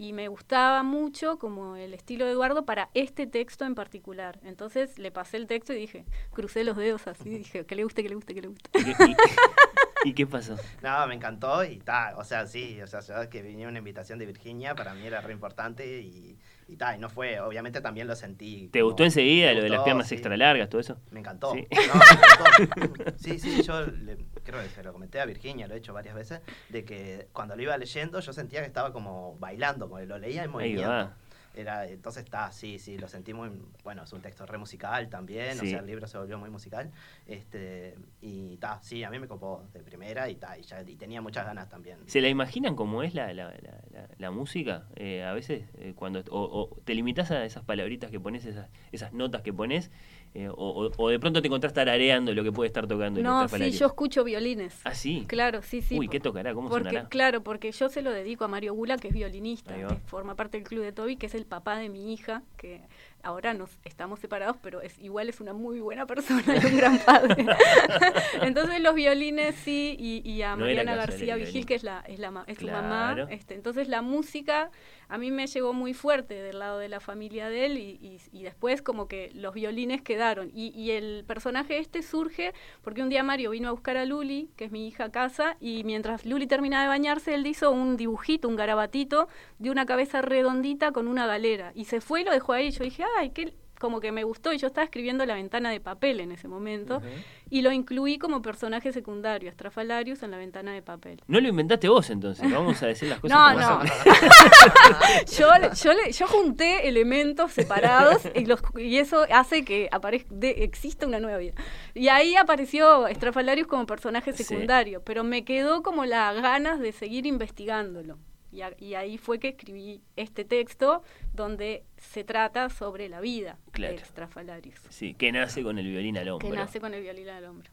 [0.00, 4.40] y me gustaba mucho como el estilo de Eduardo para este texto en particular.
[4.44, 8.02] Entonces le pasé el texto y dije, crucé los dedos así, dije, que le guste,
[8.02, 8.70] que le guste, que le guste.
[8.78, 10.56] ¿Y qué, y- y qué pasó?
[10.82, 14.24] No, me encantó y tal, o sea, sí, o sea, que venía una invitación de
[14.24, 18.16] Virginia, para mí era re importante y, y tal, y no fue, obviamente también lo
[18.16, 18.68] sentí.
[18.72, 20.14] ¿Te como- gustó enseguida lo de las piernas sí.
[20.14, 20.96] extra largas, todo eso?
[21.10, 21.52] Me encantó.
[21.52, 21.66] Sí.
[21.70, 23.12] No, me encantó.
[23.18, 26.14] Sí, sí, yo le- creo que se lo comenté a Virginia, lo he hecho varias
[26.14, 30.18] veces, de que cuando lo iba leyendo yo sentía que estaba como bailando, como lo
[30.18, 31.12] leía en movimiento.
[31.52, 33.50] Era, entonces está, sí, sí, lo sentí muy,
[33.82, 36.92] bueno, es un texto re musical también, o sea, el libro se volvió muy musical,
[37.26, 41.44] este, y ta, sí, a mí me copó de primera y ya, y tenía muchas
[41.44, 41.98] ganas también.
[42.06, 44.86] ¿Se la imaginan cómo es la, la, la, la- la música?
[44.94, 46.40] Eh, a veces, eh, cuando o,
[46.70, 49.90] o te limitas a esas palabritas que pones, esas, esas notas que pones,
[50.34, 53.70] eh, o, o- de pronto te encontrás tarareando lo que puede estar tocando No, sí,
[53.72, 54.80] yo escucho violines.
[54.84, 55.24] Ah, sí.
[55.26, 55.98] Claro, sí, sí.
[55.98, 56.54] Uy, ¿qué tocará?
[56.54, 57.08] ¿Cómo porque, sonará?
[57.08, 60.58] Claro, porque yo se lo dedico a Mario Gula, que es violinista, que forma parte
[60.58, 62.80] del club de Toby, que es el papá de mi hija, que
[63.22, 66.98] ahora nos estamos separados, pero es igual es una muy buena persona y un gran
[66.98, 67.46] padre.
[68.42, 72.18] entonces los violines sí, y, y a No Mariana García Vigil, que es la, es
[72.18, 73.26] la es su mamá.
[73.30, 74.70] Este, entonces la música
[75.08, 78.20] a mí me llegó muy fuerte del lado de la familia de él y, y-
[78.32, 80.50] y después como que los violines quedaron.
[80.54, 82.52] Y, y el personaje este surge
[82.82, 85.56] porque un día Mario vino a buscar a Luli, que es mi hija, a casa,
[85.60, 89.28] y mientras Luli terminaba de bañarse, él hizo un dibujito, un garabatito
[89.58, 91.72] de una cabeza redondita con una galera.
[91.74, 92.70] Y se fue y lo dejó ahí.
[92.70, 95.80] Yo dije, ay, qué como que me gustó y yo estaba escribiendo La ventana de
[95.80, 97.00] papel en ese momento
[97.48, 101.22] y lo incluí como personaje secundario, Estrafalarius en La ventana de papel.
[101.28, 103.88] No lo inventaste vos entonces, vamos a decir las cosas No, como no.
[103.88, 103.88] son.
[105.38, 110.28] yo, le- yo, le- yo junté elementos separados y, los, y eso hace que aparezca,
[110.30, 111.54] de- exista una nueva vida.
[111.94, 114.44] Y ahí apareció Estrafalarius como personaje Sí.
[114.44, 118.18] secundario, pero me quedó como las ganas de seguir investigándolo.
[118.52, 121.02] Y, a- y ahí fue que escribí este texto
[121.32, 123.94] donde se trata sobre la vida Claro.
[123.96, 126.48] de Estrafalarius, Sí, que nace con el violín al hombro.
[126.48, 127.70] que nace con el violín al hombro.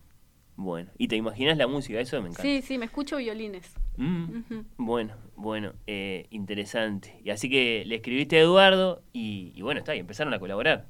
[0.55, 1.99] Bueno, ¿y te imaginas la música?
[1.99, 2.41] Eso me encanta.
[2.41, 3.73] Sí, sí, me escucho violines.
[3.97, 4.41] Mm.
[4.77, 7.19] Bueno, bueno, eh, interesante.
[7.23, 10.87] Y así que le escribiste a Eduardo y, y bueno, está, y empezaron a colaborar.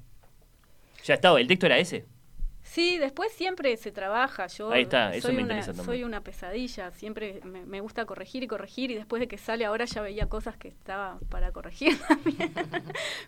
[1.03, 2.05] Ya estaba, ¿el texto era ese?
[2.69, 4.47] Sí, después siempre se trabaja.
[4.47, 5.85] Yo Ahí está, eso soy me una, interesa también.
[5.85, 9.65] Soy una pesadilla, siempre me, me gusta corregir y corregir y después de que sale
[9.65, 12.53] ahora ya veía cosas que estaba para corregir también.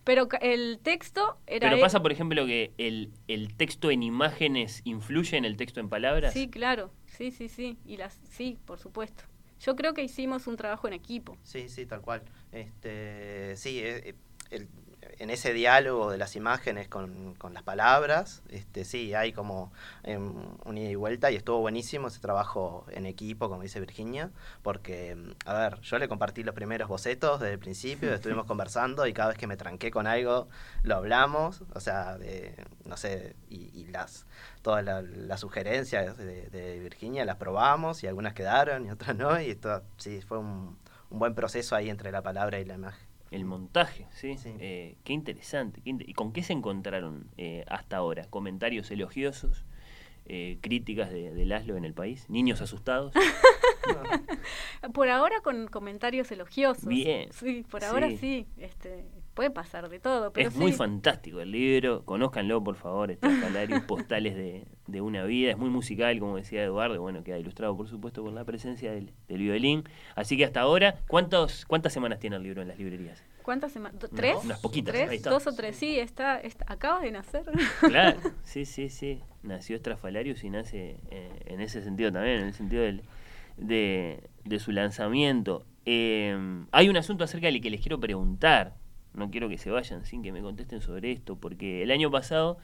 [0.03, 1.70] Pero ca- el texto era...
[1.70, 5.90] Pero pasa, por ejemplo, que el, el texto en imágenes influye en el texto en
[5.90, 6.34] palabras.
[6.34, 9.24] Sí, claro, sí, sí, sí, y las, sí, por supuesto.
[9.61, 11.38] Yo creo que hicimos un trabajo en equipo.
[11.44, 12.22] Sí, sí, tal cual.
[12.52, 14.16] Este, sí, eh, eh,
[14.52, 14.68] el-
[15.20, 19.72] en ese diálogo de las imágenes con, con las palabras, este, sí, hay como
[20.04, 20.34] em,
[20.66, 24.32] un ida y vuelta y estuvo buenísimo ese trabajo en equipo, como dice Virginia,
[24.64, 29.06] porque, em, a ver, yo le compartí los primeros bocetos desde el principio, estuvimos conversando
[29.08, 30.48] y cada vez que me tranqué con algo,
[30.84, 32.56] lo hablamos, o sea, de,
[32.86, 34.26] no sé, y, y las
[34.62, 39.40] todas la- las sugerencias de, de Virginia las probamos y algunas quedaron y otras no,
[39.41, 40.78] y esto, sí, fue un,
[41.10, 43.09] un buen proceso ahí entre la palabra y la imagen.
[43.31, 44.35] El montaje, ¿sí?
[44.45, 45.81] Eh, qué interesante.
[45.84, 48.26] qué ¿Y con qué se encontraron eh, hasta ahora?
[48.30, 49.65] ¿Comentarios elogiosos?
[50.30, 52.30] eh, críticas de, de Laszlo en el país?
[52.30, 53.14] ¿Niños asustados?
[54.93, 56.85] por ahora con comentarios elogiosos.
[56.85, 57.30] Bien.
[57.34, 58.47] Sí, por ahora sí.
[58.57, 59.06] Este,
[59.40, 60.34] puede pasar de todo.
[60.34, 62.03] Pero es muy fantástico el libro.
[62.03, 63.10] Conózcanlo, por favor.
[63.10, 65.52] Estrafalarios postales de, de, una vida.
[65.52, 66.99] Es muy musical, como decía Eduardo.
[66.99, 69.86] Bueno, queda ilustrado, por supuesto, por la presencia del, del violín.
[70.18, 73.24] Así que hasta ahora, ¿cuántos, ¿cuántas semanas tiene el libro en las librerías?
[73.41, 73.98] ¿Cuántas semanas?
[74.14, 74.40] ¿Tres?
[74.44, 74.94] unas poquitas.
[74.94, 75.24] ¿Tres?
[75.24, 75.78] ¿Dos o tres?
[75.78, 77.45] Sí, está, está, acaba de nacer.
[77.80, 79.22] Claro, sí, sí, sí.
[79.41, 83.03] Nació Estrafalarius y nace eh, en ese sentido también, en el sentido del,
[83.56, 85.66] de, de su lanzamiento.
[85.86, 86.38] Eh,
[86.74, 88.76] hay un asunto acerca del que les quiero preguntar.
[89.14, 92.57] No quiero que se vayan sin que me contesten sobre esto, porque el año pasado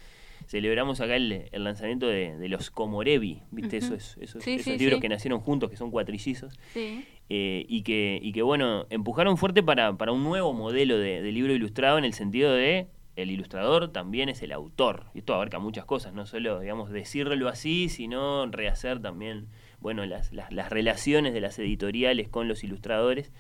[0.48, 3.78] celebramos acá el, el lanzamiento de, de, los Comorevi, ¿viste?
[3.78, 3.86] Uh -huh.
[3.86, 5.02] Esos, esos, sí, esos sí, libros sí.
[5.02, 6.54] que nacieron juntos, que son cuatrillizos.
[6.74, 7.06] Sí.
[7.30, 11.32] Eh, y, que, y que, bueno, empujaron fuerte para, para un nuevo modelo de, de,
[11.32, 15.06] libro ilustrado en el sentido de el ilustrador también es el autor.
[15.14, 19.48] Y esto abarca muchas cosas, no solo, digamos, decirlo así, sino rehacer también,
[19.80, 23.32] bueno, las, las, las relaciones de las editoriales con los ilustradores.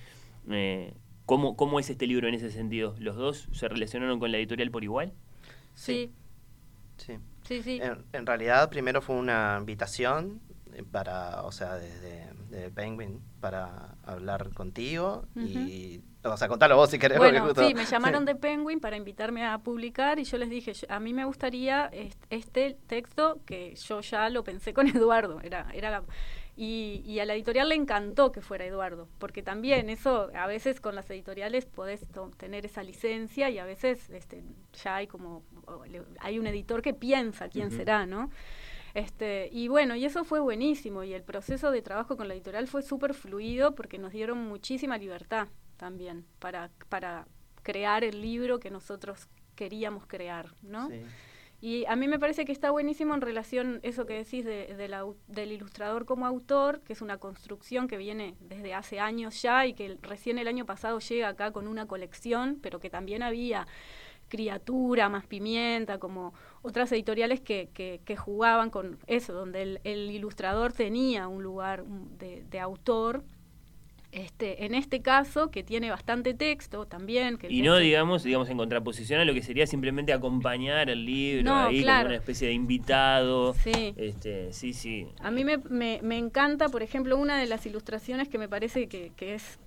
[0.49, 0.94] Eh,
[1.26, 2.95] ¿cómo, ¿Cómo es este libro en ese sentido?
[2.99, 5.14] ¿Los dos se relacionaron con la editorial por igual?
[5.73, 6.11] Sí.
[6.97, 7.18] Sí.
[7.43, 7.80] Sí, sí.
[7.81, 10.41] En, en realidad, primero fue una invitación
[10.91, 15.69] para, o sea, desde de Penguin para hablar contigo uh -huh.
[15.69, 17.18] y, o sea, contalo vos si querés.
[17.18, 17.68] Bueno, justo...
[17.68, 21.14] sí, me llamaron de Penguin para invitarme a publicar y yo les dije, a mí
[21.14, 21.89] me gustaría
[22.30, 26.03] este texto que yo ya lo pensé con Eduardo, era, era la,
[26.57, 30.80] y, y, a la editorial le encantó que fuera Eduardo, porque también eso, a veces
[30.80, 32.06] con las editoriales podés
[32.38, 34.44] tener esa licencia y a veces este,
[34.84, 35.44] ya hay como,
[36.19, 37.77] hay un editor que piensa quién uh -huh.
[37.77, 38.30] será, ¿no?
[38.94, 42.68] Este, y bueno, y eso fue buenísimo y el proceso de trabajo con la editorial
[42.68, 47.27] fue súper fluido porque nos dieron muchísima libertad también para, para
[47.61, 50.88] crear el libro que nosotros queríamos crear, ¿no?
[50.88, 51.02] Sí.
[51.66, 54.68] Y a mí me parece que está buenísimo en relación eso que decís de,
[55.28, 59.74] del ilustrador como autor, que es una construcción que viene desde hace años ya y
[59.74, 63.66] que recién el año pasado llega acá con una colección, pero que también había
[64.28, 70.12] criatura, más pimienta, como otras editoriales que, que, que jugaban con eso, donde el, el,
[70.12, 73.24] ilustrador tenía un lugar de autor.
[74.16, 77.38] Este, en este caso, que tiene bastante texto también.
[77.38, 81.44] Que y no, digamos, digamos, en contraposición a lo que sería simplemente acompañar el libro
[81.44, 82.04] no, ahí claro.
[82.04, 83.54] como una especie de invitado.
[83.56, 83.94] Sí.
[83.98, 85.08] Este, sí, sí.
[85.20, 88.88] A mí me, me, me, encanta, por ejemplo, una de las ilustraciones que me parece
[88.88, 89.60] que, que es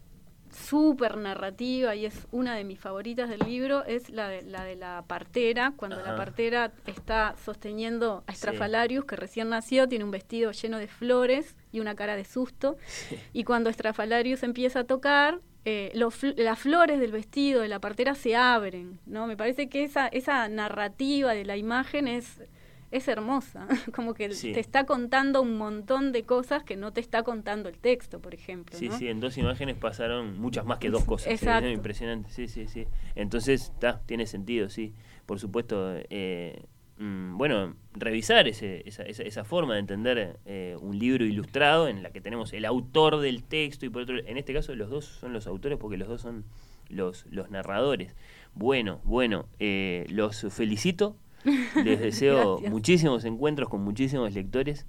[0.52, 4.76] súper narrativa y es una de mis favoritas del libro, es la de la, de
[4.76, 6.10] la partera, cuando Ajá.
[6.10, 9.06] la partera está sosteniendo a Estrafalarius, sí.
[9.08, 13.18] que recién nació, tiene un vestido lleno de flores y una cara de susto, sí.
[13.32, 18.14] y cuando Estrafalarius empieza a tocar, eh, los, las flores del vestido de la partera
[18.14, 19.26] se abren, ¿no?
[19.26, 22.40] Me parece que esa, esa narrativa de la imagen es
[22.90, 24.52] es hermosa, como que sí.
[24.52, 28.34] te está contando un montón de cosas que no te está contando el texto, por
[28.34, 28.76] ejemplo.
[28.76, 28.98] Sí, ¿no?
[28.98, 31.32] sí, en dos imágenes pasaron muchas más que dos cosas.
[31.32, 31.68] Exacto.
[31.68, 31.74] ¿sí?
[31.74, 32.86] Impresionante, sí, sí, sí.
[33.14, 34.94] Entonces, está, tiene sentido, sí.
[35.26, 36.62] Por supuesto, eh,
[36.96, 42.02] mmm, bueno, revisar ese, esa, esa, esa, forma de entender eh, un libro ilustrado en
[42.02, 45.04] la que tenemos el autor del texto y por otro, en este caso los dos
[45.04, 46.44] son los autores porque los dos son
[46.88, 48.16] los, los narradores.
[48.54, 51.16] Bueno, bueno, eh, los felicito
[51.84, 54.86] les deseo muchísimos encuentros con muchísimos lectores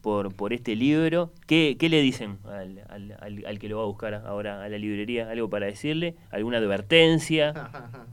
[0.00, 1.32] por, por este libro.
[1.46, 4.68] ¿Qué, qué le dicen al, al, al, al, que lo va a buscar ahora a
[4.68, 5.30] la librería?
[5.30, 6.16] ¿Algo para decirle?
[6.30, 7.54] ¿Alguna advertencia?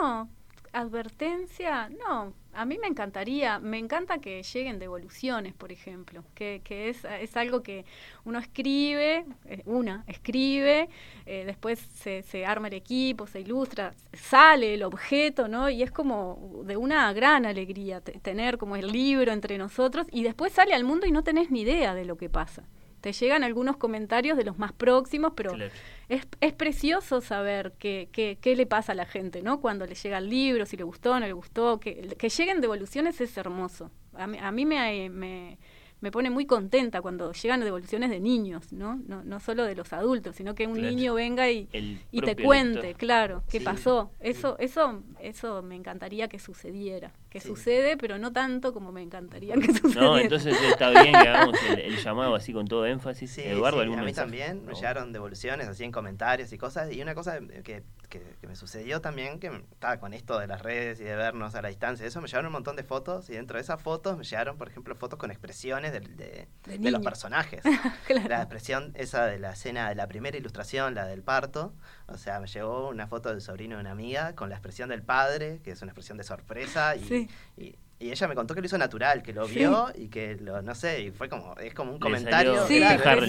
[0.00, 0.28] No,
[0.72, 2.32] advertencia, no.
[2.54, 7.34] A mí me encantaría, me encanta que lleguen devoluciones, por ejemplo, que, que es, es
[7.36, 7.86] algo que
[8.24, 10.90] uno escribe, eh, una escribe,
[11.24, 15.70] eh, después se, se arma el equipo, se ilustra, sale el objeto, ¿no?
[15.70, 20.52] Y es como de una gran alegría tener como el libro entre nosotros y después
[20.52, 22.64] sale al mundo y no tenés ni idea de lo que pasa
[23.02, 25.70] te llegan algunos comentarios de los más próximos, pero claro.
[26.08, 29.60] es, es precioso saber qué, qué, qué, le pasa a la gente, ¿no?
[29.60, 33.20] Cuando le llega el libro, si le gustó, no le gustó, que, que lleguen devoluciones
[33.20, 33.90] es hermoso.
[34.14, 35.58] A mí, a mí me, me,
[36.02, 38.96] me pone muy contenta cuando llegan devoluciones de niños, ¿no?
[39.06, 40.88] No, no solo de los adultos, sino que un claro.
[40.90, 41.68] niño venga y,
[42.10, 42.96] y te cuente, lector.
[42.96, 44.10] claro, qué sí, pasó.
[44.18, 44.64] Eso, sí.
[44.64, 47.12] eso, eso me encantaría que sucediera.
[47.30, 47.48] Que sí.
[47.48, 50.00] sucede, pero no tanto como me encantaría que sucediera.
[50.00, 53.38] No, entonces está bien que hagamos el, el llamado así con todo énfasis.
[53.38, 54.24] Eduardo, ¿algún A mí mensaje?
[54.24, 56.92] también me llegaron devoluciones así en comentarios y cosas.
[56.92, 61.00] Y una cosa que, que, me sucedió también, que estaba con esto de las redes
[61.00, 63.56] y de vernos a la distancia, eso me llevaron un montón de fotos y dentro
[63.56, 67.64] de esas fotos me llegaron, por ejemplo, fotos con expresiones de, de, los personajes.
[68.28, 71.74] La expresión esa de la escena de la primera ilustración, la del parto,
[72.06, 75.02] o sea, me llegó una foto del sobrino de una amiga con la expresión del
[75.02, 78.66] padre, que es una expresión de sorpresa y, y y ella me contó que lo
[78.66, 81.92] hizo natural, que lo vio y que lo, no sé, y fue como, es como
[81.92, 82.66] un comentario.
[82.66, 83.22] Sí, claro,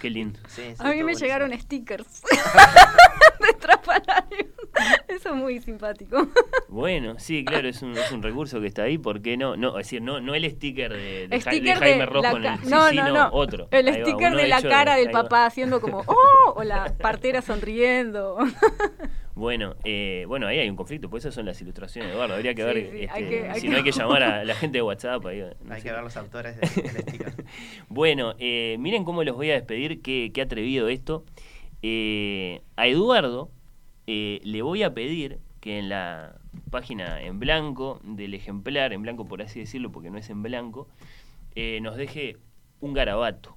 [0.00, 0.38] Qué lindo.
[0.78, 2.22] a mí me llegaron stickers
[3.40, 4.46] de Trapalario.
[5.08, 6.28] Eso es muy simpático.
[6.68, 9.56] Bueno, sí, claro, es un, es un recurso que está ahí, ¿por qué no?
[9.56, 13.10] no es decir, no, no el sticker de, de, Jaime Rojo en el no, no,
[13.12, 13.30] no.
[13.32, 13.68] otro.
[13.70, 16.52] El sticker de la cara del papá haciendo como, ¡oh!
[16.54, 18.36] O la partera sonriendo.
[19.36, 22.36] Bueno, eh, bueno, ahí hay un conflicto, pues esas son las ilustraciones de Eduardo.
[22.36, 25.26] Habría que ver este, si no hay que llamar a la gente de WhatsApp.
[25.26, 26.68] hay que ver los autores del
[27.02, 27.44] sticker.
[27.90, 31.26] bueno, eh, miren cómo los voy a despedir, qué, qué atrevido esto.
[31.82, 33.50] Eh, a Eduardo
[34.06, 36.38] le voy a pedir que en la
[36.70, 40.88] página en blanco del ejemplar, en blanco por así decirlo, porque no es en blanco,
[41.82, 42.38] nos deje
[42.80, 43.54] un garabato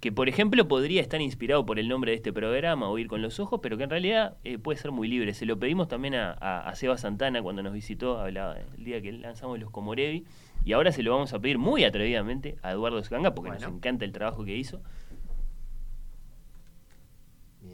[0.00, 3.40] que por ejemplo podría estar inspirado por el nombre de este programa, Oír con los
[3.40, 5.34] Ojos, pero que en realidad eh, puede ser muy libre.
[5.34, 9.10] Se lo pedimos también a, a, Seba Santana cuando nos visitó, hablaba el día que
[9.12, 10.24] lanzamos los Comorevi,
[10.64, 14.04] y ahora se lo vamos a pedir muy atrevidamente a Eduardo Scanga, porque nos encanta
[14.04, 14.80] el trabajo que hizo.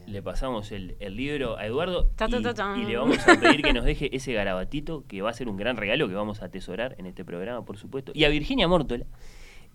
[0.07, 4.15] Le pasamos el, libro a Eduardo y, y, le vamos a pedir que nos deje
[4.15, 7.25] ese garabatito, que va a ser un gran regalo que vamos a atesorar en este
[7.25, 8.13] programa, por supuesto.
[8.15, 9.07] Y a Virginia Mórtola,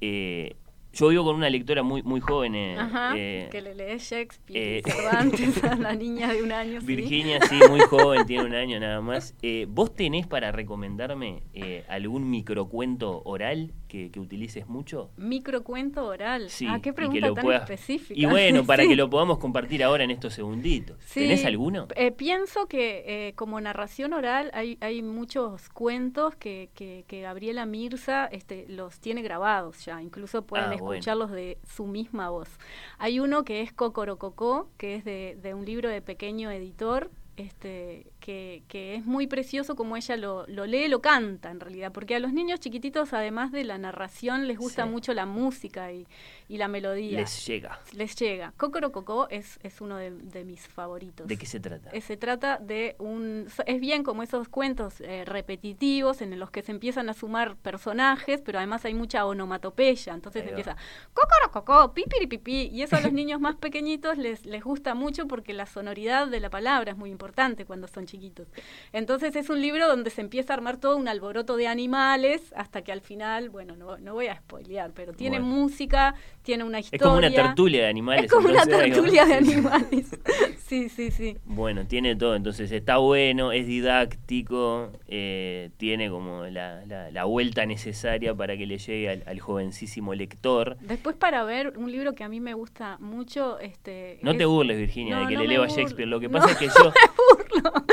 [0.02, 0.56] eh,
[1.00, 2.56] yo vivo con una lectora muy muy joven.
[2.56, 2.78] Eh,
[3.16, 6.82] eh, que le lee Shakespeare, eh, Cervantes a la niña de un año.
[6.82, 9.34] Virginia, sí, muy joven, tiene un año nada más.
[9.70, 11.44] ¿Vos tenés para recomendarme
[11.88, 15.11] algún microcuento oral que, utilices mucho?
[15.18, 16.49] Microcuento oral.
[16.49, 18.18] Sí, ah, qué pregunta tan específica.
[18.18, 20.98] Y bueno, para que lo podamos compartir ahora en estos segunditos.
[21.14, 21.88] ¿Tenés alguno?
[22.16, 28.99] pienso que como narración oral hay, hay muchos cuentos que, que, Gabriela Mirza este, los
[28.99, 30.02] tiene grabados ya.
[30.02, 32.49] Incluso pueden ah, escucharlos de su misma voz.
[32.98, 38.07] Hay uno que es Cocorococó, que es de, de un libro de pequeño editor, este,
[38.20, 42.16] que, que, es muy precioso como ella lo, lo, lee, lo canta en realidad, porque
[42.16, 46.08] a los niños chiquititos, además de la narración, les gusta mucho la música y,
[46.48, 47.20] y, la melodía.
[47.20, 47.80] Les llega.
[47.94, 48.54] Les llega.
[48.58, 51.28] Cocoro Cocó es, es uno de, de, mis favoritos.
[51.28, 51.90] ¿De qué se trata?
[51.91, 53.48] Eh, se trata de un...
[53.66, 58.41] Es bien como esos cuentos eh, repetitivos en los que se empiezan a sumar personajes,
[58.41, 60.76] pero además hay mucha onomatopeya, entonces empieza
[61.14, 62.30] Cocoro Cocó, pipiri
[62.72, 66.40] y eso a los niños más pequeñitos les, les gusta mucho porque la sonoridad de
[66.40, 68.48] la palabra es muy importante cuando son chiquitos.
[68.94, 72.81] Entonces es un libro donde se empieza a armar todo un alboroto de animales hasta
[72.81, 76.98] que al final, bueno, no, no voy a spoilear, pero tiene música, tiene una historia.
[76.98, 78.26] Es como una tertulia de animales.
[78.26, 80.10] Es como una tertulia de animales.
[80.65, 81.38] sí, sí, sí.
[81.45, 88.34] Bueno, tiene todo, entonces está bueno, es didáctico, eh, tiene como la, la, vuelta necesaria
[88.34, 90.77] para que le llegue al, jovencísimo lector.
[90.81, 94.19] Después para ver un libro que a mí me gusta mucho, este...
[94.22, 96.07] No te burles, Virginia, de que le leo a Shakespeare.
[96.07, 96.94] Lo que pasa es que yo...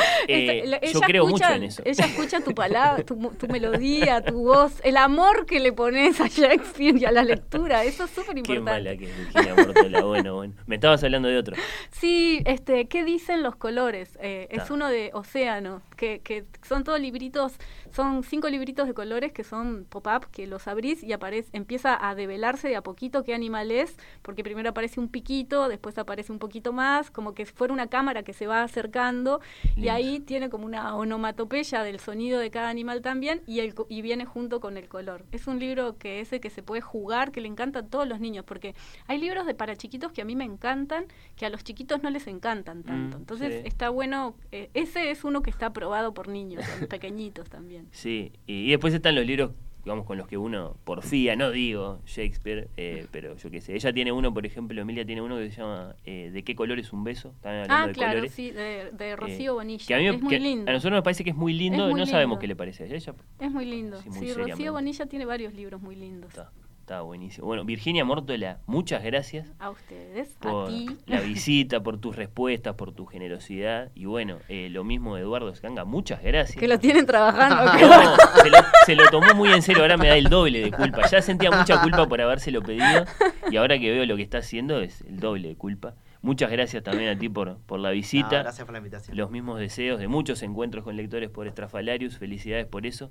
[0.28, 1.83] Eh, yo creo mucho en eso.
[1.85, 3.16] Ella escucha tu palabra, tu,
[3.49, 7.85] melodía, tu voz, el amor que le pones a Shakespeare y a la lectura.
[7.85, 8.55] Eso es súper importante.
[8.55, 10.55] Qué mala que Virginia Bueno, bueno.
[10.66, 11.57] Me estabas hablando de otro.
[11.91, 14.19] Sí, este, ¿qué dicen los colores?
[14.20, 17.55] Eh, es uno de Océano, que, que son todos libritos,
[17.93, 22.15] son cinco libritos de colores que son pop-up, que los abrís y aparece, empieza a
[22.15, 26.39] develarse de a poquito qué animal es, porque primero aparece un piquito, después aparece un
[26.39, 29.41] poquito más, como que fuera una cámara que se va acercando
[29.77, 34.02] y ahí tiene como una onomatopeya del sonido de cada animal también y, el, y
[34.02, 35.24] viene junto con el color.
[35.32, 38.20] Es un libro que ese que se puede jugar, que le encanta a todos los
[38.20, 38.74] niños, porque
[39.06, 41.06] hay libros de para chiquitos que a mí me encantan,
[41.36, 43.16] que a los chiquitos no les encantan tanto.
[43.16, 47.89] Mm, Entonces está bueno, eh, ese es uno que está aprobado por niños, pequeñitos también.
[47.90, 49.52] Sí, y después están los libros
[49.87, 53.77] digamos, con los que uno porfía, no digo Shakespeare, eh, pero yo qué sé.
[53.77, 56.81] Ella tiene uno, por ejemplo, Emilia tiene uno que se llama eh, ¿De qué color
[56.81, 57.33] es un beso?
[57.45, 59.87] ah, claro, sí, de, Rocío Bonilla.
[59.87, 60.69] Que a es muy lindo.
[60.69, 63.15] A nosotros nos parece que es muy lindo, no sabemos qué le parece a ella.
[63.39, 64.03] Es muy lindo.
[64.11, 66.31] Sí, Rocío Bonilla tiene varios libros muy lindos.
[66.31, 66.51] Está
[66.87, 67.47] buenísimo.
[67.47, 69.53] Bueno, Virginia Mórtola, muchas gracias.
[69.59, 70.89] A ustedes, por a ti.
[71.07, 73.91] la visita, por tus respuestas, por tu generosidad.
[73.95, 76.59] Y bueno, eh, lo mismo de Eduardo Escanga, muchas gracias.
[76.59, 77.73] Que lo tienen trabajando.
[78.87, 81.09] se, lo, tomó muy en serio, ahora me da el doble de culpa.
[81.09, 83.05] Ya sentía mucha culpa por habérselo pedido
[83.51, 85.95] y ahora que veo lo que está haciendo es el doble de culpa.
[86.23, 88.43] Muchas gracias también a ti por, por la visita.
[88.43, 89.17] gracias por la invitación.
[89.17, 92.19] Los mismos deseos de muchos encuentros con lectores por Estrafalarius.
[92.19, 93.11] Felicidades por eso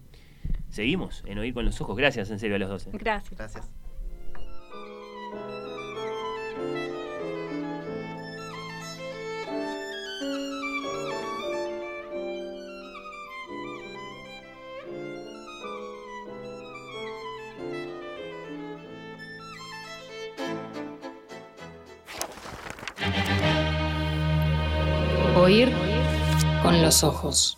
[0.69, 1.95] seguimos en Oír con los Ojos.
[1.97, 2.87] Gracias, en serio, a los dos.
[2.87, 2.91] Eh.
[2.93, 3.37] Gracias.
[3.37, 3.71] Gracias.
[25.37, 25.71] Oír
[26.63, 27.57] con los ojos.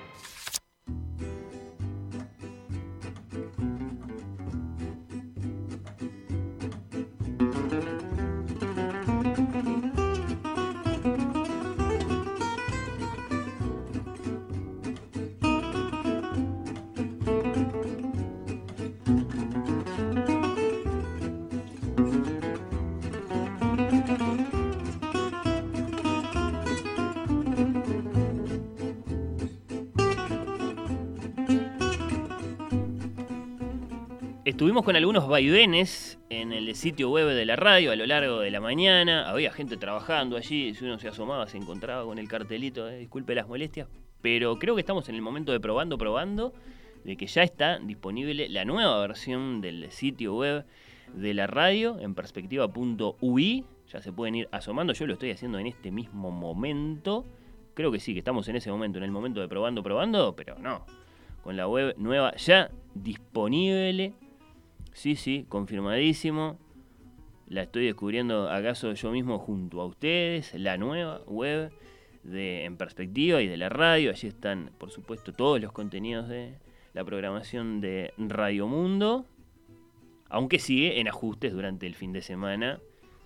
[34.83, 38.59] Con algunos vaivenes en el sitio web de la radio a lo largo de la
[38.59, 39.29] mañana.
[39.29, 40.73] Había gente trabajando allí.
[40.73, 42.89] Si uno se asomaba, se encontraba con el cartelito.
[42.89, 43.87] eh, disculpe las molestias.
[44.21, 46.53] Pero creo que estamos en el momento de probando, probando.
[47.03, 50.65] De que ya está disponible la nueva versión del sitio web
[51.13, 53.65] de la radio en perspectiva.ui.
[53.93, 54.93] Ya se pueden ir asomando.
[54.93, 57.25] Yo lo estoy haciendo en este mismo momento.
[57.75, 60.35] Creo que sí, que estamos en ese momento, en el momento de probando, probando.
[60.35, 60.85] Pero no.
[61.43, 64.15] Con la web nueva ya disponible.
[64.93, 66.59] Sí, sí, confirmadísimo.
[67.47, 70.53] La estoy descubriendo acaso yo mismo junto a ustedes.
[70.53, 71.71] La nueva web
[72.23, 74.11] de En Perspectiva y de la radio.
[74.11, 76.55] Allí están, por supuesto, todos los contenidos de
[76.93, 79.25] la programación de Radio Mundo.
[80.29, 82.79] Aunque sigue en ajustes durante el fin de semana.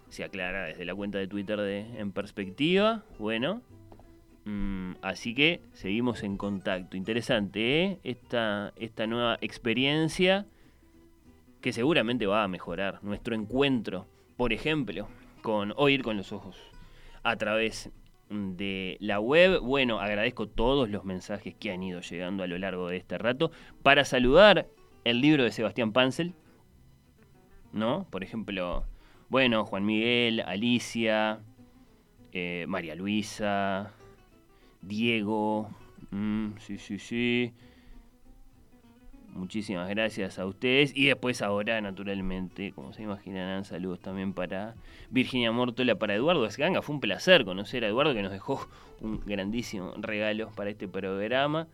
[0.09, 3.03] Se aclara desde la cuenta de Twitter de En Perspectiva.
[3.19, 3.61] Bueno.
[4.45, 6.97] mm, así que seguimos en contacto.
[6.97, 7.99] Interesante, ¿eh?
[8.03, 10.45] Esta, esta nueva experiencia
[11.65, 14.05] que seguramente va a mejorar nuestro encuentro,
[14.37, 15.07] por ejemplo,
[15.41, 16.61] con Oír con los Ojos
[17.23, 17.89] a través
[18.29, 19.61] de la web.
[19.61, 23.49] Bueno, agradezco todos los mensajes que han ido llegando a lo largo de este rato
[23.81, 24.67] para saludar
[25.05, 26.35] el libro de Sebastián Pansel,
[27.73, 28.05] ¿no?
[28.11, 28.85] Por ejemplo,
[29.29, 31.39] bueno, Juan Miguel, Alicia,
[32.31, 33.91] eh, María Luisa,
[34.83, 35.71] Diego,
[36.11, 37.53] mm, sí, sí, sí.
[39.35, 40.95] Muchísimas gracias a ustedes.
[40.95, 44.75] Y después ahora, naturalmente, como se imaginarán, saludos también para
[45.09, 46.81] Virginia Mortola, para Eduardo Esganga.
[46.81, 48.65] Fue un placer conocer a Eduardo que nos dejó
[49.01, 51.67] un grandísimo regalo para este programa.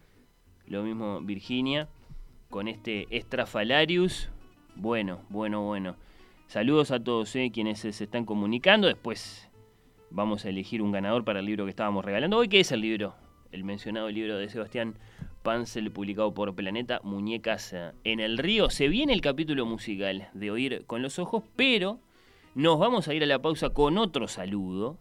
[0.65, 1.87] Lo mismo Virginia
[2.49, 4.31] con este Estrafalarius.
[4.75, 5.97] Bueno, bueno, bueno.
[6.47, 8.87] Saludos a todos eh, quienes se están comunicando.
[8.87, 9.51] Después
[10.09, 12.47] vamos a elegir un ganador para el libro que estábamos regalando hoy.
[12.47, 13.13] ¿Qué es el libro?
[13.51, 14.95] El mencionado libro de Sebastián
[15.41, 18.69] Pansel, publicado por Planeta Muñecas eh, en el Río.
[18.69, 21.99] Se viene el capítulo musical de Oír con los Ojos, pero
[22.53, 24.99] nos vamos a ir a la pausa con otro saludo.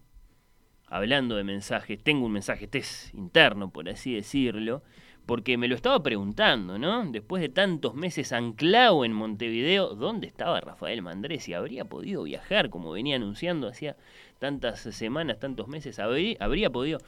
[0.87, 4.83] Hablando de mensajes, tengo un mensaje, este es interno, por así decirlo,
[5.27, 7.05] porque me lo estaba preguntando, ¿no?
[7.13, 11.55] Después de tantos meses anclado en Montevideo, ¿dónde estaba Rafael Mandresi?
[11.55, 13.97] ¿Habría podido viajar, como venía anunciando hacía
[14.41, 16.01] tantas semanas, tantos meses?
[16.01, 16.99] ¿Habría, habría podido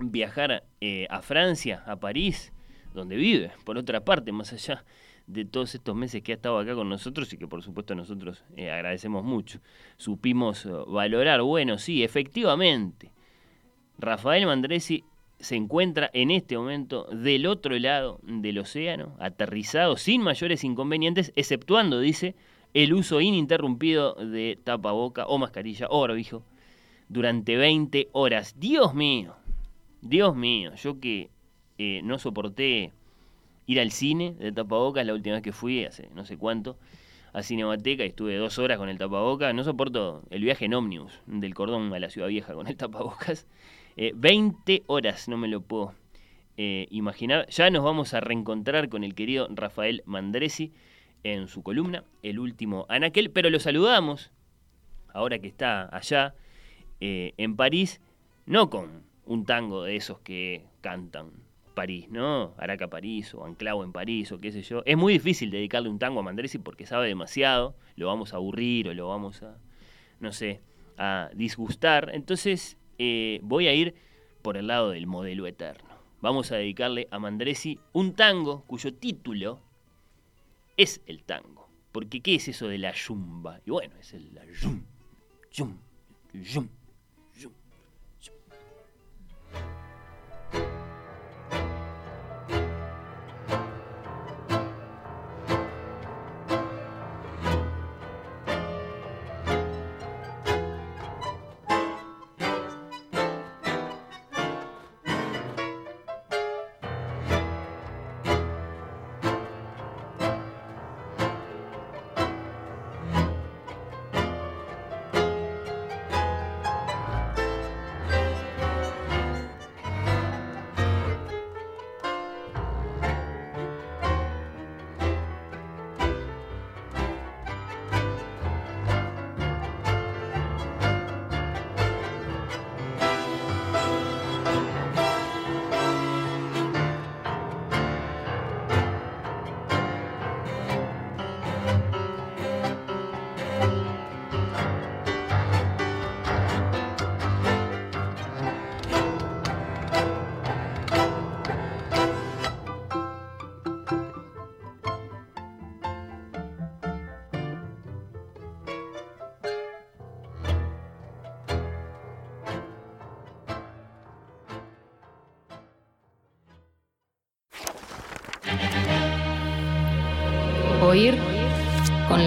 [0.00, 2.52] viajar eh, a Francia, a París,
[2.94, 4.84] donde vive, por otra parte, más allá
[5.26, 8.42] de todos estos meses que ha estado acá con nosotros y que por supuesto nosotros
[8.56, 9.60] eh, agradecemos mucho.
[9.96, 13.12] Supimos eh, valorar, bueno, sí, efectivamente,
[13.98, 15.04] Rafael Mandresi
[15.38, 22.00] se encuentra en este momento del otro lado del océano, aterrizado sin mayores inconvenientes, exceptuando,
[22.00, 22.34] dice,
[22.74, 26.44] el uso ininterrumpido de tapaboca o mascarilla o barbijo
[27.08, 28.54] durante 20 horas.
[28.58, 29.34] Dios mío,
[30.02, 31.30] Dios mío, yo que
[31.78, 32.92] eh, no soporté
[33.66, 36.76] ir al cine de tapabocas la última vez que fui, hace no sé cuánto,
[37.32, 39.54] a Cinemateca y estuve dos horas con el tapabocas.
[39.54, 43.46] No soporto el viaje en ómnibus del cordón a la ciudad vieja con el tapabocas.
[43.96, 45.94] Eh, 20 horas, no me lo puedo
[46.56, 47.46] eh, imaginar.
[47.48, 50.72] Ya nos vamos a reencontrar con el querido Rafael Mandresi
[51.22, 54.30] en su columna, El último Anaquel, pero lo saludamos,
[55.12, 56.34] ahora que está allá
[57.00, 58.00] eh, en París,
[58.46, 61.30] no con un tango de esos que cantan
[61.74, 62.52] París, ¿no?
[62.58, 64.82] Araca París o Anclao en París o qué sé yo.
[64.86, 68.88] Es muy difícil dedicarle un tango a Mandresi porque sabe demasiado, lo vamos a aburrir
[68.88, 69.56] o lo vamos a,
[70.18, 70.62] no sé,
[70.98, 72.10] a disgustar.
[72.12, 73.94] Entonces eh, voy a ir
[74.42, 75.94] por el lado del modelo eterno.
[76.20, 79.60] Vamos a dedicarle a Mandresi un tango cuyo título
[80.76, 81.70] es el tango.
[81.92, 83.60] Porque ¿qué es eso de la yumba?
[83.64, 84.28] Y bueno, es el
[84.60, 84.82] yum,
[85.52, 85.78] yum,
[86.34, 86.68] yum.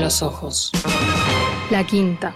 [0.04, 0.72] Los ojos.
[1.72, 2.36] La quinta.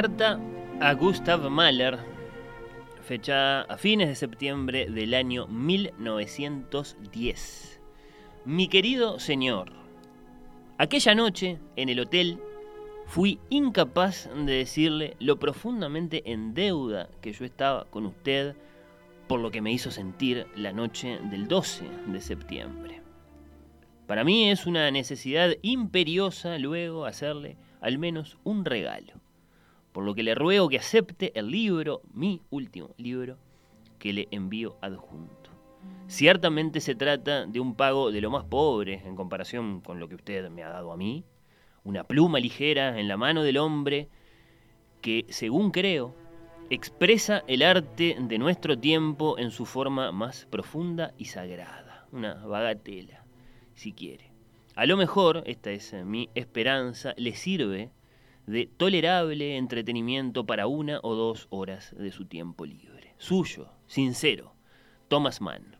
[0.00, 0.30] Carta
[0.78, 1.98] a Gustav Mahler,
[3.02, 7.80] fechada a fines de septiembre del año 1910.
[8.44, 9.72] Mi querido señor,
[10.78, 12.38] aquella noche en el hotel
[13.06, 18.54] fui incapaz de decirle lo profundamente en deuda que yo estaba con usted
[19.26, 23.02] por lo que me hizo sentir la noche del 12 de septiembre.
[24.06, 29.17] Para mí es una necesidad imperiosa luego hacerle al menos un regalo
[29.98, 33.36] por lo que le ruego que acepte el libro, mi último libro,
[33.98, 35.50] que le envío adjunto.
[36.06, 40.14] Ciertamente se trata de un pago de lo más pobre en comparación con lo que
[40.14, 41.24] usted me ha dado a mí,
[41.82, 44.08] una pluma ligera en la mano del hombre
[45.00, 46.14] que, según creo,
[46.70, 53.24] expresa el arte de nuestro tiempo en su forma más profunda y sagrada, una bagatela,
[53.74, 54.30] si quiere.
[54.76, 57.90] A lo mejor, esta es mi esperanza, le sirve
[58.48, 63.14] de tolerable entretenimiento para una o dos horas de su tiempo libre.
[63.18, 64.54] Suyo, sincero,
[65.08, 65.77] Thomas Mann.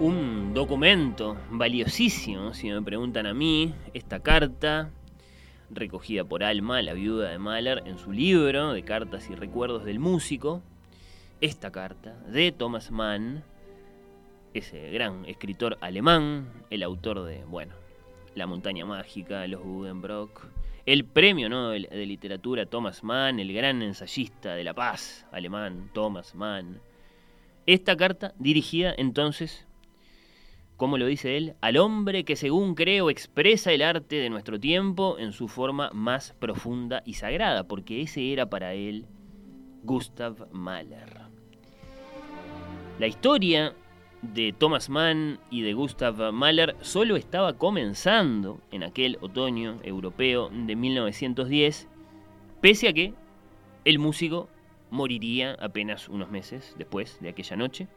[0.00, 4.90] Un documento valiosísimo, si me preguntan a mí, esta carta
[5.70, 9.98] recogida por Alma, la viuda de Mahler, en su libro de cartas y recuerdos del
[9.98, 10.62] músico,
[11.40, 13.42] esta carta de Thomas Mann,
[14.54, 17.74] ese gran escritor alemán, el autor de, bueno,
[18.36, 20.46] La montaña mágica, Los Budenbrock,
[20.86, 26.36] el premio Nobel de literatura Thomas Mann, el gran ensayista de la paz alemán Thomas
[26.36, 26.80] Mann.
[27.66, 29.67] Esta carta dirigida entonces
[30.78, 35.16] como lo dice él, al hombre que según creo expresa el arte de nuestro tiempo
[35.18, 39.06] en su forma más profunda y sagrada, porque ese era para él
[39.82, 41.22] Gustav Mahler.
[43.00, 43.74] La historia
[44.22, 50.76] de Thomas Mann y de Gustav Mahler solo estaba comenzando en aquel otoño europeo de
[50.76, 51.88] 1910,
[52.60, 53.14] pese a que
[53.84, 54.48] el músico
[54.90, 57.88] moriría apenas unos meses después de aquella noche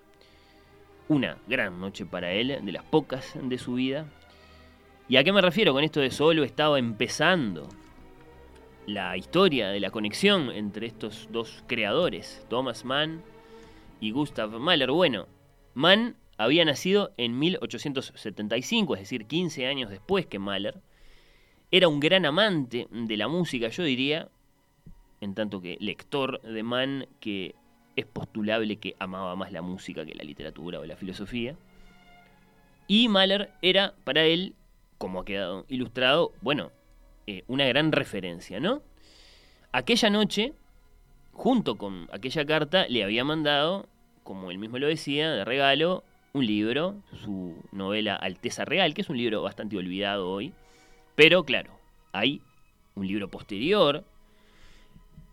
[1.11, 4.05] una gran noche para él, de las pocas de su vida.
[5.09, 7.67] ¿Y a qué me refiero con esto de solo estaba empezando?
[8.85, 13.21] La historia de la conexión entre estos dos creadores, Thomas Mann
[13.99, 14.89] y Gustav Mahler.
[14.91, 15.27] Bueno,
[15.73, 20.79] Mann había nacido en 1875, es decir, 15 años después que Mahler.
[21.71, 24.29] Era un gran amante de la música, yo diría,
[25.19, 27.55] en tanto que lector de Mann, que
[27.95, 31.55] es postulable que amaba más la música que la literatura o la filosofía.
[32.88, 34.55] Y Mahler era para él,
[34.97, 36.72] como ha quedado ilustrado, bueno,
[37.27, 38.81] eh, una gran referencia, ¿no?
[39.72, 40.53] Aquella noche,
[41.31, 43.88] junto con aquella carta, le había mandado,
[44.23, 46.03] como él mismo lo decía, de regalo,
[46.34, 50.53] un libro, su novela Alteza Real, que es un libro bastante olvidado hoy.
[51.15, 51.72] Pero claro,
[52.13, 52.41] hay
[52.95, 54.03] un libro posterior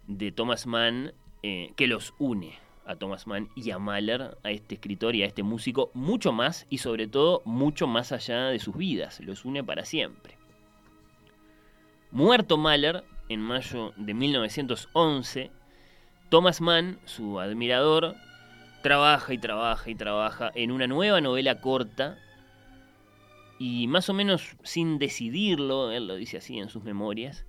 [0.07, 1.13] de Thomas Mann
[1.43, 5.27] eh, que los une a Thomas Mann y a Mahler, a este escritor y a
[5.27, 9.63] este músico, mucho más y sobre todo mucho más allá de sus vidas, los une
[9.63, 10.39] para siempre.
[12.11, 15.51] Muerto Mahler en mayo de 1911,
[16.31, 18.17] Thomas Mann, su admirador,
[18.83, 22.19] trabaja y trabaja y trabaja en una nueva novela corta
[23.59, 27.45] y más o menos sin decidirlo, él lo dice así en sus memorias,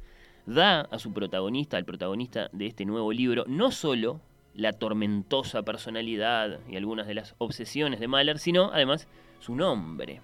[0.49, 4.19] da a su protagonista, al protagonista de este nuevo libro, no solo
[4.55, 9.07] la tormentosa personalidad y algunas de las obsesiones de Mahler, sino además
[9.39, 10.21] su nombre.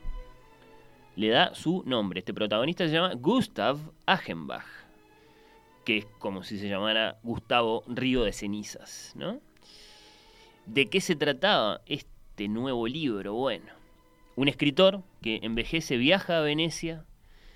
[1.15, 2.19] Le da su nombre.
[2.19, 4.65] Este protagonista se llama Gustav Achenbach,
[5.85, 9.39] que es como si se llamara Gustavo Río de Cenizas, ¿no?
[10.65, 13.35] ¿De qué se trataba este nuevo libro?
[13.35, 13.71] Bueno,
[14.35, 17.05] un escritor que envejece viaja a Venecia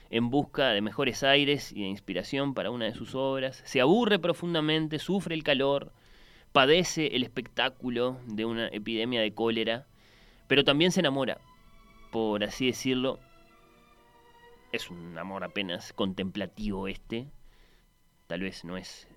[0.09, 4.19] en busca de mejores aires y de inspiración para una de sus obras, se aburre
[4.19, 5.91] profundamente, sufre el calor,
[6.51, 9.87] padece el espectáculo de una epidemia de cólera,
[10.47, 11.39] pero también se enamora,
[12.11, 13.19] por así decirlo.
[14.71, 17.27] Es un amor apenas contemplativo este,
[18.27, 19.07] tal vez no es...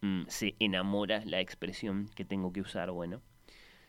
[0.00, 3.20] Mm, se enamora la expresión que tengo que usar, bueno.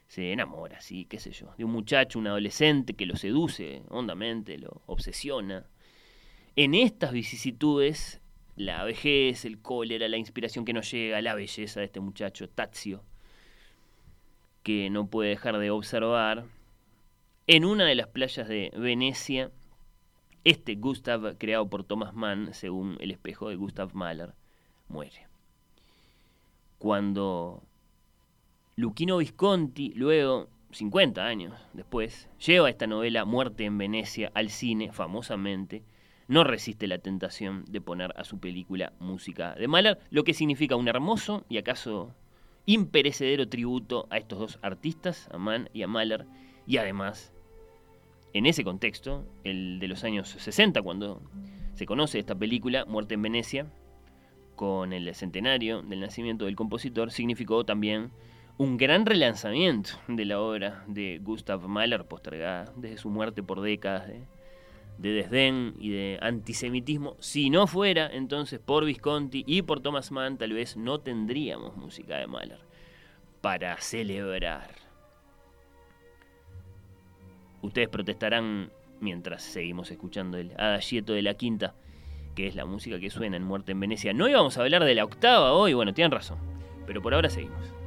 [0.10, 4.58] Se enamora, sí, qué sé yo, de un muchacho, un adolescente que lo seduce hondamente,
[4.58, 5.68] lo obsesiona.
[6.56, 8.20] En estas vicisitudes
[8.56, 13.04] la vejez, el cólera, la inspiración que no llega, la belleza de este muchacho, Tazio,
[14.64, 16.46] que no puede dejar de observar.
[17.46, 19.52] En una de las playas de Venecia,
[20.44, 24.34] este Gustav, creado por Thomas Mann, según el espejo de Gustav Mahler,
[24.88, 25.28] muere.
[26.80, 27.62] Cuando
[28.80, 35.84] Luchino Visconti, luego, 50 años después, lleva esta novela Muerte en Venecia al cine, famosamente,
[36.30, 40.78] no resiste la tentación de poner a su película música de Mahler, lo que significa
[40.78, 42.16] un hermoso y acaso
[42.66, 46.26] imperecedero tributo a estos dos artistas, a Mann y a Mahler,
[46.66, 47.34] y además,
[48.32, 51.22] en ese contexto, el de los años 60, cuando
[51.74, 53.68] se conoce esta película, Muerte en Venecia,
[54.56, 58.12] con el centenario del nacimiento del compositor, significó también
[58.60, 64.08] un gran relanzamiento de la obra de Gustav Mahler, postergada desde su muerte por décadas
[64.08, 64.28] de
[65.00, 67.16] de desdén y de antisemitismo.
[67.20, 72.18] Si no fuera entonces por Visconti y por Thomas Mann, tal vez no tendríamos música
[72.18, 72.60] de Mahler
[73.40, 74.72] para celebrar.
[77.62, 81.76] Ustedes protestarán mientras seguimos escuchando el Adagieto de la Quinta,
[82.36, 84.12] que es la música que suena en Muerte en Venecia.
[84.14, 86.40] No íbamos a hablar de la octava hoy, bueno, tienen razón,
[86.86, 87.79] pero por ahora seguimos.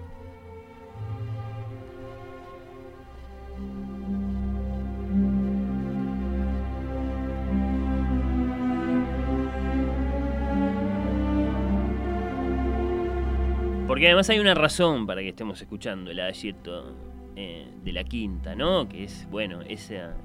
[13.93, 16.95] Porque además hay una razón para que estemos escuchando el adagieto
[17.37, 18.89] eh, de la quinta, ¿no?
[18.89, 20.17] Que es, bueno, esa,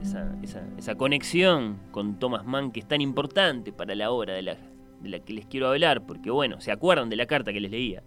[0.77, 4.55] esa, conexión con Thomas Mann que es tan importante para la obra de la,
[5.01, 7.69] de la que les quiero hablar, porque, bueno, ¿se acuerdan de la carta que les
[7.69, 8.03] leía?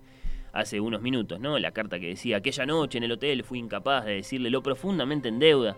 [0.54, 1.58] hace unos minutos, ¿no?
[1.58, 5.28] La carta que decía, aquella noche en el hotel fui incapaz de decirle lo profundamente
[5.28, 5.76] en deuda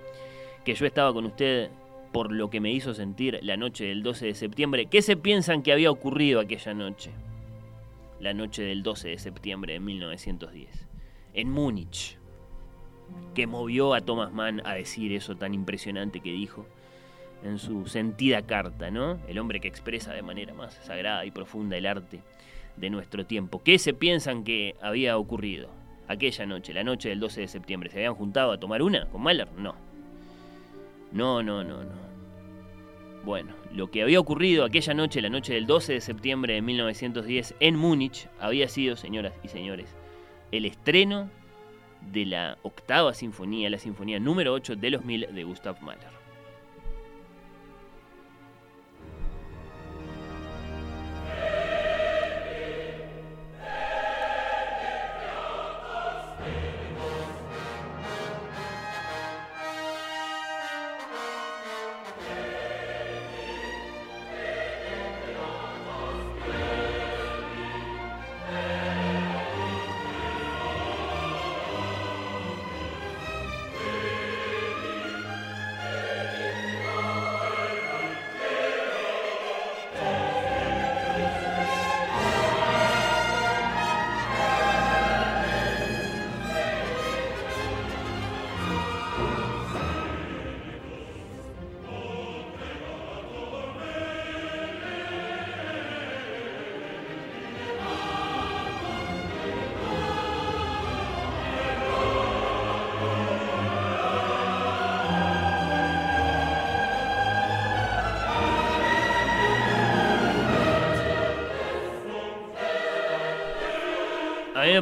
[0.65, 1.71] que yo estaba con usted
[2.13, 4.87] por lo que me hizo sentir la noche del 12 de septiembre.
[4.87, 7.11] ¿Qué se piensan que había ocurrido aquella noche?
[8.23, 10.89] La noche del 12 de septiembre de 1910,
[11.35, 12.17] en Múnich,
[13.35, 16.65] que movió a Thomas Mann a decir eso tan impresionante que dijo
[17.43, 19.19] en su sentida carta, ¿no?
[19.27, 22.21] El hombre que expresa de manera más sagrada y profunda el arte
[22.77, 23.61] de nuestro tiempo.
[23.65, 25.69] ¿Qué se piensan que había ocurrido
[26.07, 27.91] aquella noche, la noche del 12 de septiembre?
[27.91, 29.49] ¿Se habían juntado a tomar una con Mahler?
[29.59, 29.75] No.
[31.11, 32.12] No, no, no, no.
[33.25, 37.55] Bueno, lo que había ocurrido aquella noche, la noche del 12 de septiembre de 1910
[37.61, 39.95] en Múnich, había sido, señoras y señores,
[40.51, 41.31] el estreno
[42.11, 46.22] de la octava sinfonía, la sinfonía número 8 de los mil de Gustav Mahler.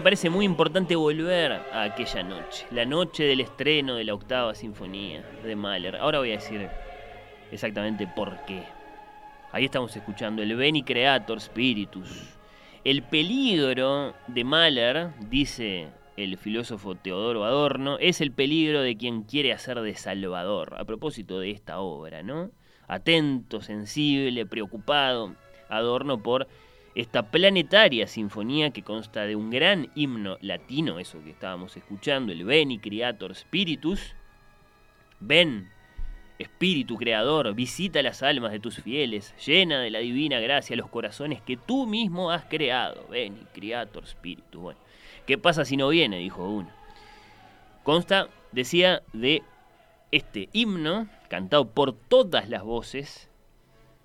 [0.01, 4.55] Me parece muy importante volver a aquella noche, la noche del estreno de la octava
[4.55, 5.97] sinfonía de Mahler.
[5.97, 6.70] Ahora voy a decir
[7.52, 8.62] exactamente por qué.
[9.52, 12.35] Ahí estamos escuchando el Beni Creator Spiritus.
[12.82, 19.52] El peligro de Mahler, dice el filósofo Teodoro Adorno, es el peligro de quien quiere
[19.52, 20.77] hacer de Salvador.
[20.78, 22.52] A propósito de esta obra, ¿no?
[22.89, 25.35] Atento, sensible, preocupado,
[25.68, 26.48] Adorno por
[26.95, 32.45] esta planetaria sinfonía que consta de un gran himno latino, eso que estábamos escuchando, el
[32.45, 34.15] Beni Creator Spiritus.
[35.21, 35.71] Ven,
[36.39, 41.41] Espíritu Creador, visita las almas de tus fieles, llena de la divina gracia los corazones
[41.43, 43.07] que tú mismo has creado.
[43.09, 44.61] Beni Creator Spiritus.
[44.61, 44.81] Bueno,
[45.27, 46.19] ¿qué pasa si no viene?
[46.19, 46.71] Dijo uno.
[47.85, 49.43] Consta, decía, de
[50.11, 53.29] este himno, cantado por todas las voces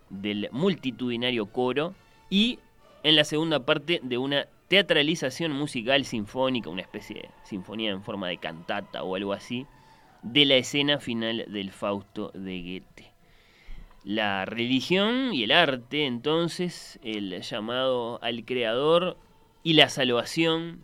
[0.09, 1.95] del multitudinario coro
[2.29, 2.59] y
[3.05, 8.29] en la segunda parte de una teatralización musical sinfónica, una especie de sinfonía en forma
[8.29, 9.67] de cantata o algo así,
[10.23, 13.11] de la escena final del Fausto de Goethe.
[14.03, 19.17] La religión y el arte, entonces, el llamado al creador
[19.61, 20.83] y la salvación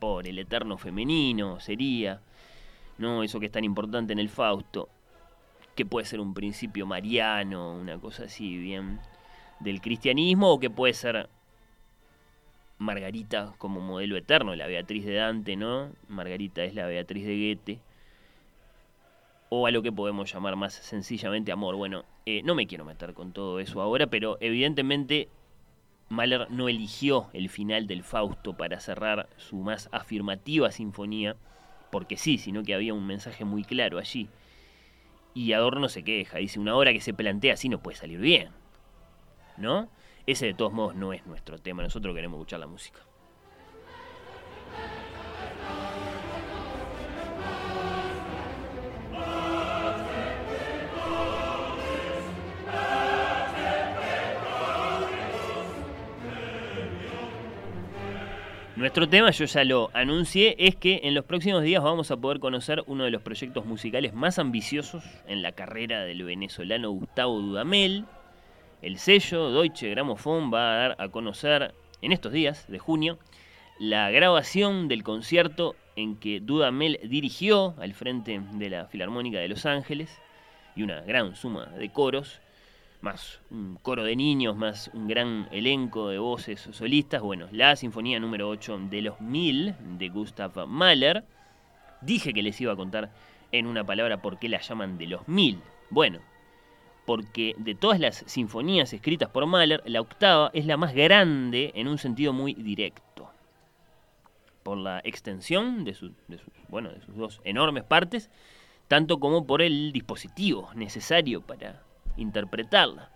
[0.00, 2.22] por el eterno femenino sería,
[2.96, 3.22] ¿no?
[3.22, 4.88] Eso que es tan importante en el Fausto,
[5.74, 8.98] que puede ser un principio mariano, una cosa así bien
[9.60, 11.28] del cristianismo o que puede ser
[12.78, 15.90] Margarita como modelo eterno, la Beatriz de Dante, ¿no?
[16.08, 17.80] Margarita es la Beatriz de Goethe.
[19.48, 21.76] O a lo que podemos llamar más sencillamente amor.
[21.76, 25.28] Bueno, eh, no me quiero meter con todo eso ahora, pero evidentemente
[26.08, 31.36] Mahler no eligió el final del Fausto para cerrar su más afirmativa sinfonía,
[31.90, 34.28] porque sí, sino que había un mensaje muy claro allí.
[35.32, 38.50] Y Adorno se queja, dice, una obra que se plantea así no puede salir bien.
[39.58, 39.88] ¿No?
[40.26, 43.00] Ese de todos modos no es nuestro tema, nosotros queremos escuchar la música.
[58.76, 62.40] Nuestro tema, yo ya lo anuncié, es que en los próximos días vamos a poder
[62.40, 68.04] conocer uno de los proyectos musicales más ambiciosos en la carrera del venezolano Gustavo Dudamel,
[68.82, 73.18] el sello Deutsche Grammophon va a dar a conocer en estos días de junio
[73.78, 79.66] la grabación del concierto en que Dudamel dirigió al frente de la Filarmónica de Los
[79.66, 80.20] Ángeles
[80.74, 82.40] y una gran suma de coros,
[83.00, 87.22] más un coro de niños, más un gran elenco de voces solistas.
[87.22, 91.24] Bueno, la Sinfonía número 8 de los Mil de Gustav Mahler.
[92.02, 93.10] Dije que les iba a contar
[93.52, 95.60] en una palabra por qué la llaman de los Mil.
[95.88, 96.20] Bueno,
[97.06, 101.88] porque de todas las sinfonías escritas por Mahler, la octava es la más grande en
[101.88, 103.30] un sentido muy directo.
[104.64, 106.10] Por la extensión de, sus,
[106.68, 108.28] bueno, de sus dos enormes partes,
[108.88, 111.82] tanto como por el dispositivo necesario para
[112.16, 113.10] interpretarla.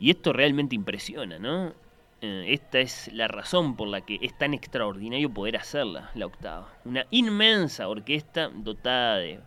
[0.00, 1.72] Y esto realmente impresiona, ¿no?
[2.20, 6.72] Eh, esta es la razón por la que es tan extraordinario poder hacerla, la octava.
[6.84, 9.40] Una inmensa orquesta dotada de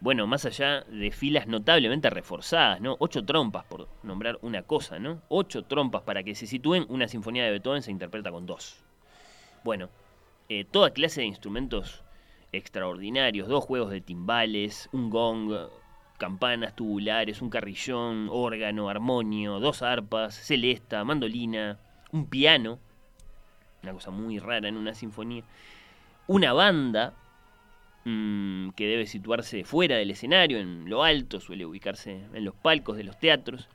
[0.00, 2.96] bueno, más allá de filas notablemente reforzadas, ¿no?
[2.98, 5.22] Ocho trompas, por nombrar una cosa, ¿no?
[5.28, 8.84] Ocho trompas para que se sitúen, una sinfonía de Beethoven se interpreta con dos.
[9.64, 9.88] Bueno,
[10.48, 12.04] eh, toda clase de instrumentos
[12.52, 15.68] extraordinarios, dos juegos de timbales, un gong,
[16.18, 21.78] campanas tubulares, un carrillón, órgano, armonio, dos arpas, celesta, mandolina,
[22.12, 22.78] un piano,
[23.82, 25.42] una cosa muy rara en una sinfonía,
[26.26, 27.14] una banda
[28.08, 32.96] Mm, que debe situarse fuera del escenario, en lo alto, suele ubicarse en los palcos
[32.96, 33.68] de los teatros.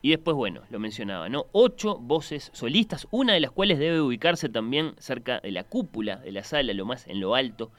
[0.00, 1.46] Y después, bueno, lo mencionaba, ¿no?
[1.50, 6.30] Ocho voces solistas, una de las cuales debe ubicarse también cerca de la cúpula de
[6.30, 7.72] la sala, lo más en lo alto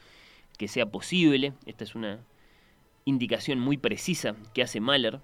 [0.58, 1.54] que sea posible.
[1.66, 2.20] Esta es una
[3.06, 5.22] indicación muy precisa que hace Mahler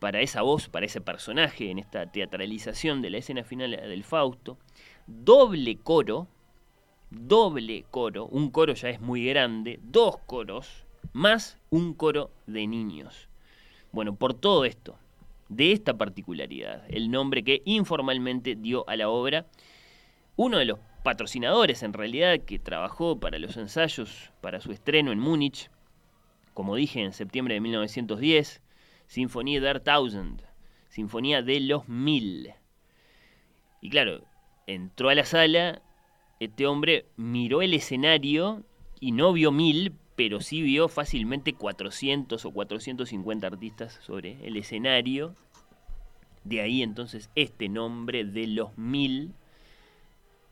[0.00, 4.58] para esa voz, para ese personaje en esta teatralización de la escena final del Fausto.
[5.06, 6.26] Doble coro,
[7.12, 13.28] doble coro, un coro ya es muy grande, dos coros, más un coro de niños.
[13.92, 14.98] Bueno, por todo esto,
[15.48, 19.46] de esta particularidad, el nombre que informalmente dio a la obra,
[20.36, 25.18] uno de los patrocinadores en realidad que trabajó para los ensayos para su estreno en
[25.18, 25.70] Múnich,
[26.54, 28.62] como dije en septiembre de 1910,
[29.06, 30.42] Sinfonía der Tausend,
[30.88, 32.54] Sinfonía de los Mil.
[33.82, 34.22] Y claro,
[34.66, 35.82] entró a la sala
[36.44, 38.62] este hombre miró el escenario
[39.00, 45.34] y no vio mil, pero sí vio fácilmente 400 o 450 artistas sobre el escenario.
[46.44, 49.32] De ahí entonces este nombre de los mil.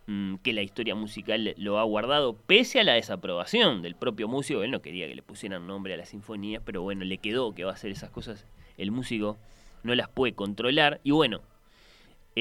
[0.07, 4.63] mm, que la historia musical lo ha guardado, pese a la desaprobación del propio músico.
[4.63, 7.65] Él no quería que le pusieran nombre a las sinfonías, pero bueno, le quedó que
[7.65, 8.47] va a hacer esas cosas.
[8.77, 9.39] El músico
[9.83, 11.01] no las puede controlar.
[11.05, 11.41] Y bueno,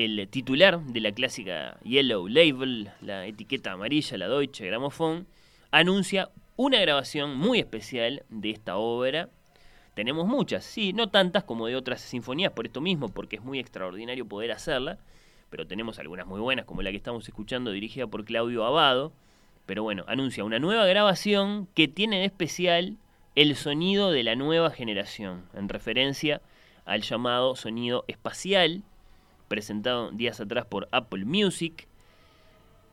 [0.05, 5.27] el titular de la clásica Yellow Label, la etiqueta amarilla, la Deutsche Grammophon,
[5.71, 9.29] anuncia una grabación muy especial de esta obra.
[9.95, 13.59] Tenemos muchas, sí, no tantas como de otras sinfonías por esto mismo, porque es muy
[13.59, 14.99] extraordinario poder hacerla,
[15.49, 19.11] pero tenemos algunas muy buenas, como la que estamos escuchando, dirigida por Claudio Abado.
[19.65, 22.97] Pero bueno, anuncia una nueva grabación que tiene de especial
[23.35, 26.41] el sonido de la nueva generación, en referencia
[26.85, 28.83] al llamado sonido espacial,
[29.49, 31.87] presentado días atrás por Apple Music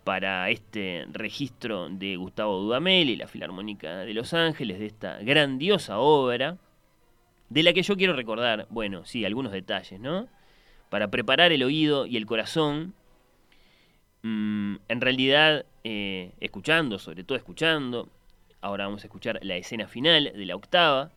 [0.02, 5.98] para este registro de Gustavo Dudamel y la Filarmónica de Los Ángeles, de esta grandiosa
[5.98, 6.58] obra,
[7.50, 10.28] de la que yo quiero recordar, bueno, sí, algunos detalles, ¿no?
[10.90, 12.94] Para preparar el oído y el corazón,
[14.22, 18.08] mm, en realidad, eh, escuchando, sobre todo escuchando,
[18.60, 21.10] ahora vamos a escuchar la escena final de la octava,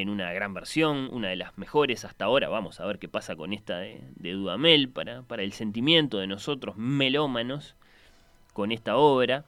[0.00, 2.48] en una gran versión, una de las mejores hasta ahora.
[2.48, 6.76] Vamos a ver qué pasa con esta de, Dudamel para, para el sentimiento de nosotros
[6.76, 7.76] melómanos
[8.52, 9.44] con esta obra.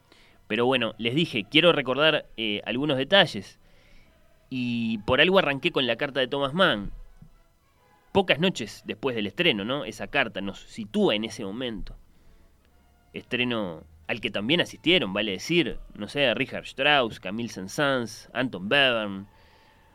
[0.46, 3.58] Pero bueno, les dije, quiero recordar eh, algunos detalles.
[4.48, 6.92] Y por algo arranqué con la carta de Thomas Mann.
[8.12, 9.84] Pocas noches después del estreno, ¿no?
[9.84, 11.96] Esa carta nos sitúa en ese momento.
[13.12, 19.26] Estreno al que también asistieron, vale decir, no sé, Richard Strauss, Camille Saint-Saëns, Anton Bevern,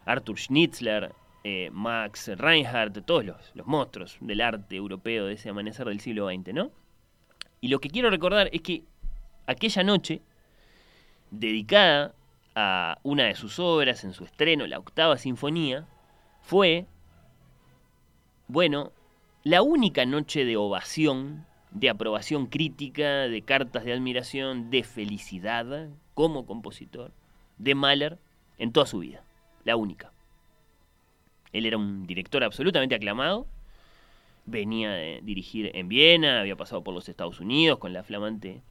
[0.05, 1.13] Arthur Schnitzler,
[1.43, 6.53] eh, Max Reinhardt, todos los, monstruos del arte europeo de ese amanecer del siglo XX,
[6.53, 6.71] ¿no?
[7.61, 8.83] Y lo que quiero recordar es que
[9.47, 10.21] aquella noche,
[11.29, 12.13] dedicada
[12.55, 15.87] a una de sus obras en su estreno, la octava sinfonía,
[16.41, 16.85] fue,
[18.47, 18.91] bueno,
[19.43, 26.45] la única noche de ovación, de aprobación crítica, de cartas de admiración, de felicidad como
[26.45, 27.11] compositor
[27.57, 28.19] de Mahler
[28.57, 29.23] en toda su vida
[29.63, 30.11] la única.
[31.53, 33.45] Él era un director absolutamente aclamado,
[34.45, 38.61] venía de dirigir en Viena, había pasado por los Estados Unidos con la flamante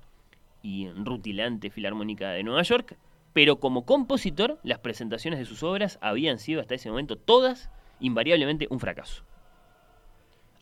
[0.62, 2.96] y rutilante Filarmónica de Nueva York,
[3.32, 8.66] pero como compositor las presentaciones de sus obras habían sido hasta ese momento todas invariablemente
[8.70, 9.22] un fracaso.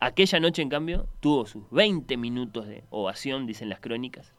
[0.00, 4.32] Aquella noche, en cambio, tuvo sus 20 minutos de ovación, dicen las crónicas,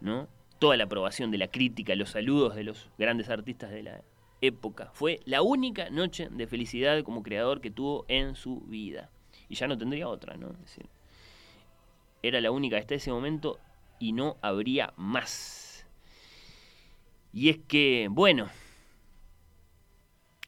[0.00, 0.28] ¿no?
[0.60, 4.02] Toda la aprobación de la crítica, los saludos de los grandes artistas de la
[4.40, 4.90] época.
[4.92, 9.10] Fue la única noche de felicidad como creador que tuvo en su vida.
[9.48, 10.54] Y ya no tendría otra, ¿no?
[12.22, 13.60] era la única hasta ese momento
[13.98, 15.86] y no habría más.
[17.32, 18.48] Y es que, bueno,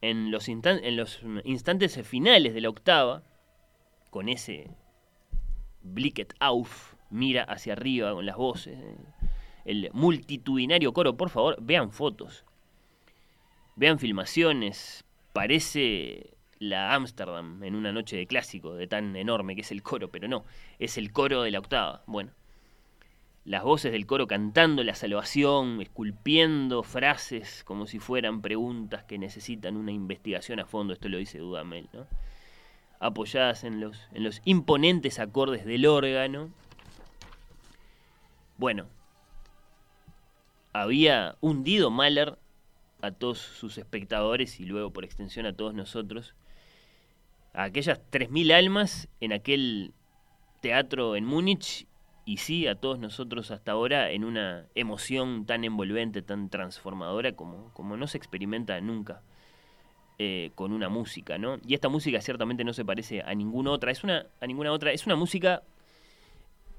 [0.01, 3.23] en los, en los instantes finales de la octava,
[4.11, 4.71] con ese
[5.83, 8.79] Blicket auf, mira hacia arriba con las voces,
[9.65, 12.45] el multitudinario coro, por favor, vean fotos
[13.79, 19.71] Vean filmaciones, parece la Ámsterdam en una noche de clásico, de tan enorme que es
[19.71, 20.45] el coro, pero no,
[20.81, 22.03] es el coro de la octava.
[22.09, 22.33] Bueno,
[23.45, 29.77] las voces del coro cantando la salvación, esculpiendo frases como si fueran preguntas que necesitan
[29.77, 32.09] una investigación a fondo, esto lo dice Dudamel, ¿no?
[32.99, 36.51] apoyadas en los, en los imponentes acordes del órgano.
[38.57, 38.87] Bueno,
[40.73, 42.39] había hundido Mahler
[43.01, 46.35] a todos sus espectadores y luego por extensión a todos nosotros,
[47.53, 49.93] a aquellas 3.000 almas en aquel
[50.61, 51.87] teatro en Múnich
[52.25, 57.73] y sí a todos nosotros hasta ahora en una emoción tan envolvente, tan transformadora como,
[57.73, 59.23] como no se experimenta nunca
[60.19, 61.59] eh, con una música, ¿no?
[61.67, 64.93] Y esta música ciertamente no se parece a ninguna otra, es una, a ninguna otra,
[64.93, 65.63] es una música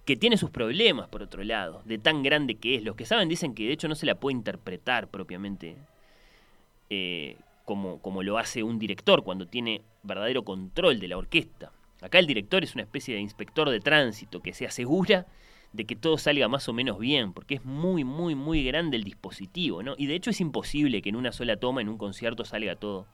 [0.05, 2.83] que tiene sus problemas por otro lado, de tan grande que es.
[2.83, 5.77] Los que saben dicen que de hecho no se la puede interpretar propiamente
[6.89, 11.71] eh, como, como lo hace un director cuando tiene verdadero control de la orquesta.
[12.01, 15.27] Acá el director es una especie de inspector de tránsito que se asegura
[15.73, 19.03] de que todo salga más o menos bien, porque es muy, muy, muy grande el
[19.03, 19.93] dispositivo, ¿no?
[19.97, 23.05] Y de hecho es imposible que en una sola toma, en un concierto, salga todo,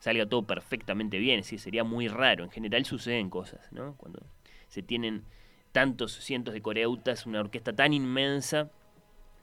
[0.00, 2.44] salga todo perfectamente bien, sí, sería muy raro.
[2.44, 3.94] En general suceden cosas, ¿no?
[3.96, 4.20] Cuando
[4.68, 5.24] se tienen
[5.70, 8.70] tantos cientos de coreutas, una orquesta tan inmensa,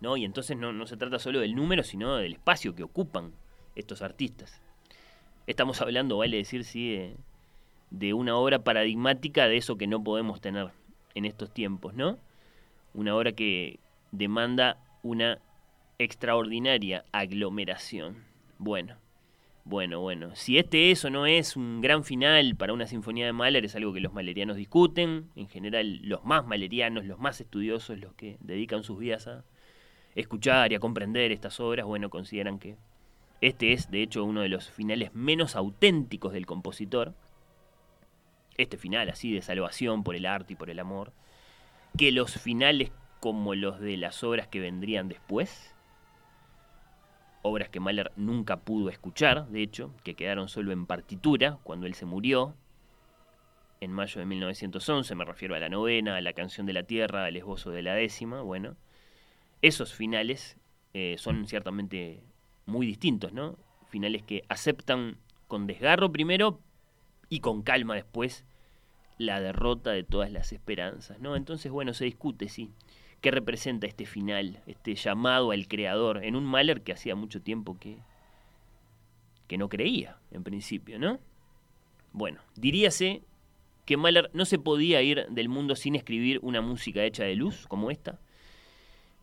[0.02, 0.18] ¿no?
[0.18, 3.32] Y entonces no, se trata solo del número, sino del espacio que ocupan
[3.76, 4.62] estos artistas.
[5.48, 7.14] Estamos hablando, vale decir, sí,
[7.92, 10.72] de, una obra paradigmática de eso que no podemos tener
[11.14, 12.18] en estos tiempos, ¿no?
[12.94, 13.80] Una obra que
[14.12, 15.40] demanda una
[16.00, 18.26] extraordinaria aglomeración.
[18.58, 18.98] Bueno,
[19.64, 23.34] Bueno, bueno, si este es o no es un gran final para una sinfonía de
[23.34, 25.30] Mahler es algo que los malerianos discuten.
[25.36, 29.46] En general, los más malerianos, los más estudiosos, los que dedican sus vidas a
[30.16, 32.78] escuchar y a comprender estas obras, bueno, consideran que
[33.42, 37.14] este es, de hecho, uno de los finales menos auténticos del compositor.
[38.58, 41.12] Este final así de salvación por el arte y por el amor.
[41.98, 45.74] Que los finales como los de las obras que vendrían después.
[47.44, 51.96] Obras que Mahler nunca pudo escuchar, de hecho, que quedaron solo en partitura cuando él
[51.96, 52.56] se murió.
[53.80, 57.26] En mayo de 1911, me refiero a la novena, a la canción de la tierra,
[57.26, 58.76] al esbozo de la décima, bueno.
[59.62, 60.58] Esos finales
[60.94, 62.24] eh, son ciertamente
[62.66, 63.58] muy distintos, ¿no?
[63.90, 65.18] Finales que aceptan
[65.48, 66.62] con desgarro primero
[67.30, 68.46] y con calma después
[69.18, 71.36] la derrota de todas las esperanzas, ¿no?
[71.36, 72.72] Entonces, bueno, se discute, sí.
[73.22, 77.78] ¿Qué representa este final, este llamado al creador en un Mahler que hacía mucho tiempo
[77.80, 78.00] que,
[79.48, 81.20] que no creía, en principio, ¿no?
[82.14, 83.22] Bueno, diríase
[83.86, 87.68] que Mahler no se podía ir del mundo sin escribir una música hecha de luz
[87.68, 88.20] como esta,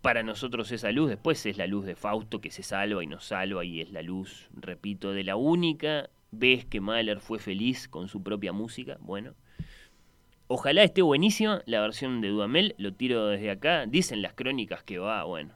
[0.02, 3.24] para nosotros esa luz después es la luz de Fausto que se salva y nos
[3.24, 8.08] salva y es la luz, repito, de la única vez que Mahler fue feliz con
[8.08, 8.98] su propia música.
[9.00, 9.34] Bueno,
[10.46, 13.86] ojalá esté buenísima la versión de Dudamel, lo tiro desde acá.
[13.86, 15.54] Dicen las crónicas que va, bueno,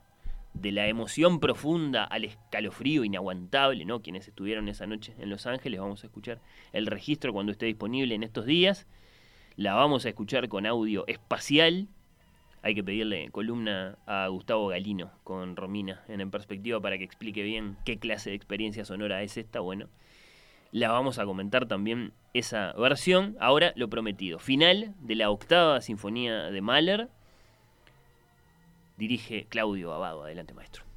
[0.55, 4.03] de la emoción profunda al escalofrío inaguantable, ¿no?
[4.03, 6.41] Quienes estuvieron esa noche en Los Ángeles, vamos a escuchar
[6.73, 8.87] el registro cuando esté disponible en estos días.
[9.57, 11.89] La vamos a escuchar con audio espacial
[12.63, 17.77] hay que pedirle columna a Gustavo Galino con Romina en, perspectiva para que explique bien
[17.85, 19.61] qué clase de experiencia sonora es esta.
[19.61, 19.89] Bueno,
[20.71, 23.37] la vamos a comentar también esa versión.
[23.41, 24.39] Ahora lo prometido.
[24.39, 27.09] Final de la octava sinfonía de Mahler.
[28.97, 30.23] Dirige Claudio Abado.
[30.23, 30.92] Adelante, maestro.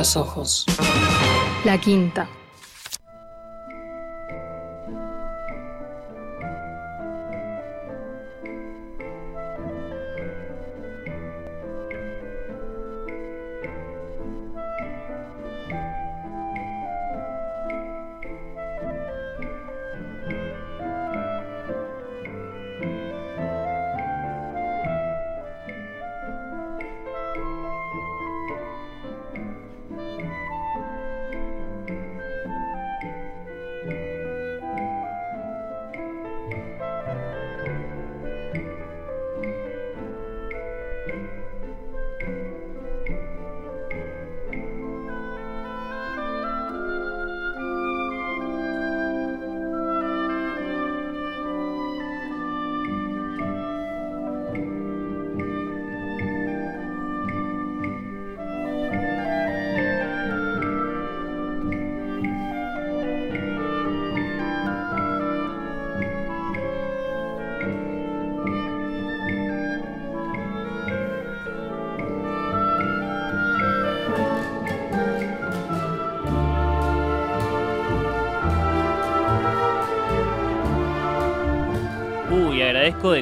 [0.00, 0.64] Los ojos.
[1.62, 2.26] La quinta.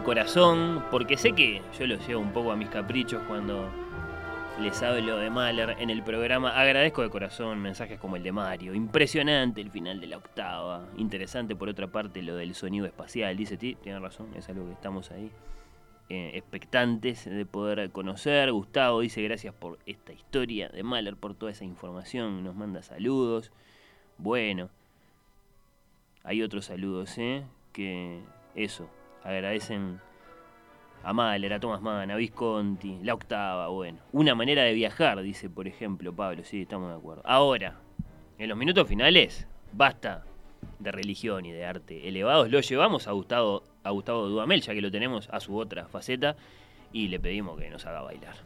[0.09, 3.69] Corazón, porque sé que yo lo llevo un poco a mis caprichos cuando
[4.59, 6.59] les hablo de Mahler en el programa.
[6.59, 8.73] Agradezco de corazón mensajes como el de Mario.
[8.73, 10.89] Impresionante el final de la octava.
[10.97, 13.37] Interesante por otra parte lo del sonido espacial.
[13.37, 15.31] Dice, ti, tiene razón, es algo que estamos ahí
[16.09, 18.51] eh, expectantes de poder conocer.
[18.51, 22.43] Gustavo dice gracias por esta historia de Mahler, por toda esa información.
[22.45, 23.53] Nos manda saludos.
[24.17, 24.71] Bueno,
[26.25, 27.45] hay otros saludos, ¿eh?
[27.75, 28.23] Que
[28.55, 28.89] eso,
[29.25, 30.01] agradecen
[31.03, 33.99] a Mahler, a Thomas Mann, a Visconti, la octava, bueno.
[34.13, 37.23] Una manera de viajar, dice por ejemplo Pablo, sí, estamos de acuerdo.
[37.25, 37.81] Ahora,
[38.39, 40.25] en los minutos finales, basta
[40.79, 42.51] de religión y de arte elevados.
[42.51, 46.37] Lo llevamos a Gustavo, a Gustavo Dudamel, ya que lo tenemos a su otra faceta,
[46.93, 48.37] y le pedimos que nos haga bailar.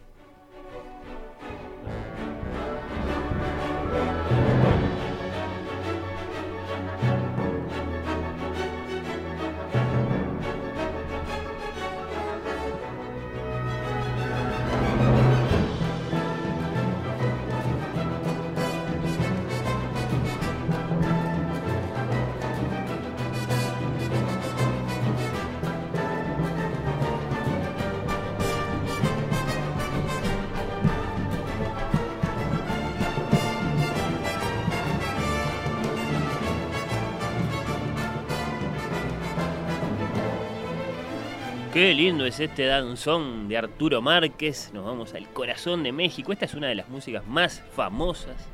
[41.82, 44.70] Qué lindo es este danzón de Arturo Márquez.
[44.72, 46.32] Nos vamos al corazón de México.
[46.32, 48.48] Esta es una de las músicas más famosas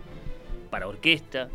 [0.71, 1.51] para orquesta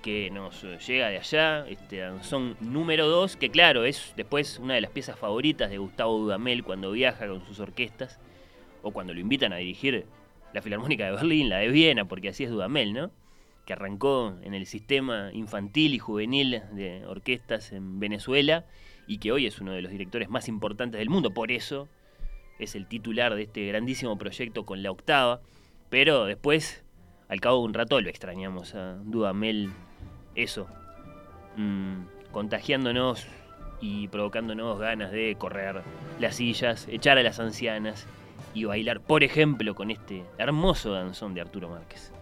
[0.00, 1.66] que nos llega de allá.
[1.66, 6.16] Este danzón número 2, que claro, es después una de las piezas favoritas de Gustavo
[6.18, 8.20] Dudamel cuando viaja con sus orquestas
[8.82, 10.06] o cuando lo invitan a dirigir
[10.54, 13.10] la Filarmónica de Berlín, la de Viena, porque así es Dudamel, ¿no?
[13.66, 18.66] Que arrancó en el sistema infantil y juvenil de orquestas en Venezuela
[19.08, 21.88] y que hoy es uno de los directores más importantes del mundo, por eso
[22.58, 25.40] es el titular de este grandísimo proyecto con la octava,
[25.88, 26.84] pero después,
[27.28, 29.70] al cabo de un rato, lo extrañamos a Dudamel,
[30.34, 30.68] eso,
[31.56, 33.26] mm, contagiándonos
[33.80, 35.82] y provocándonos ganas de correr
[36.20, 38.06] las sillas, echar a las ancianas
[38.52, 42.12] y bailar, por ejemplo, con este hermoso danzón de Arturo Márquez.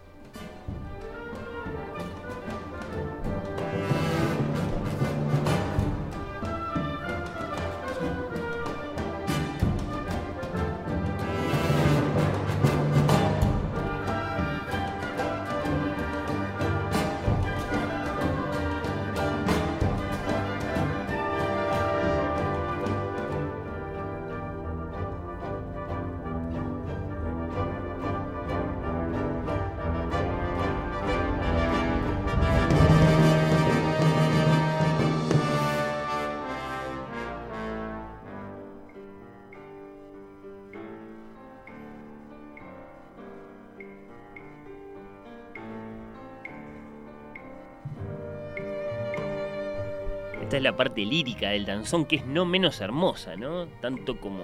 [50.67, 53.67] La parte lírica del danzón que es no menos hermosa, ¿no?
[53.79, 54.43] Tanto como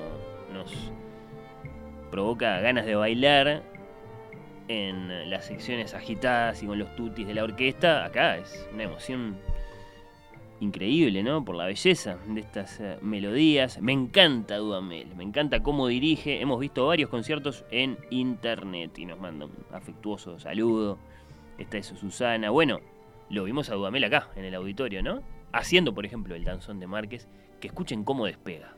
[0.53, 0.73] nos
[2.11, 3.61] provoca ganas de bailar
[4.69, 9.37] en las secciones agitadas y con los tutis de la orquesta, acá es una emoción
[10.61, 11.43] increíble, ¿no?
[11.43, 13.81] Por la belleza de estas eh, melodías.
[13.81, 16.39] Me encanta Dudamel, me encanta cómo dirige.
[16.39, 20.97] Hemos visto varios conciertos en internet y nos manda un afectuoso saludo.
[21.57, 22.49] Esta es Susana.
[22.49, 22.79] Bueno,
[23.29, 25.21] lo vimos a Dudamel acá, en el auditorio, ¿no?
[25.53, 27.27] Haciendo, por ejemplo, el danzón de Márquez.
[27.61, 28.75] Que escuchen cómo despega.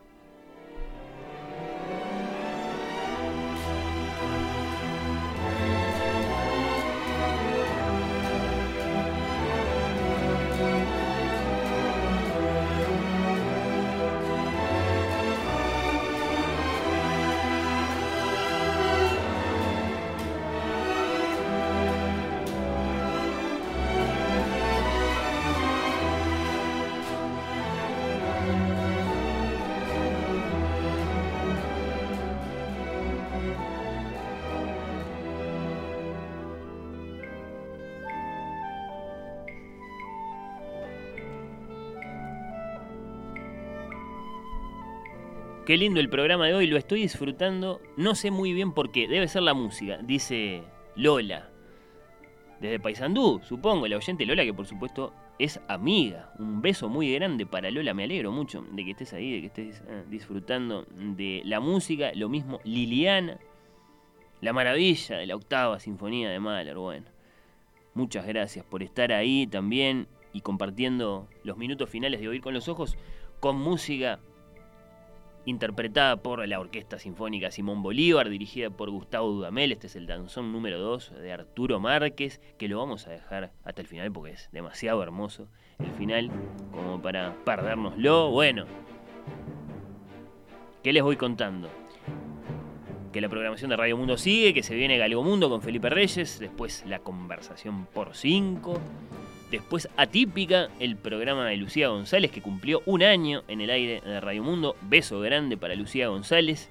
[45.66, 47.82] Qué lindo el programa de hoy, lo estoy disfrutando.
[47.98, 50.62] No sé muy bien por qué, debe ser la música, dice
[50.96, 51.50] Lola.
[52.62, 56.32] Desde Paysandú, supongo, la oyente Lola, que por supuesto es amiga.
[56.38, 59.48] Un beso muy grande para Lola, me alegro mucho de que estés ahí, de que
[59.48, 62.12] estés ah, disfrutando de la música.
[62.14, 63.40] Lo mismo Liliana,
[64.42, 66.78] la maravilla de la octava sinfonía de Mahler.
[66.78, 67.08] Bueno,
[67.96, 72.68] muchas gracias por estar ahí también y compartiendo los minutos finales de Oír con los
[72.68, 73.00] Ojos
[73.40, 74.20] con música
[75.46, 79.72] interpretada por la Orquesta Sinfónica Simón Bolívar, dirigida por Gustavo Dudamel.
[79.72, 83.82] Este es el danzón número 2 de Arturo Márquez, que lo vamos a dejar hasta
[83.82, 85.48] el final porque es demasiado hermoso
[85.80, 86.32] el final
[86.72, 88.32] como para perdérnoslo.
[88.32, 88.66] Bueno,
[90.84, 91.70] ¿qué les voy contando?
[93.12, 96.40] Que la programación de Radio Mundo sigue, que se viene Galgo Mundo con Felipe Reyes,
[96.40, 98.82] después la conversación por 5
[99.52, 104.20] Después Atípica, el programa de Lucía González que cumplió un año en el aire de
[104.20, 104.76] Radio Mundo.
[104.82, 106.70] Beso grande para Lucía González,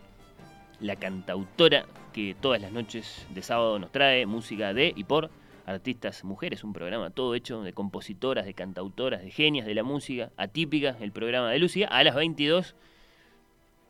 [0.80, 5.30] la cantautora que todas las noches de sábado nos trae música de y por
[5.66, 6.64] artistas mujeres.
[6.64, 10.30] Un programa todo hecho de compositoras, de cantautoras, de genias de la música.
[10.36, 11.86] Atípica, el programa de Lucía.
[11.88, 12.74] A las 22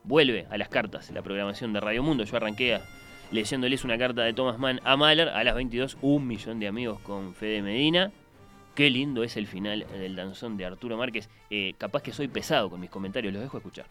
[0.05, 2.25] vuelve a las cartas la programación de Radio Mundo.
[2.25, 2.81] Yo arranqué
[3.31, 5.31] leyéndoles una carta de Thomas Mann a Mahler.
[5.31, 8.13] A las 22 un millón de amigos con Fede Medina.
[8.75, 11.29] Qué lindo es el final del danzón de Arturo Márquez.
[11.49, 13.87] Eh, capaz que soy pesado con mis comentarios, los dejo escuchar.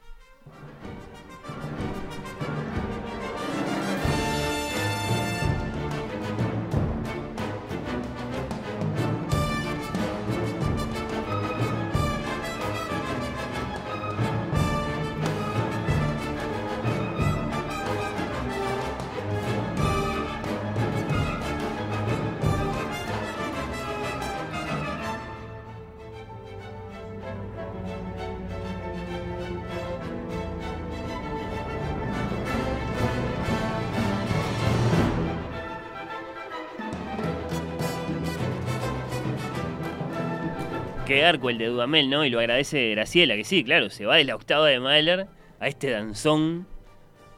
[41.23, 42.25] Qué arco el de Dudamel, ¿no?
[42.25, 45.27] Y lo agradece Graciela, que sí, claro, se va de la octava de Mahler
[45.57, 46.67] a este danzón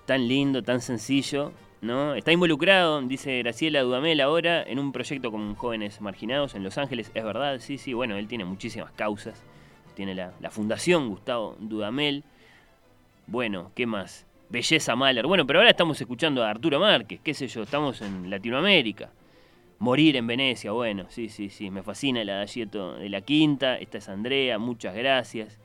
[0.07, 2.15] tan lindo, tan sencillo, ¿no?
[2.15, 7.11] Está involucrado, dice Graciela Dudamel ahora, en un proyecto con jóvenes marginados en Los Ángeles,
[7.13, 9.43] es verdad, sí, sí, bueno, él tiene muchísimas causas,
[9.93, 12.23] tiene la, la Fundación Gustavo Dudamel,
[13.27, 14.25] bueno, ¿qué más?
[14.49, 18.31] Belleza Mahler, bueno, pero ahora estamos escuchando a Arturo Márquez, qué sé yo, estamos en
[18.31, 19.11] Latinoamérica.
[19.77, 23.77] Morir en Venecia, bueno, sí, sí, sí, me fascina el adagieto de la quinta.
[23.77, 25.59] Esta es Andrea, muchas gracias.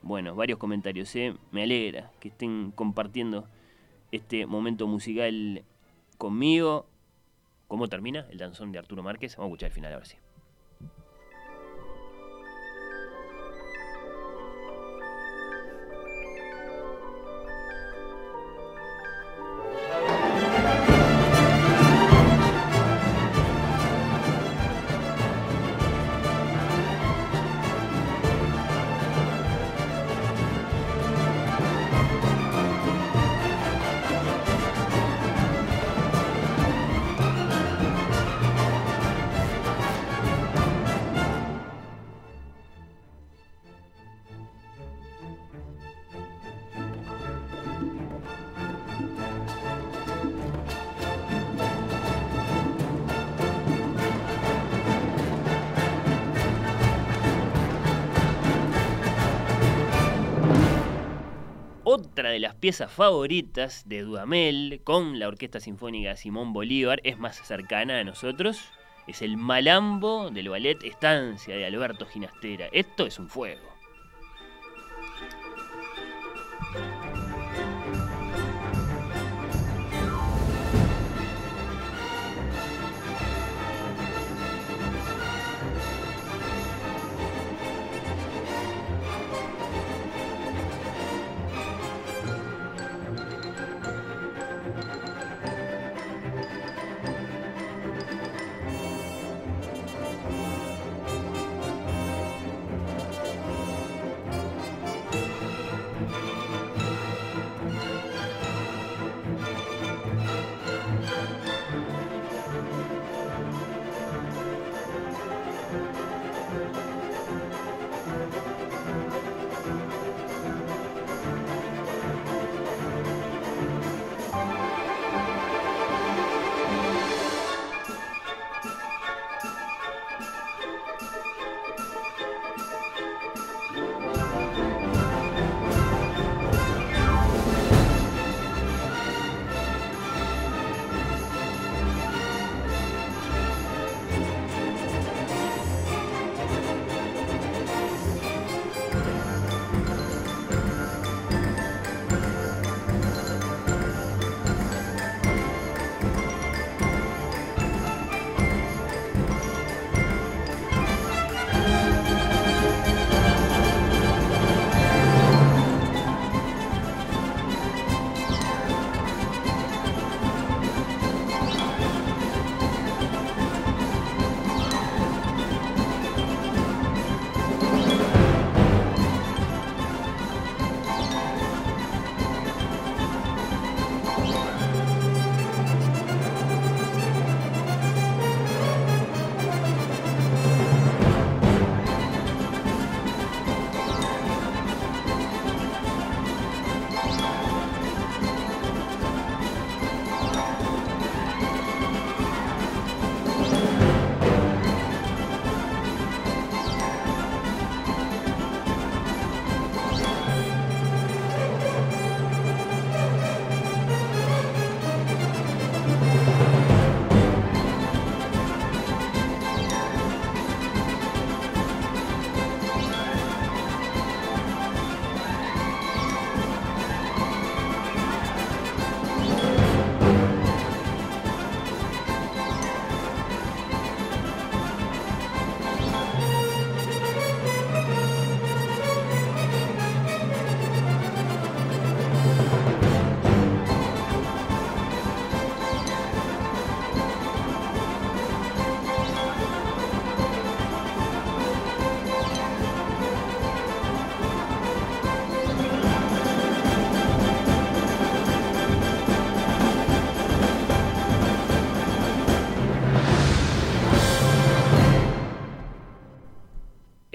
[0.00, 1.34] Bueno, varios comentarios, ¿eh?
[1.50, 3.46] Me alegra que estén compartiendo
[4.12, 5.64] este momento musical
[6.18, 6.86] conmigo.
[7.66, 9.36] ¿Cómo termina el danzón de Arturo Márquez?
[9.36, 10.16] Vamos a escuchar el final ahora sí.
[62.62, 68.70] Piezas favoritas de Dudamel con la Orquesta Sinfónica Simón Bolívar, es más cercana a nosotros.
[69.08, 72.68] Es el malambo del ballet Estancia de Alberto Ginastera.
[72.70, 73.68] Esto es un fuego.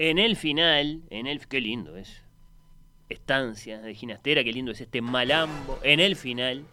[0.08, 2.22] En el final, en el qué lindo es.
[3.10, 5.78] Estancia de Ginastera, qué lindo es este malambo.
[5.82, 6.64] En el final,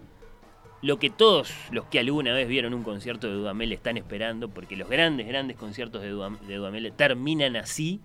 [0.82, 4.78] lo que todos los que alguna vez vieron un concierto de Dudamel están esperando, porque
[4.78, 8.00] los grandes, grandes conciertos de, Dudamel terminan así.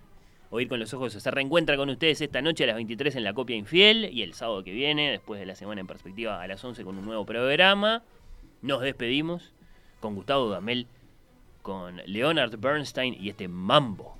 [0.50, 3.32] Oír con los ojos se reencuentra con ustedes esta noche a las 23 en la
[3.32, 6.64] copia infiel y el sábado que viene, después de la semana en perspectiva, a las
[6.64, 8.02] 11 con un nuevo programa.
[8.62, 9.52] Nos despedimos
[10.00, 10.88] con Gustavo Dudamel,
[11.62, 14.19] con Leonard Bernstein y este mambo.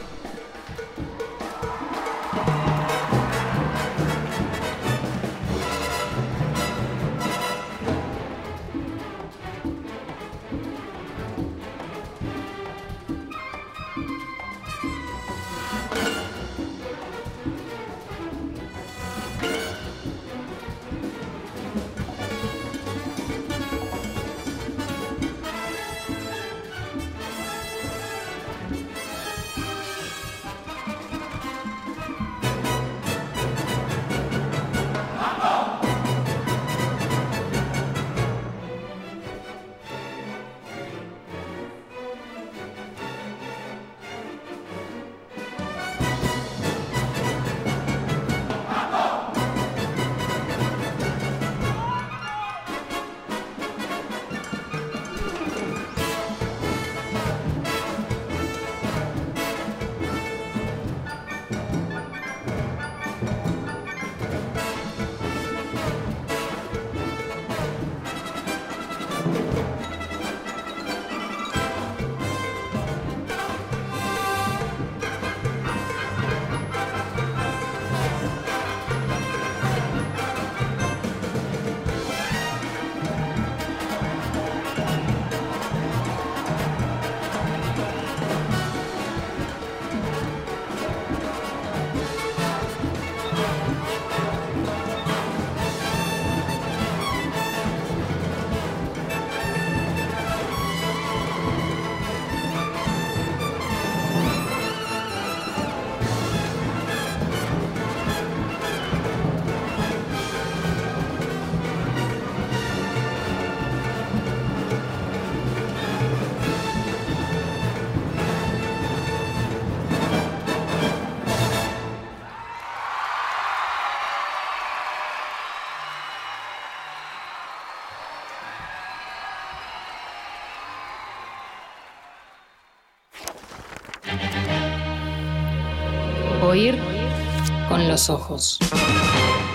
[137.91, 138.57] los ojos.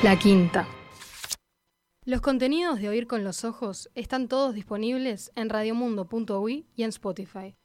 [0.03, 0.69] La quinta.
[2.05, 7.57] Los contenidos de Oír con los ojos están todos disponibles en radiomundo.uy y en Spotify.